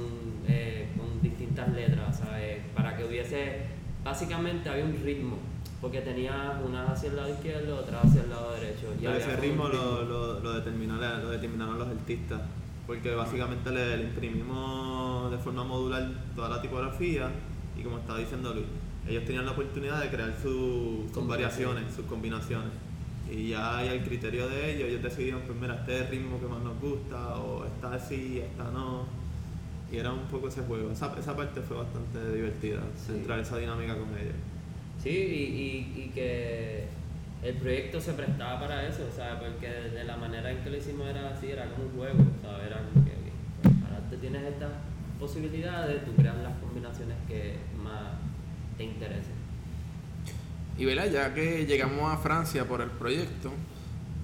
eh, 0.49 0.89
con 0.97 1.23
distintas 1.23 1.73
letras, 1.73 2.19
¿sabes? 2.19 2.59
Para 2.75 2.97
que 2.97 3.05
hubiese, 3.05 3.67
básicamente 4.05 4.69
había 4.69 4.85
un 4.85 5.01
ritmo 5.03 5.39
porque 5.81 6.01
tenía 6.01 6.61
unas 6.65 6.91
hacia 6.91 7.11
el 7.11 7.17
lado 7.17 7.31
izquierdo, 7.31 7.77
otras 7.77 8.05
hacia 8.05 8.23
el 8.23 8.31
lado 8.31 8.53
derecho. 8.55 8.87
Pero 9.01 9.15
ese 9.15 9.37
ritmo 9.37 9.69
lo, 9.69 10.05
lo, 10.05 10.41
lo, 10.41 10.53
determinaron, 10.55 11.23
lo 11.23 11.31
determinaron 11.31 11.79
los 11.79 11.89
artistas 11.89 12.41
porque 12.87 13.15
básicamente 13.15 13.71
le, 13.71 14.03
imprimimos 14.03 15.31
de 15.31 15.39
forma 15.39 15.65
modular 15.65 16.11
toda 16.35 16.49
la 16.49 16.61
tipografía 16.61 17.31
y 17.79 17.83
como 17.83 17.99
estaba 17.99 18.19
diciendo 18.19 18.53
Luis, 18.53 18.67
ellos 19.09 19.25
tenían 19.25 19.45
la 19.47 19.53
oportunidad 19.53 20.01
de 20.03 20.09
crear 20.11 20.33
sus 20.41 21.27
variaciones, 21.27 21.93
sus 21.95 22.07
combinaciones. 22.07 22.71
Y 23.31 23.51
ya 23.51 23.79
hay 23.79 23.89
el 23.89 24.03
criterio 24.05 24.49
de 24.49 24.75
ellos, 24.75 24.89
ellos 24.89 25.03
decidieron, 25.03 25.41
pues 25.43 25.59
mira, 25.59 25.77
este 25.77 25.95
es 25.97 26.01
el 26.03 26.09
ritmo 26.09 26.39
que 26.41 26.47
más 26.47 26.63
nos 26.63 26.79
gusta, 26.81 27.37
o 27.37 27.65
está 27.65 27.95
así, 27.95 28.41
esta 28.41 28.65
no. 28.71 29.07
Y 29.91 29.97
era 29.97 30.13
un 30.13 30.25
poco 30.27 30.49
ese 30.49 30.63
juego. 30.63 30.91
Esa, 30.91 31.13
esa 31.19 31.37
parte 31.37 31.61
fue 31.63 31.77
bastante 31.79 32.35
divertida, 32.35 32.81
Sí. 32.97 33.13
entrar 33.13 33.39
esa 33.41 33.57
dinámica 33.59 33.95
con 33.95 34.09
ellos. 34.19 34.35
Sí, 35.03 35.11
y, 35.11 35.99
y, 35.99 36.03
y 36.05 36.11
que 36.15 36.87
el 37.43 37.55
proyecto 37.57 38.01
se 38.01 38.13
prestaba 38.13 38.61
para 38.61 38.87
eso, 38.87 39.09
¿sabes? 39.15 39.51
Porque 39.51 39.69
de 39.69 40.05
la 40.05 40.17
manera 40.17 40.51
en 40.51 40.59
que 40.63 40.71
lo 40.71 40.77
hicimos 40.77 41.09
era 41.09 41.31
así, 41.31 41.51
era 41.51 41.67
como 41.71 41.85
un 41.87 41.93
juego, 41.97 42.19
¿sabes? 42.43 42.67
Era 42.67 42.79
como 42.93 43.05
que, 43.05 43.11
ok, 43.13 43.33
pues, 43.63 43.75
ahora 43.85 44.09
te 44.11 44.17
tienes 44.19 44.43
estas 44.45 44.71
posibilidades, 45.19 46.05
tú 46.05 46.13
creas 46.15 46.37
las 46.39 46.57
combinaciones 46.59 47.17
que 47.29 47.57
más 47.83 48.13
te 48.77 48.85
interesen. 48.85 49.43
Y 50.79 50.85
¿verdad? 50.85 51.11
ya 51.11 51.35
que 51.35 51.67
llegamos 51.67 52.13
a 52.13 52.17
Francia 52.17 52.65
por 52.67 52.81
el 52.81 52.91
proyecto, 52.91 53.53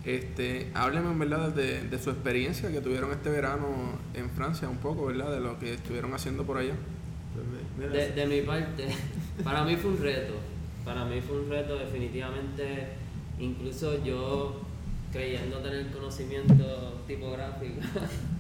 este, 0.05 0.71
hábleme 0.75 1.11
en 1.11 1.19
verdad 1.19 1.51
de, 1.51 1.83
de 1.83 1.99
su 1.99 2.11
experiencia 2.11 2.71
que 2.73 2.81
tuvieron 2.81 3.11
este 3.13 3.31
verano 3.31 3.67
en 4.15 4.31
Francia, 4.31 4.69
un 4.69 4.79
poco, 4.79 5.07
¿verdad? 5.07 5.31
De 5.31 5.41
lo 5.41 5.59
que 5.59 5.75
estuvieron 5.75 6.15
haciendo 6.15 6.45
por 6.45 6.57
allá. 6.57 6.75
Pues 7.77 7.93
De, 7.93 8.13
de 8.13 8.27
mi 8.27 8.41
parte, 8.41 8.89
para 9.45 9.65
mí 9.65 9.77
fue 9.77 9.91
un 9.91 9.99
reto, 9.99 10.35
para 10.85 11.05
mí 11.05 11.21
fue 11.21 11.41
un 11.41 11.51
reto 11.51 11.77
definitivamente, 11.77 12.89
incluso 13.39 14.03
yo 14.03 14.63
creyendo 15.13 15.59
tener 15.59 15.87
conocimiento 15.91 17.03
tipográfico. 17.07 17.81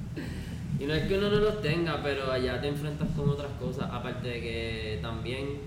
y 0.80 0.84
no 0.86 0.94
es 0.94 1.06
que 1.06 1.18
uno 1.18 1.30
no 1.30 1.36
los 1.36 1.61
tenga, 1.61 2.02
pero 2.02 2.32
allá 2.32 2.61
te 2.61 2.68
enfrentas 2.68 3.09
con 3.14 3.28
otras 3.28 3.52
cosas, 3.61 3.88
aparte 3.92 4.28
de 4.28 4.40
que 4.40 4.98
también 5.02 5.61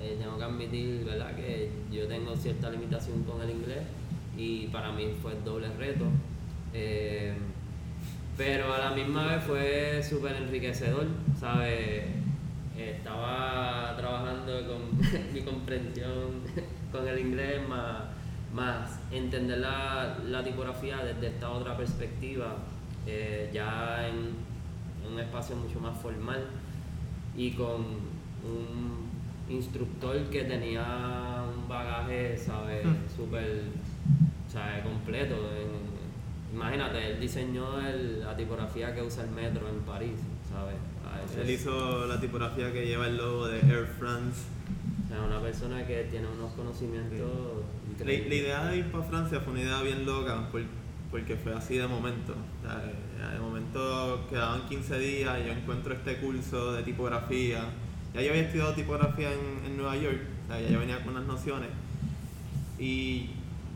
eh, 0.00 0.16
tengo 0.18 0.38
que 0.38 0.44
admitir, 0.44 1.04
¿verdad? 1.04 1.34
Que 1.36 1.70
yo 1.92 2.06
tengo 2.06 2.34
cierta 2.34 2.70
limitación 2.70 3.22
con 3.24 3.40
el 3.42 3.50
inglés 3.50 3.82
y 4.36 4.66
para 4.68 4.92
mí 4.92 5.08
fue 5.20 5.32
el 5.32 5.44
doble 5.44 5.68
reto. 5.76 6.06
Eh, 6.72 7.34
pero 8.36 8.72
a 8.72 8.78
la 8.78 8.90
misma 8.92 9.26
vez 9.26 9.44
fue 9.44 10.02
súper 10.02 10.36
enriquecedor, 10.36 11.06
¿sabes? 11.38 12.04
Estaba 12.78 13.94
trabajando 13.96 14.52
con 14.66 15.32
mi 15.34 15.42
comprensión 15.42 16.40
con 16.92 17.06
el 17.06 17.18
inglés, 17.18 17.68
más, 17.68 18.04
más 18.54 18.98
entender 19.12 19.58
la, 19.58 20.18
la 20.24 20.42
tipografía 20.42 21.04
desde 21.04 21.28
esta 21.28 21.50
otra 21.50 21.76
perspectiva, 21.76 22.56
eh, 23.06 23.50
ya 23.52 24.08
en, 24.08 24.16
en 25.04 25.12
un 25.12 25.20
espacio 25.20 25.56
mucho 25.56 25.78
más 25.78 25.98
formal 25.98 26.46
y 27.36 27.50
con 27.52 27.84
un 28.42 28.99
instructor 29.50 30.16
que 30.30 30.44
tenía 30.44 31.44
un 31.56 31.68
bagaje, 31.68 32.36
¿sabes? 32.38 32.86
Súper, 33.16 33.62
¿sabes? 34.52 34.82
Completo. 34.84 35.34
en- 35.34 36.00
imagínate, 36.56 37.12
él 37.12 37.20
diseñó 37.20 37.80
el- 37.80 38.20
la 38.20 38.36
tipografía 38.36 38.92
que 38.94 39.02
usa 39.02 39.22
el 39.24 39.30
metro 39.30 39.68
en 39.68 39.80
París, 39.80 40.18
¿sabes? 40.50 40.74
Él 41.40 41.50
hizo 41.50 42.06
la 42.06 42.20
tipografía 42.20 42.72
que 42.72 42.86
lleva 42.86 43.06
el 43.06 43.16
logo 43.16 43.46
de 43.48 43.60
Air 43.60 43.86
France. 43.98 44.42
o 45.04 45.08
sea, 45.12 45.22
una 45.24 45.40
persona 45.40 45.84
que 45.86 46.04
tiene 46.04 46.26
unos 46.28 46.52
conocimientos 46.52 47.18
La, 47.18 47.92
increíbles. 47.92 48.28
la 48.28 48.34
idea 48.34 48.64
de 48.66 48.76
ir 48.78 48.86
para 48.92 49.04
Francia 49.04 49.40
fue 49.40 49.52
una 49.54 49.62
idea 49.62 49.82
bien 49.82 50.06
loca 50.06 50.48
por- 50.52 50.62
porque 51.10 51.34
fue 51.36 51.52
así 51.52 51.76
de 51.78 51.86
momento. 51.88 52.32
O 52.32 52.66
sea, 52.66 53.30
de 53.32 53.38
momento 53.40 54.24
quedaban 54.30 54.68
15 54.68 54.98
días 55.00 55.36
y 55.42 55.46
yo 55.48 55.52
encuentro 55.52 55.94
este 55.94 56.16
curso 56.18 56.72
de 56.74 56.82
tipografía. 56.84 57.64
Ya 58.14 58.22
yo 58.22 58.30
había 58.30 58.42
estudiado 58.42 58.72
tipografía 58.74 59.30
en, 59.32 59.64
en 59.66 59.76
Nueva 59.76 59.96
York, 59.96 60.18
o 60.44 60.52
sea, 60.52 60.60
ya 60.60 60.68
yo 60.68 60.80
venía 60.80 61.02
con 61.04 61.14
unas 61.14 61.26
nociones. 61.26 61.68
Y 62.78 63.30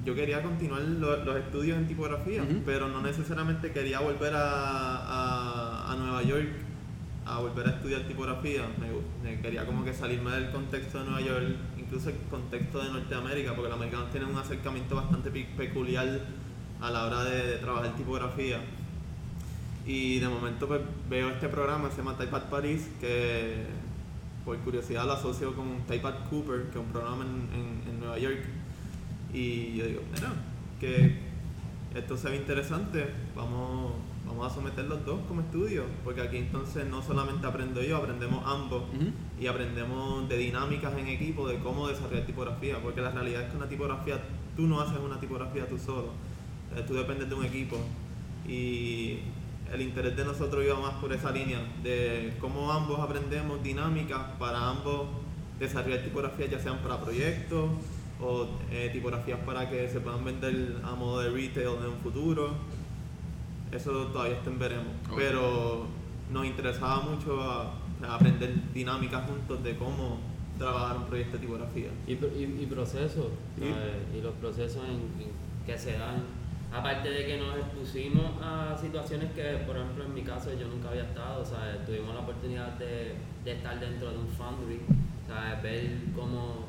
yo 0.04 0.14
quería 0.14 0.42
continuar 0.42 0.82
lo- 0.82 1.24
los 1.24 1.36
estudios 1.36 1.78
en 1.78 1.86
tipografía, 1.86 2.42
pero 2.66 2.88
no 2.88 3.00
necesariamente 3.00 3.70
quería 3.72 4.00
volver 4.00 4.34
a, 4.34 4.96
a- 4.98 5.92
a 5.92 5.96
Nueva 5.96 6.22
York 6.22 6.48
a 7.26 7.38
volver 7.38 7.66
a 7.66 7.70
estudiar 7.70 8.02
tipografía. 8.02 8.62
Me, 9.22 9.40
quería 9.40 9.64
como 9.64 9.82
que 9.84 9.94
salirme 9.94 10.30
del 10.32 10.50
contexto 10.50 10.98
de 10.98 11.04
Nueva 11.10 11.20
York, 11.22 11.44
incluso 11.78 12.10
el 12.10 12.16
contexto 12.30 12.82
de 12.82 12.90
Norteamérica, 12.90 13.54
porque 13.54 13.68
los 13.70 13.78
americanos 13.78 14.10
tienen 14.10 14.28
un 14.30 14.36
acercamiento 14.36 14.96
bastante 14.96 15.30
pe- 15.30 15.48
peculiar 15.56 16.20
a 16.82 16.90
la 16.90 17.04
hora 17.06 17.24
de, 17.24 17.46
de 17.46 17.56
trabajar 17.58 17.94
tipografía. 17.96 18.58
Y 19.86 20.18
de 20.18 20.28
momento 20.28 20.66
pues, 20.66 20.80
veo 21.08 21.30
este 21.30 21.48
programa, 21.48 21.90
se 21.90 21.98
llama 21.98 22.16
TypePad 22.18 22.42
Paris, 22.50 22.88
que 23.00 23.64
por 24.44 24.56
curiosidad 24.58 25.06
lo 25.06 25.12
asocio 25.14 25.54
con 25.54 25.78
TypePad 25.86 26.28
Cooper, 26.30 26.64
que 26.64 26.78
es 26.78 26.84
un 26.84 26.92
programa 26.92 27.24
en, 27.24 27.48
en- 27.58 27.88
en 27.90 28.00
Nueva 28.00 28.18
York. 28.18 28.40
Y 29.32 29.74
yo 29.76 29.86
digo, 29.86 30.00
mira, 30.14 30.32
que 30.80 31.16
esto 31.94 32.16
se 32.16 32.28
ve 32.30 32.36
interesante, 32.36 33.06
vamos, 33.34 33.92
vamos 34.26 34.50
a 34.50 34.54
someter 34.54 34.84
los 34.84 35.04
dos 35.06 35.20
como 35.28 35.40
estudio, 35.40 35.84
porque 36.04 36.20
aquí 36.20 36.36
entonces 36.38 36.86
no 36.86 37.02
solamente 37.02 37.46
aprendo 37.46 37.82
yo, 37.82 37.96
aprendemos 37.96 38.42
ambos 38.46 38.82
Ujú. 38.94 39.10
y 39.40 39.46
aprendemos 39.46 40.28
de 40.28 40.36
dinámicas 40.36 40.92
en 40.98 41.08
equipo, 41.08 41.48
de 41.48 41.58
cómo 41.58 41.88
desarrollar 41.88 42.26
tipografía, 42.26 42.80
porque 42.82 43.00
la 43.00 43.10
realidad 43.10 43.42
es 43.42 43.50
que 43.50 43.56
una 43.56 43.68
tipografía, 43.68 44.20
tú 44.56 44.62
no 44.66 44.80
haces 44.80 44.98
una 44.98 45.18
tipografía 45.20 45.66
tú 45.68 45.78
solo, 45.78 46.08
Eh, 46.76 46.82
tú 46.88 46.94
dependes 46.94 47.28
de 47.28 47.34
un 47.36 47.44
equipo 47.44 47.76
y 48.48 49.18
el 49.74 49.82
interés 49.82 50.16
de 50.16 50.24
nosotros 50.24 50.64
iba 50.64 50.78
más 50.80 50.94
por 50.94 51.12
esa 51.12 51.30
línea, 51.32 51.58
de 51.82 52.32
cómo 52.40 52.70
ambos 52.70 53.00
aprendemos 53.00 53.62
dinámicas 53.62 54.20
para 54.38 54.70
ambos 54.70 55.08
desarrollar 55.58 56.02
tipografías 56.04 56.50
ya 56.50 56.58
sean 56.60 56.78
para 56.78 57.00
proyectos 57.00 57.70
o 58.20 58.46
eh, 58.70 58.90
tipografías 58.92 59.38
para 59.40 59.68
que 59.68 59.88
se 59.88 60.00
puedan 60.00 60.24
vender 60.24 60.76
a 60.84 60.94
modo 60.94 61.20
de 61.20 61.30
retail 61.30 61.66
en 61.82 61.88
un 61.90 61.98
futuro. 62.02 62.50
Eso 63.72 63.90
todavía 64.12 64.36
está 64.36 64.50
en 64.50 64.58
veremos. 64.58 64.86
Pero 65.16 65.86
nos 66.32 66.46
interesaba 66.46 67.00
mucho 67.02 67.40
a- 67.42 67.74
a 68.06 68.14
aprender 68.14 68.54
dinámicas 68.72 69.26
juntos 69.28 69.62
de 69.64 69.76
cómo 69.76 70.18
trabajar 70.58 70.96
un 70.98 71.04
proyecto 71.06 71.36
de 71.36 71.38
tipografía. 71.46 71.88
Y, 72.06 72.12
y, 72.12 72.58
y 72.62 72.66
procesos, 72.66 73.26
y 74.16 74.20
los 74.22 74.34
procesos 74.34 74.82
en- 74.84 75.22
en 75.22 75.66
que 75.66 75.76
se 75.76 75.98
dan. 75.98 76.22
Aparte 76.74 77.08
de 77.08 77.24
que 77.26 77.36
nos 77.38 77.56
expusimos 77.56 78.32
a 78.42 78.76
situaciones 78.76 79.30
que, 79.32 79.42
por 79.64 79.76
ejemplo, 79.76 80.04
en 80.06 80.14
mi 80.14 80.22
caso 80.22 80.50
yo 80.58 80.66
nunca 80.66 80.88
había 80.88 81.04
estado, 81.04 81.42
o 81.42 81.44
sea, 81.44 81.84
tuvimos 81.86 82.12
la 82.14 82.20
oportunidad 82.22 82.72
de, 82.78 83.14
de 83.44 83.52
estar 83.52 83.78
dentro 83.78 84.10
de 84.10 84.18
un 84.18 84.26
foundry, 84.28 84.80
¿sabes? 85.28 85.62
ver 85.62 85.90
cómo 86.16 86.64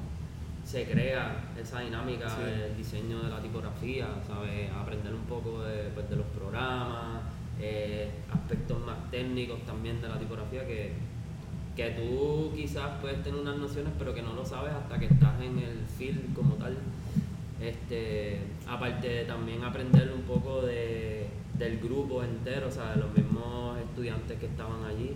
se 0.64 0.86
crea 0.86 1.45
esa 1.60 1.80
dinámica 1.80 2.30
Sí. 2.30 2.43
del 2.43 2.78
diseño 2.78 3.24
de 3.24 3.30
la 3.30 3.41
tipografía, 3.41 4.08
¿sabes? 4.28 4.70
aprender 4.72 5.14
un 5.14 5.24
poco 5.24 5.64
de, 5.64 5.89
pues, 5.95 6.08
de 6.10 6.18
los 6.18 6.26
programas, 6.28 7.22
eh, 7.60 8.12
aspectos 8.32 8.80
más 8.86 9.10
técnicos 9.10 9.60
también 9.66 9.99
de 10.01 10.08
la 10.10 10.20
tipografía 10.20 10.68
que, 10.68 10.93
que 11.76 11.89
tú 11.91 12.51
quizás 12.56 12.99
puedes 13.01 13.24
tener 13.24 13.39
unas 13.39 13.58
nociones 13.58 13.91
pero 13.97 14.14
que 14.14 14.22
no 14.22 14.34
lo 14.34 14.45
sabes 14.45 14.72
hasta 14.74 14.99
que 14.99 15.06
estás 15.06 15.39
en 15.41 15.58
el 15.60 15.80
field 15.97 16.36
como 16.36 16.56
tal. 16.56 16.78
Este, 17.62 18.39
aparte 18.68 19.08
de 19.08 19.24
también 19.26 19.64
aprender 19.64 20.12
un 20.14 20.24
poco 20.24 20.62
de, 20.64 21.28
del 21.58 21.80
grupo 21.80 22.22
entero, 22.24 22.68
o 22.68 22.72
sea, 22.72 22.91
de 22.91 22.97
los 22.97 23.14
mismos 23.16 23.78
estudiantes 23.80 24.38
que 24.39 24.45
estaban 24.47 24.84
allí. 24.84 25.12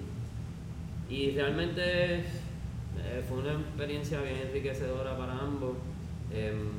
Y 1.10 1.32
realmente 1.32 2.20
eh, 2.20 3.24
fue 3.28 3.40
una 3.40 3.54
experiencia 3.54 4.22
bien 4.22 4.38
enriquecedora 4.48 5.18
para 5.18 5.34
ambos. 5.40 5.72
Em, 6.32 6.70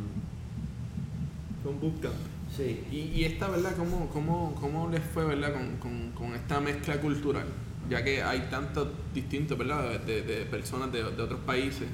Fue 1.62 1.72
un 1.72 1.80
bootcamp. 1.80 2.14
sí, 2.56 2.84
Y, 2.90 2.96
y 3.20 3.24
esta, 3.24 3.48
¿verdad? 3.48 3.76
¿Cómo, 3.76 4.08
cómo, 4.08 4.54
cómo 4.58 4.88
les 4.88 5.02
fue, 5.02 5.24
¿verdad? 5.26 5.52
Con, 5.52 5.76
con, 5.76 6.10
con 6.12 6.34
esta 6.34 6.58
mezcla 6.60 6.98
cultural, 7.00 7.46
ya 7.88 8.02
que 8.02 8.22
hay 8.22 8.48
tantos 8.50 8.88
distintos, 9.12 9.58
¿verdad? 9.58 10.00
De, 10.00 10.22
de 10.22 10.46
personas 10.46 10.90
de, 10.92 11.02
de 11.02 11.22
otros 11.22 11.40
países, 11.40 11.86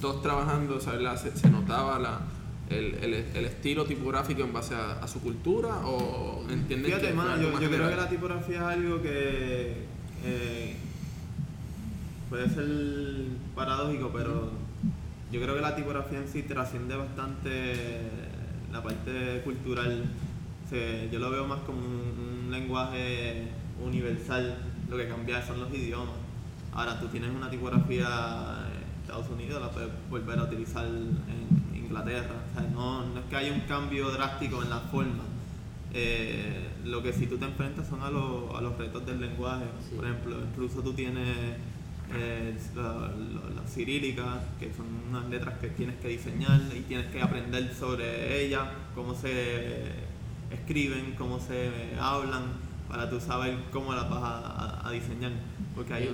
todos 0.00 0.22
trabajando, 0.22 0.76
o 0.76 0.80
sea, 0.80 0.94
¿verdad? 0.94 1.16
Se, 1.20 1.36
se 1.36 1.50
notaba 1.50 1.98
la, 1.98 2.20
el, 2.70 2.94
el, 3.02 3.14
el 3.34 3.44
estilo 3.44 3.84
tipográfico 3.84 4.42
en 4.42 4.52
base 4.52 4.74
a, 4.74 4.92
a 5.02 5.08
su 5.08 5.20
cultura 5.20 5.76
o 5.84 6.42
entienden 6.48 6.86
Fíjate, 6.86 7.02
que 7.02 7.08
hermano, 7.10 7.36
yo, 7.42 7.60
yo 7.60 7.68
creo 7.70 7.90
que 7.90 7.96
la 7.96 8.08
tipografía 8.08 8.56
es 8.56 8.62
algo 8.62 9.02
que 9.02 9.74
eh, 10.24 10.76
puede 12.30 12.48
ser 12.48 12.66
paradójico, 13.54 14.10
pero 14.12 14.50
yo 15.30 15.40
creo 15.40 15.54
que 15.54 15.60
la 15.60 15.74
tipografía 15.76 16.18
en 16.18 16.28
sí 16.28 16.42
trasciende 16.42 16.96
bastante 16.96 17.74
la 18.72 18.82
parte 18.82 19.40
cultural. 19.44 20.04
Se- 20.68 21.08
yo 21.12 21.18
lo 21.18 21.30
veo 21.30 21.46
más 21.46 21.60
como 21.60 21.78
un, 21.78 22.44
un 22.46 22.50
lenguaje 22.50 23.48
universal, 23.84 24.56
lo 24.88 24.96
que 24.96 25.08
cambia 25.08 25.44
son 25.46 25.60
los 25.60 25.72
idiomas. 25.74 26.14
Ahora, 26.72 26.98
tú 26.98 27.08
tienes 27.08 27.30
una 27.30 27.50
tipografía 27.50 28.06
en 28.06 29.02
Estados 29.02 29.28
Unidos, 29.28 29.60
la 29.60 29.70
puedes 29.70 29.90
volver 30.08 30.38
a 30.38 30.44
utilizar 30.44 30.86
en 30.86 31.61
Inglaterra. 31.92 32.34
O 32.50 32.60
sea, 32.60 32.68
no, 32.70 33.06
no 33.06 33.20
es 33.20 33.26
que 33.26 33.36
haya 33.36 33.52
un 33.52 33.60
cambio 33.60 34.10
drástico 34.10 34.62
en 34.62 34.70
la 34.70 34.80
forma. 34.80 35.24
Eh, 35.94 36.68
lo 36.84 37.02
que 37.02 37.12
sí 37.12 37.26
tú 37.26 37.36
te 37.36 37.44
enfrentas 37.44 37.86
son 37.88 38.02
a, 38.02 38.10
los- 38.10 38.54
a 38.56 38.60
los 38.60 38.76
retos 38.78 39.04
del 39.04 39.20
lenguaje. 39.20 39.64
Sí. 39.88 39.96
Por 39.96 40.06
ejemplo, 40.06 40.36
incluso 40.40 40.80
tú 40.82 40.92
tienes 40.94 41.28
eh, 42.14 42.54
las 42.74 43.72
cirílicas, 43.72 44.38
que 44.58 44.72
son 44.74 44.86
unas 45.10 45.28
letras 45.28 45.58
que 45.58 45.68
tienes 45.68 45.96
que 45.96 46.08
diseñar 46.08 46.60
y 46.74 46.80
tienes 46.80 47.06
que 47.06 47.20
aprender 47.22 47.74
sobre 47.74 48.44
ellas, 48.44 48.68
cómo 48.94 49.14
se 49.14 49.84
escriben, 50.50 51.14
cómo 51.16 51.38
se 51.40 51.70
hablan, 51.98 52.42
para 52.88 53.08
tú 53.08 53.18
saber 53.20 53.56
cómo 53.72 53.94
las 53.94 54.08
vas 54.10 54.22
a, 54.84 54.90
diseñar. 54.92 55.32
Porque 55.74 55.94
hay 55.94 56.10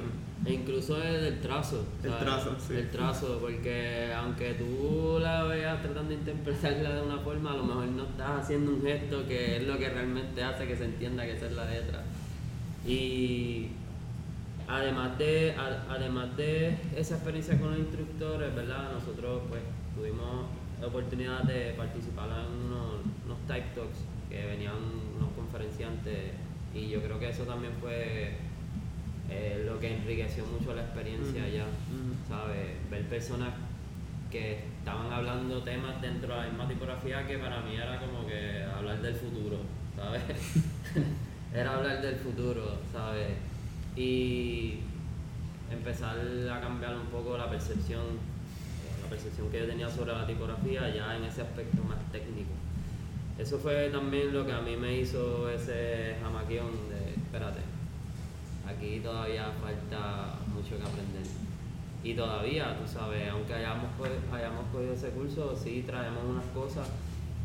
E 0.47 0.53
incluso 0.53 1.03
el, 1.03 1.41
trazo. 1.41 1.85
El 2.03 2.17
trazo, 2.17 2.57
sí. 2.59 2.75
El 2.75 2.91
trazo, 2.91 3.39
porque 3.41 4.13
aunque 4.17 4.55
tú 4.55 5.19
la 5.21 5.45
veas 5.45 5.83
tratando 5.83 6.11
de 6.11 6.15
interpretarla 6.15 6.95
de 6.95 7.03
una 7.03 7.19
forma, 7.19 7.53
a 7.53 7.57
lo 7.57 7.65
mejor 7.65 7.87
no 7.87 8.05
estás 8.05 8.43
haciendo 8.43 8.73
un 8.73 8.83
gesto 8.83 9.27
que 9.27 9.57
es 9.57 9.67
lo 9.67 9.77
que 9.77 9.89
realmente 9.89 10.43
hace 10.43 10.67
que 10.67 10.77
se 10.77 10.85
entienda 10.85 11.25
que 11.25 11.33
esa 11.33 11.47
es 11.47 11.53
la 11.53 11.65
letra. 11.65 12.05
Y 12.87 13.69
Además 14.69 15.17
de, 15.17 15.55
además 15.89 16.37
de 16.37 16.77
esa 16.95 17.15
experiencia 17.15 17.59
con 17.59 17.71
los 17.71 17.79
instructores, 17.79 18.55
¿verdad? 18.55 18.93
Nosotros 18.93 19.41
pues 19.49 19.63
tuvimos 19.97 20.45
la 20.79 20.89
oportunidad 20.89 21.43
de 21.45 21.73
participar 21.73 22.29
en 22.29 22.67
unos, 22.67 23.39
type 23.47 23.67
talks 23.75 24.05
que 24.29 24.45
venían 24.45 24.75
unos 25.17 25.33
conferenciantes 25.35 26.33
y 26.75 26.91
yo 26.91 27.01
creo 27.01 27.19
que 27.19 27.31
eso 27.31 27.45
también 27.45 27.73
fue 27.81 28.35
eh, 29.31 29.63
lo 29.67 29.79
que 29.79 29.97
enriqueció 29.97 30.45
mucho 30.47 30.75
la 30.75 30.83
experiencia 30.83 31.45
allá, 31.45 31.67
¿sabes? 32.29 32.91
Ver 32.91 33.05
personas 33.09 33.51
que 34.31 34.65
estaban 34.79 35.13
hablando 35.13 35.63
temas 35.63 36.01
dentro 36.03 36.35
de 36.35 36.41
la 36.41 36.47
misma 36.47 36.69
tipografía 36.69 37.27
que 37.27 37.39
para 37.39 37.61
mí 37.61 37.77
era 37.77 37.99
como 37.99 38.27
que 38.27 38.63
hablar 38.65 39.01
del 39.01 39.15
futuro, 39.15 39.59
¿sabes? 39.97 40.23
era 41.55 41.77
hablar 41.77 42.03
del 42.03 42.17
futuro, 42.17 42.79
¿sabes? 42.93 43.29
y 43.99 44.79
empezar 45.73 46.17
a 46.51 46.61
cambiar 46.61 46.95
un 46.97 47.07
poco 47.07 47.37
la 47.37 47.51
percepción, 47.51 48.03
eh, 48.03 49.03
la 49.03 49.11
percepción 49.11 49.51
que 49.51 49.59
yo 49.59 49.67
tenía 49.67 49.91
sobre 49.91 50.13
la 50.13 50.27
tipografía 50.27 50.89
ya 50.95 51.17
en 51.17 51.25
ese 51.25 51.43
aspecto 51.43 51.83
más 51.83 51.99
técnico. 52.13 52.53
Eso 53.39 53.59
fue 53.59 53.89
también 53.91 54.33
lo 54.33 54.47
que 54.47 54.53
a 54.53 54.61
mí 54.61 54.77
me 54.77 54.99
hizo 54.99 55.49
ese 55.51 56.17
jamaquión 56.23 56.71
de, 56.89 57.21
espérate, 57.21 57.61
aquí 58.69 59.01
todavía 59.01 59.51
falta 59.61 60.35
mucho 60.53 60.77
que 60.77 60.83
aprender. 60.83 61.27
Y 62.05 62.15
todavía, 62.15 62.79
tú 62.79 62.87
sabes, 62.87 63.29
aunque 63.29 63.55
hayamos, 63.55 63.91
hayamos 64.33 64.67
cogido 64.73 64.93
ese 64.93 65.11
curso, 65.11 65.57
sí 65.57 65.83
traemos 65.87 66.23
unas 66.25 66.45
cosas 66.47 66.89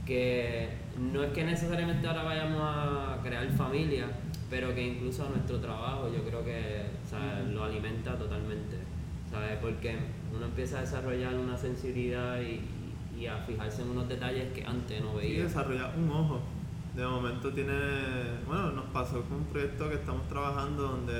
que 0.05 0.69
no 0.99 1.23
es 1.23 1.31
que 1.31 1.43
necesariamente 1.43 2.05
ahora 2.05 2.23
vayamos 2.23 2.61
a 2.61 3.19
crear 3.23 3.47
familia, 3.51 4.07
pero 4.49 4.75
que 4.75 4.85
incluso 4.85 5.27
nuestro 5.29 5.59
trabajo 5.59 6.09
yo 6.13 6.23
creo 6.23 6.43
que 6.43 6.83
lo 7.51 7.63
alimenta 7.63 8.17
totalmente, 8.17 8.77
¿sabes? 9.31 9.57
Porque 9.61 9.97
uno 10.35 10.45
empieza 10.45 10.79
a 10.79 10.81
desarrollar 10.81 11.33
una 11.35 11.57
sensibilidad 11.57 12.39
y, 12.41 12.61
a 13.25 13.37
fijarse 13.37 13.83
en 13.83 13.91
unos 13.91 14.09
detalles 14.09 14.51
que 14.51 14.65
antes 14.65 15.01
no 15.01 15.15
veía. 15.15 15.39
Y 15.39 15.41
desarrollar 15.43 15.93
un 15.97 16.11
ojo. 16.11 16.41
De 16.95 17.05
momento 17.05 17.51
tiene, 17.51 17.73
bueno, 18.47 18.71
nos 18.71 18.85
pasó 18.85 19.21
con 19.23 19.37
un 19.37 19.45
proyecto 19.45 19.89
que 19.89 19.95
estamos 19.95 20.27
trabajando 20.27 20.83
donde 20.83 21.13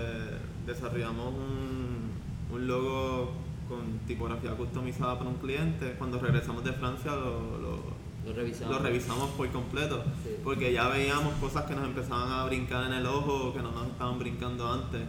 desarrollamos 0.67 1.33
un, 1.33 2.11
un 2.53 2.67
logo 2.67 3.31
con 3.67 3.99
tipografía 4.05 4.51
customizada 4.51 5.17
para 5.17 5.29
un 5.29 5.37
cliente. 5.37 5.95
Cuando 5.97 6.19
regresamos 6.19 6.63
de 6.63 6.73
Francia 6.73 7.15
lo 7.15 8.03
lo 8.25 8.33
revisamos. 8.33 8.75
Lo 8.75 8.81
revisamos 8.81 9.29
por 9.31 9.49
completo. 9.49 10.03
Porque 10.43 10.71
ya 10.71 10.87
veíamos 10.87 11.33
cosas 11.35 11.65
que 11.65 11.75
nos 11.75 11.85
empezaban 11.85 12.31
a 12.31 12.45
brincar 12.45 12.85
en 12.85 12.93
el 12.93 13.05
ojo, 13.05 13.53
que 13.53 13.61
no 13.61 13.71
nos 13.71 13.87
estaban 13.87 14.17
brincando 14.17 14.71
antes. 14.71 15.01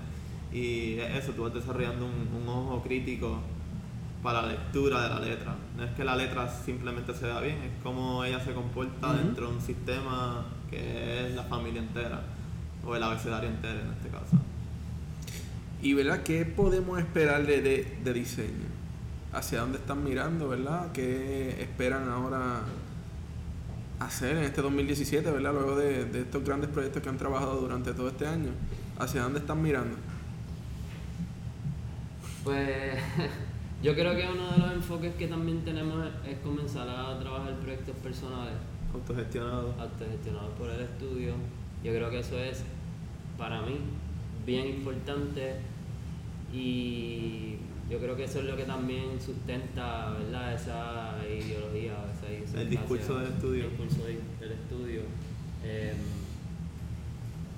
Y 0.53 0.99
eso, 0.99 1.33
tú 1.33 1.43
vas 1.43 1.55
desarrollando 1.55 2.07
un, 2.07 2.49
ojo 2.49 2.83
crítico 2.83 3.39
para 4.25 4.41
la 4.41 4.49
lectura 4.49 5.03
de 5.03 5.09
la 5.11 5.21
letra. 5.21 5.55
No 5.77 5.85
es 5.85 5.91
que 5.91 6.03
la 6.03 6.17
letra 6.17 6.49
simplemente 6.49 7.13
se 7.13 7.27
vea 7.27 7.41
bien, 7.41 7.59
es 7.59 7.83
como 7.83 8.25
ella 8.25 8.41
se 8.41 8.55
comporta 8.55 9.13
dentro 9.13 9.49
de 9.49 9.57
un 9.57 9.61
sistema 9.61 10.47
que 10.71 11.27
es 11.27 11.35
la 11.35 11.43
familia 11.43 11.83
entera, 11.83 12.23
o 12.87 12.97
el 12.97 13.03
abecedario 13.03 13.51
entero 13.51 13.81
en 13.81 13.91
este 13.91 14.09
caso. 14.09 14.39
Y 15.83 15.93
verdad, 15.93 16.23
¿qué 16.23 16.47
podemos 16.47 16.99
esperar 16.99 17.47
de, 17.47 17.61
de 18.03 18.13
diseño? 18.15 18.73
¿Hacia 19.31 19.61
dónde 19.61 19.77
están 19.77 20.03
mirando, 20.03 20.49
verdad? 20.49 20.91
¿Qué 20.93 21.61
esperan 21.61 22.09
ahora 22.09 22.63
hacer 24.01 24.39
en 24.39 24.45
este 24.45 24.63
2017, 24.63 25.31
¿verdad? 25.31 25.53
Luego 25.53 25.77
de, 25.77 26.07
de, 26.07 26.21
estos 26.23 26.43
grandes 26.43 26.71
proyectos 26.71 27.03
que 27.03 27.11
han 27.11 27.19
trabajado 27.19 27.61
durante 27.61 27.93
todo 27.93 28.09
este 28.09 28.27
año, 28.27 28.53
¿hacia 28.99 29.23
dónde 29.23 29.41
están 29.41 29.61
mirando? 29.61 29.97
Pues 32.43 32.99
yo 33.85 33.95
creo 33.95 34.17
que 34.17 34.27
uno 34.27 34.51
de 34.51 34.59
los 34.59 34.73
enfoques 34.73 35.15
que 35.17 35.29
también 35.29 35.63
tenemos 35.63 36.07
es, 36.27 36.39
comenzar 36.39 36.89
a 36.89 37.19
trabajar 37.19 37.55
proyectos 37.57 37.95
personales. 37.97 38.55
Autogestionados. 38.95 39.79
Autogestionados 39.79 40.53
por 40.59 40.71
el 40.71 40.81
estudio. 40.81 41.35
Yo 41.85 41.93
creo 41.93 42.09
que 42.09 42.21
eso 42.21 42.39
es, 42.39 42.65
para 43.37 43.61
mí, 43.61 43.77
bien 44.47 44.69
importante 44.69 45.57
y 46.51 47.57
yo 47.91 47.99
creo 47.99 48.17
que 48.17 48.25
eso 48.25 48.39
es 48.39 48.47
lo 48.47 48.57
que 48.57 48.63
también 48.63 49.21
sustenta 49.21 50.13
¿verdad? 50.13 50.55
esa 50.55 51.19
ideología, 51.29 51.93
esa, 52.47 52.61
el 52.63 52.71
discurso 52.71 53.19
del 53.19 53.33
estudio. 53.33 53.65
El 53.65 53.71
discurso 53.71 54.07
del 54.07 54.53
estudio. 54.53 55.01
Em, 55.63 55.97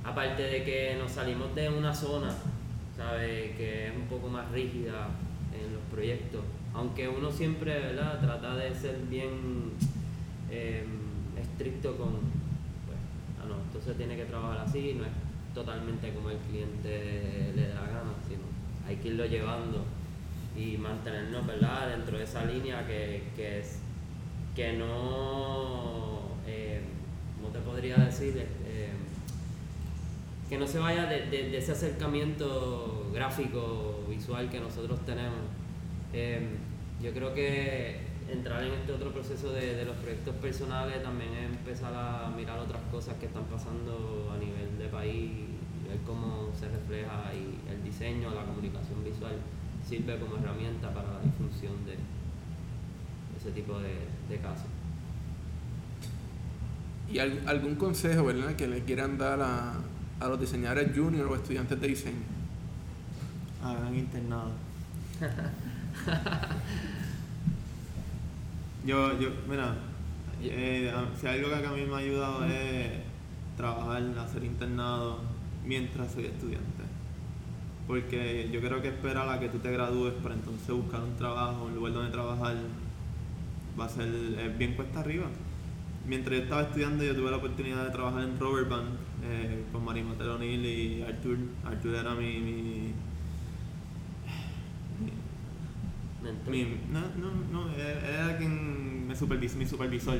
aparte 0.03 0.43
de 0.43 0.64
que 0.64 0.97
nos 0.99 1.12
salimos 1.12 1.55
de 1.55 1.68
una 1.68 1.95
zona, 1.95 2.35
¿sabe? 2.97 3.55
que 3.57 3.87
es 3.87 3.97
un 3.97 4.09
poco 4.09 4.29
más 4.29 4.51
rígida 4.51 5.09
en 5.65 5.75
los 5.75 5.83
proyectos, 5.91 6.43
aunque 6.75 7.09
uno 7.09 7.31
siempre 7.31 7.79
¿verdad? 7.79 8.21
trata 8.21 8.57
de 8.57 8.75
ser 8.75 8.97
bien 9.09 9.73
em, 10.51 11.41
estricto 11.41 11.97
con, 11.97 12.11
pues, 12.87 12.99
ah, 13.41 13.63
entonces 13.67 13.97
tiene 13.97 14.17
que 14.17 14.25
trabajar 14.25 14.59
así, 14.67 14.95
no 14.95 15.05
es 15.05 15.13
totalmente 15.55 16.13
como 16.13 16.31
el 16.31 16.39
cliente 16.39 17.53
le 17.55 17.69
da 17.69 17.81
gana, 17.81 18.13
sino 18.29 18.43
hay 18.87 18.97
que 18.97 19.09
irlo 19.09 19.25
llevando 19.27 19.85
y 20.57 20.77
mantenernos 20.77 21.47
¿verdad? 21.47 21.89
dentro 21.89 22.19
de 22.19 22.25
esa 22.25 22.45
línea 22.45 22.87
que, 22.87 23.25
que, 23.35 23.61
es, 23.61 23.79
que 24.55 24.75
no, 24.75 26.21
eh, 26.47 26.81
¿cómo 27.37 27.53
te 27.53 27.59
podría 27.61 27.97
decir? 27.97 28.37
Eh, 28.67 28.91
que 30.49 30.59
no 30.59 30.67
se 30.67 30.79
vaya 30.79 31.07
de, 31.07 31.57
ese 31.57 31.73
acercamiento 31.73 33.11
gráfico, 33.13 33.95
visual 34.17 34.49
que 34.51 34.61
nosotros 34.61 35.01
tenemos. 35.05 35.41
Eh, 36.12 36.57
yo 37.03 37.12
creo 37.12 37.35
que 37.35 38.01
entrar 38.31 38.64
en 38.64 38.73
este 38.73 38.93
otro 38.93 39.12
proceso 39.12 39.53
de, 39.53 39.75
de, 39.77 39.85
los 39.85 39.97
proyectos 39.97 40.35
personales 40.37 41.03
también 41.03 41.33
es 41.35 41.51
empezar 41.51 41.93
a 41.95 42.33
mirar 42.35 42.59
otras 42.59 42.83
cosas 42.91 43.14
que 43.19 43.27
están 43.27 43.45
pasando 43.45 44.33
a 44.35 44.39
nivel 44.39 44.79
de 44.79 44.87
país, 44.89 45.31
ver 45.87 45.99
cómo 46.05 46.51
se 46.59 46.69
refleja 46.69 47.31
y 47.33 47.71
el 47.71 47.85
diseño, 47.85 48.35
la 48.35 48.45
comunicación 48.45 49.05
visual 49.05 49.37
sirve 49.87 50.19
como 50.19 50.37
herramienta 50.37 50.93
para 50.93 51.12
la 51.12 51.21
difusión 51.21 51.75
de 51.85 51.95
ese 53.39 53.51
tipo 53.53 53.79
de, 53.79 54.39
casos. 54.39 54.67
¿Y 57.09 57.19
algún 57.21 57.77
consejo 57.77 58.25
¿verdad? 58.25 58.57
que 58.57 58.67
le 58.67 58.83
quieran 58.83 59.17
dar 59.17 59.41
a, 59.41 59.75
a 60.19 60.29
los 60.29 60.41
diseñadores 60.41 60.91
junior 60.97 61.27
o 61.31 61.37
estudiantes 61.37 61.81
de 61.81 61.87
diseño? 61.87 62.36
Hagan 63.63 63.95
internado. 63.95 64.51
yo, 68.85 69.19
yo, 69.19 69.31
mira, 69.49 69.75
eh, 70.43 70.93
si 71.21 71.27
algo 71.27 71.49
que 71.49 71.67
a 71.67 71.73
mí 71.73 71.87
me 71.87 71.95
ha 71.95 71.99
ayudado 71.99 72.45
es 72.45 72.91
trabajar, 73.57 74.03
hacer 74.19 74.45
internado 74.45 75.21
mientras 75.65 76.13
soy 76.13 76.27
estudiante 76.27 76.77
porque 77.87 78.49
yo 78.53 78.61
creo 78.61 78.83
que 78.83 78.89
esperar 78.89 79.29
a 79.29 79.39
que 79.39 79.49
tú 79.49 79.59
te 79.59 79.71
gradúes 79.71 80.15
para 80.15 80.35
entonces 80.35 80.69
buscar 80.69 81.03
un 81.03 81.17
trabajo, 81.17 81.67
un 81.67 81.75
lugar 81.75 81.93
donde 81.93 82.11
trabajar, 82.11 82.57
va 83.79 83.85
a 83.85 83.89
ser 83.89 84.09
bien 84.59 84.75
cuesta 84.75 85.01
arriba. 85.01 85.27
Mientras 86.07 86.37
yo 86.37 86.43
estaba 86.45 86.63
estudiando, 86.63 87.05
yo 87.05 87.15
tuve 87.15 87.31
la 87.31 87.37
oportunidad 87.37 87.85
de 87.85 87.91
trabajar 87.91 88.25
en 88.25 88.39
Robert 88.39 88.69
Band 88.69 88.89
eh, 89.25 89.65
con 89.73 89.85
María 89.85 90.05
Mateo 90.05 90.35
O'Neill 90.35 90.65
y 90.65 91.03
Arthur. 91.03 91.39
Arthur 91.65 91.95
era 91.95 92.15
mi. 92.15 92.39
mi, 92.39 92.93
no, 96.91 97.01
no, 97.01 97.31
no, 97.53 97.70
era 97.74 98.37
quien 98.39 99.07
me 99.07 99.16
supervisó, 99.16 99.57
mi 99.57 99.66
supervisor. 99.66 100.18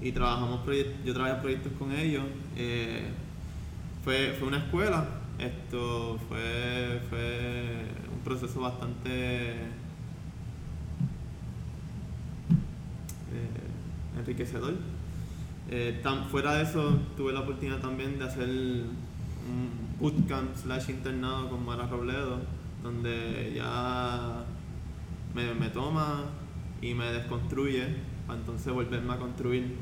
Y 0.00 0.12
trabajamos 0.12 0.60
yo 1.04 1.14
trabajé 1.14 1.40
proyectos 1.40 1.72
con 1.78 1.92
ellos. 1.92 2.24
Eh, 2.56 3.10
fue, 4.04 4.34
fue 4.38 4.48
una 4.48 4.58
escuela 4.58 5.06
esto 5.38 6.18
fue, 6.28 7.00
fue 7.10 7.84
un 8.12 8.20
proceso 8.20 8.60
bastante 8.60 9.52
eh, 9.52 9.58
enriquecedor. 14.18 14.74
Eh, 15.68 16.00
fuera 16.30 16.54
de 16.54 16.62
eso, 16.62 16.98
tuve 17.16 17.32
la 17.32 17.40
oportunidad 17.40 17.80
también 17.80 18.18
de 18.18 18.24
hacer 18.24 18.48
un 18.48 18.86
bootcamp 20.00 20.54
slash 20.56 20.88
internado 20.90 21.50
con 21.50 21.66
Mara 21.66 21.86
Robledo, 21.86 22.40
donde 22.82 23.52
ya 23.54 24.44
me, 25.36 25.54
me 25.54 25.68
toma 25.68 26.24
y 26.80 26.94
me 26.94 27.12
desconstruye 27.12 27.84
para 28.26 28.38
entonces 28.38 28.72
volverme 28.72 29.12
a 29.12 29.18
construir. 29.18 29.76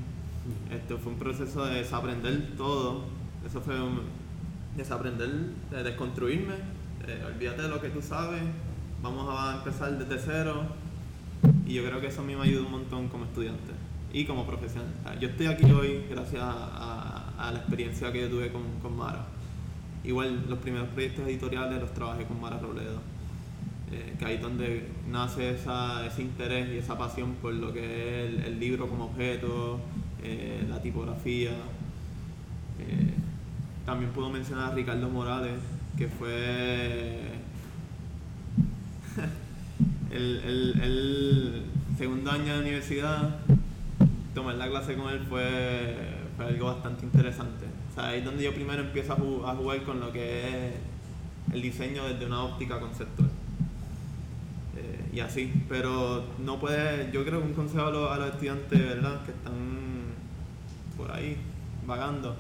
Esto 0.71 0.99
fue 0.99 1.13
un 1.13 1.19
proceso 1.19 1.65
de 1.65 1.77
desaprender 1.77 2.57
todo. 2.57 3.05
Eso 3.47 3.61
fue 3.61 3.81
un 3.81 4.01
desaprender, 4.77 5.31
de 5.71 5.83
desconstruirme. 5.85 6.55
Eh, 7.07 7.25
olvídate 7.25 7.63
de 7.63 7.69
lo 7.69 7.81
que 7.81 7.89
tú 7.89 8.03
sabes. 8.03 8.43
Vamos 9.01 9.27
a 9.31 9.59
empezar 9.59 9.97
desde 9.97 10.19
cero. 10.19 10.67
Y 11.67 11.75
yo 11.75 11.85
creo 11.85 12.01
que 12.01 12.09
eso 12.09 12.23
a 12.23 12.25
mí 12.25 12.35
me 12.35 12.43
ayuda 12.43 12.63
un 12.63 12.73
montón 12.73 13.09
como 13.09 13.25
estudiante 13.25 13.73
y 14.13 14.25
como 14.25 14.47
profesional. 14.47 14.91
Yo 15.21 15.29
estoy 15.29 15.47
aquí 15.47 15.71
hoy 15.71 16.05
gracias 16.11 16.43
a, 16.43 17.33
a 17.39 17.53
la 17.53 17.59
experiencia 17.59 18.13
que 18.13 18.23
yo 18.23 18.29
tuve 18.29 18.51
con, 18.51 18.63
con 18.83 18.97
Mara. 18.97 19.27
Igual 20.03 20.47
los 20.49 20.59
primeros 20.59 20.89
proyectos 20.89 21.27
editoriales 21.27 21.81
los 21.81 21.95
trabajé 21.95 22.25
con 22.25 22.41
Mara 22.41 22.59
Robledo. 22.59 23.15
Eh, 23.95 24.15
que 24.19 24.25
ahí 24.25 24.35
es 24.35 24.43
donde 24.43 24.89
nace 25.09 25.51
esa, 25.51 26.05
ese 26.05 26.23
interés 26.23 26.69
y 26.75 26.79
esa 26.79 26.99
pasión 26.99 27.35
por 27.41 27.55
lo 27.55 27.73
que 27.73 28.25
es 28.25 28.45
el, 28.45 28.59
libro 28.59 28.89
como 28.89 29.05
objeto, 29.05 29.79
eh, 30.21 30.67
la 30.69 30.83
tipografía. 30.83 31.53
Eh, 32.81 33.15
también 33.87 34.11
puedo 34.11 34.31
mencionar 34.31 34.73
a 34.73 34.75
Ricardo 34.75 35.09
Morales, 35.09 35.61
que 35.97 36.09
fue 36.09 37.21
el, 40.11 40.41
el- 40.83 41.63
segundo 41.97 42.33
año 42.33 42.55
de 42.55 42.61
universidad. 42.63 43.37
Tomar 44.35 44.57
la 44.57 44.69
clase 44.69 44.97
con 44.97 45.13
él 45.13 45.21
fue, 45.29 45.95
algo 46.41 46.67
bastante 46.67 47.07
interesante. 47.07 47.67
O 47.93 47.95
sea, 47.95 48.09
ahí 48.09 48.19
es 48.19 48.25
donde 48.25 48.43
yo 48.43 48.53
primero 48.53 48.83
empiezo 48.83 49.13
a 49.47 49.55
jugar 49.55 49.83
con 49.85 50.01
lo 50.01 50.11
que 50.13 50.49
es 50.49 50.75
el 51.53 51.63
diseño 51.63 52.09
desde 52.09 52.27
una 52.27 52.43
óptica 52.43 52.81
conceptual. 52.81 53.31
Y 55.13 55.21
así, 55.21 55.53
pero 55.69 56.25
no 56.39 56.59
puedes, 56.59 57.13
yo 57.13 57.25
creo 57.25 57.41
que 57.41 57.47
un 57.47 57.55
consejo 57.55 57.87
a 57.87 58.19
los, 58.19 58.29
estudiantes, 58.29 58.79
¿verdad? 58.81 59.25
Que 59.25 59.31
están 59.31 59.55
por 60.97 61.11
ahí 61.13 61.37
vagando, 61.87 62.35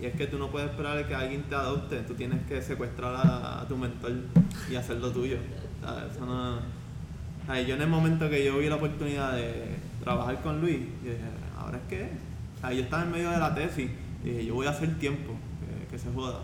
y 0.00 0.06
es 0.06 0.14
que 0.14 0.26
tú 0.26 0.38
no 0.38 0.48
puedes 0.48 0.70
esperar 0.70 1.06
que 1.06 1.14
alguien 1.14 1.42
te 1.42 1.54
adopte, 1.54 2.00
tú 2.02 2.14
tienes 2.14 2.40
que 2.46 2.62
secuestrar 2.62 3.14
a, 3.16 3.64
tu 3.68 3.76
mentor 3.76 4.12
y 4.70 4.76
hacerlo 4.76 5.10
tuyo. 5.10 5.36
Eso 6.10 6.26
no- 6.26 6.80
sea, 7.50 7.62
yo 7.62 7.74
en 7.74 7.82
el 7.82 7.88
momento 7.88 8.28
que 8.30 8.44
yo 8.44 8.58
vi 8.58 8.68
la 8.68 8.76
oportunidad 8.76 9.34
de 9.34 9.76
trabajar 10.02 10.40
con 10.42 10.60
Luis, 10.60 10.78
yo 11.04 11.10
dije, 11.10 11.24
¿ahora 11.58 11.80
es? 11.90 12.08
O 12.56 12.60
sea, 12.60 12.72
yo 12.72 12.82
estaba 12.82 13.02
en 13.02 13.10
medio 13.10 13.30
de 13.30 13.38
la 13.38 13.54
tesis 13.54 13.90
y 14.24 14.28
dije, 14.28 14.46
yo 14.46 14.54
voy 14.54 14.66
a 14.66 14.70
hacer 14.70 14.98
tiempo, 14.98 15.34
que, 15.60 15.86
que 15.90 15.98
se 15.98 16.12
joda. 16.12 16.40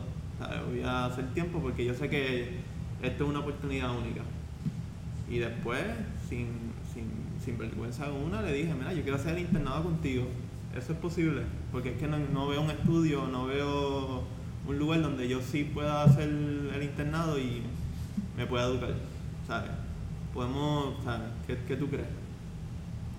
Voy 0.68 0.82
a 0.82 1.06
hacer 1.06 1.26
tiempo 1.32 1.60
porque 1.60 1.84
yo 1.84 1.94
sé 1.94 2.10
que 2.10 2.58
esto 3.02 3.24
es 3.24 3.30
una 3.30 3.40
oportunidad 3.40 3.90
única. 3.96 4.22
Y 5.28 5.38
después, 5.38 5.82
sin, 6.28 6.48
sin, 6.92 7.10
sin 7.44 7.58
vergüenza 7.58 8.04
alguna, 8.04 8.42
le 8.42 8.52
dije, 8.52 8.74
mira, 8.74 8.92
yo 8.92 9.02
quiero 9.02 9.16
hacer 9.16 9.34
el 9.34 9.42
internado 9.42 9.84
contigo. 9.84 10.26
Eso 10.76 10.92
es 10.92 10.98
posible, 10.98 11.42
porque 11.72 11.90
es 11.90 11.98
que 11.98 12.06
no, 12.06 12.18
no 12.18 12.48
veo 12.48 12.62
un 12.62 12.70
estudio, 12.70 13.26
no 13.26 13.46
veo 13.46 14.24
un 14.68 14.78
lugar 14.78 15.02
donde 15.02 15.28
yo 15.28 15.40
sí 15.40 15.64
pueda 15.64 16.02
hacer 16.02 16.28
el 16.28 16.82
internado 16.82 17.38
y 17.38 17.62
me 18.36 18.46
pueda 18.46 18.66
educar. 18.66 18.94
¿Sabes? 19.46 19.70
Podemos, 20.34 21.02
¿sabes? 21.04 21.28
¿Qué, 21.46 21.56
qué 21.66 21.76
tú 21.76 21.88
crees? 21.88 22.08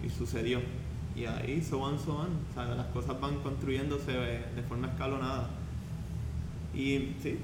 Y 0.06 0.10
sucedió. 0.10 0.60
Y 1.16 1.26
ahí, 1.26 1.62
so 1.62 1.82
on, 1.82 1.98
so 2.00 2.16
on. 2.18 2.30
Las 2.78 2.86
cosas 2.88 3.20
van 3.20 3.38
construyéndose 3.38 4.12
de 4.12 4.64
forma 4.68 4.88
escalonada. 4.88 5.50
Y 6.76 7.16
sí, 7.22 7.40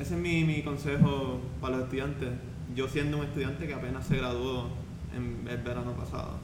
ese 0.00 0.14
es 0.14 0.20
mi, 0.20 0.44
mi 0.44 0.62
consejo 0.62 1.40
para 1.60 1.76
los 1.76 1.84
estudiantes. 1.84 2.30
Yo 2.74 2.88
siendo 2.88 3.18
un 3.18 3.24
estudiante 3.24 3.66
que 3.66 3.74
apenas 3.74 4.06
se 4.06 4.16
graduó 4.16 4.68
en 5.14 5.46
el 5.48 5.58
verano 5.58 5.92
pasado. 5.92 6.38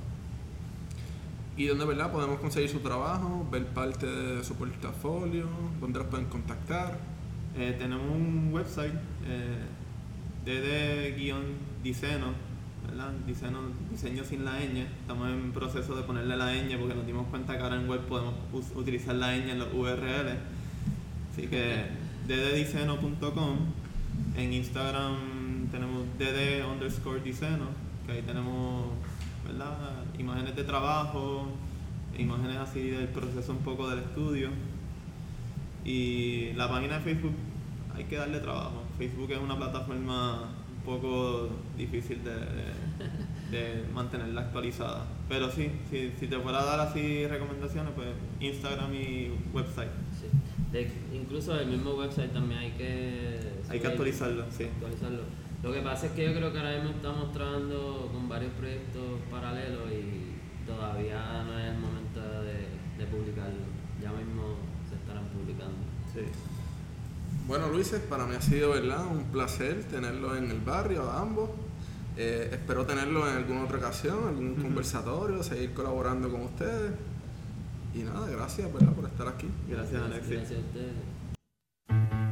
¿Y 1.57 1.67
dónde 1.67 1.87
verdad 1.87 2.13
podemos 2.13 2.39
conseguir 2.39 2.69
su 2.69 2.81
trabajo, 2.81 3.47
ver 3.51 3.67
parte 3.67 4.07
de 4.07 4.45
su 4.45 4.57
portafolio, 4.57 5.47
dónde 5.81 6.01
los 6.01 6.09
pueden 6.09 6.27
contactar? 6.27 6.99
Eh, 7.57 7.75
tenemos 7.79 8.05
un 8.11 8.51
website, 8.53 8.93
eh, 9.27 9.65
dd-diceno, 10.45 12.35
¿verdad? 12.87 13.13
Diceno, 13.27 13.61
diseño 13.91 14.23
sin 14.23 14.45
la 14.45 14.61
ñ. 14.61 14.87
Estamos 15.01 15.31
en 15.31 15.53
proceso 15.53 15.97
de 15.97 16.03
ponerle 16.03 16.37
la 16.37 16.53
ñ 16.53 16.77
porque 16.79 16.95
nos 16.95 17.07
dimos 17.07 17.27
cuenta 17.29 17.57
que 17.57 17.63
ahora 17.63 17.77
en 17.77 17.89
web 17.89 18.01
podemos 18.03 18.35
utilizar 18.75 19.15
la 19.15 19.35
ñ 19.35 19.49
en 19.49 19.59
los 19.59 19.73
URL. 19.73 20.37
Así 21.33 21.47
que 21.47 21.87
dddiceno.com. 22.27 23.57
En 24.37 24.53
Instagram 24.53 25.36
tenemos 25.71 26.05
dd 26.19 26.65
underscore 26.71 27.21
diceno, 27.21 27.67
que 28.07 28.13
ahí 28.13 28.23
tenemos 28.23 28.87
¿verdad? 29.47 29.77
imágenes 30.19 30.55
de 30.57 30.65
trabajo, 30.65 31.49
imágenes 32.19 32.57
así 32.57 32.91
del 32.91 33.09
proceso 33.09 33.53
un 33.53 33.59
poco 33.59 33.89
del 33.89 34.01
estudio. 34.01 34.51
Y 35.85 36.53
la 36.55 36.69
página 36.69 36.99
de 36.99 37.05
Facebook 37.05 37.35
hay 37.95 38.05
que 38.05 38.17
darle 38.17 38.41
trabajo. 38.41 38.83
Facebook 38.99 39.31
es 39.31 39.39
una 39.39 39.57
plataforma 39.57 40.43
un 40.79 40.83
poco 40.85 41.49
difícil 41.77 42.23
de, 42.25 42.31
de- 42.35 42.87
de 43.51 43.85
mantenerla 43.95 44.41
actualizada. 44.41 45.05
Pero 45.29 45.49
sí, 45.51 45.71
si, 45.91 46.11
si 46.19 46.27
te 46.27 46.37
fuera 46.39 46.63
a 46.63 46.65
dar 46.65 46.81
así 46.81 47.27
recomendaciones, 47.29 47.93
pues 47.95 48.09
Instagram 48.41 48.93
y 48.93 49.31
website. 49.53 49.91
Sí. 50.21 50.27
De- 50.73 50.91
incluso 51.15 51.57
el 51.59 51.69
mismo 51.69 51.93
website 51.95 52.33
también 52.33 52.59
hay 52.61 52.71
que... 52.73 53.39
Hay 53.69 53.79
que 53.79 53.87
actualizarlo, 53.87 54.45
sí. 54.51 54.65
actualizarlo. 54.65 55.23
Lo 55.67 55.73
que 55.73 55.81
pasa 55.81 56.07
es 56.07 56.13
que 56.13 56.25
yo 56.25 56.33
creo 56.33 56.53
que 56.53 56.59
ahora 56.59 56.77
mismo 56.77 56.91
estamos 56.91 57.33
trabajando 57.33 58.09
con 58.13 58.29
varios 58.29 58.53
proyectos 58.53 59.03
paralelos 59.29 59.91
y 59.91 60.65
todavía 60.65 61.43
no 61.43 61.59
es 61.59 61.67
el 61.67 61.79
momento 61.79 62.21
de, 62.21 62.69
de 62.97 63.11
publicarlo. 63.11 63.67
Ya 64.01 64.13
mismo 64.13 64.59
se 64.89 64.95
estarán 64.95 65.25
publicando. 65.25 65.75
Sí. 66.15 66.21
Bueno, 67.49 67.69
Luises, 67.69 68.01
para 68.03 68.27
mí 68.27 68.37
ha 68.37 68.41
sido 68.41 68.71
¿verdad? 68.71 69.07
un 69.11 69.25
placer 69.25 69.83
tenerlo 69.91 70.37
en 70.37 70.53
el 70.53 70.61
barrio, 70.61 71.11
a 71.11 71.21
ambos. 71.21 71.51
Eh, 72.17 72.49
espero 72.53 72.87
tenerlo 72.87 73.29
en 73.29 73.39
alguna 73.39 73.65
otra 73.65 73.79
ocasión, 73.79 74.29
algún 74.29 74.55
conversatorio, 74.55 75.43
seguir 75.43 75.75
colaborando 75.75 76.31
con 76.31 76.43
ustedes. 76.43 76.93
Y 77.93 78.05
nada, 78.05 78.31
gracias 78.31 78.73
¿verdad? 78.73 78.93
por 78.93 79.07
estar 79.07 79.27
aquí. 79.27 79.49
Gracias, 79.69 80.01
Alexis. 80.01 80.31
Gracias 80.31 80.61
a 80.61 80.63
ustedes. 80.63 82.26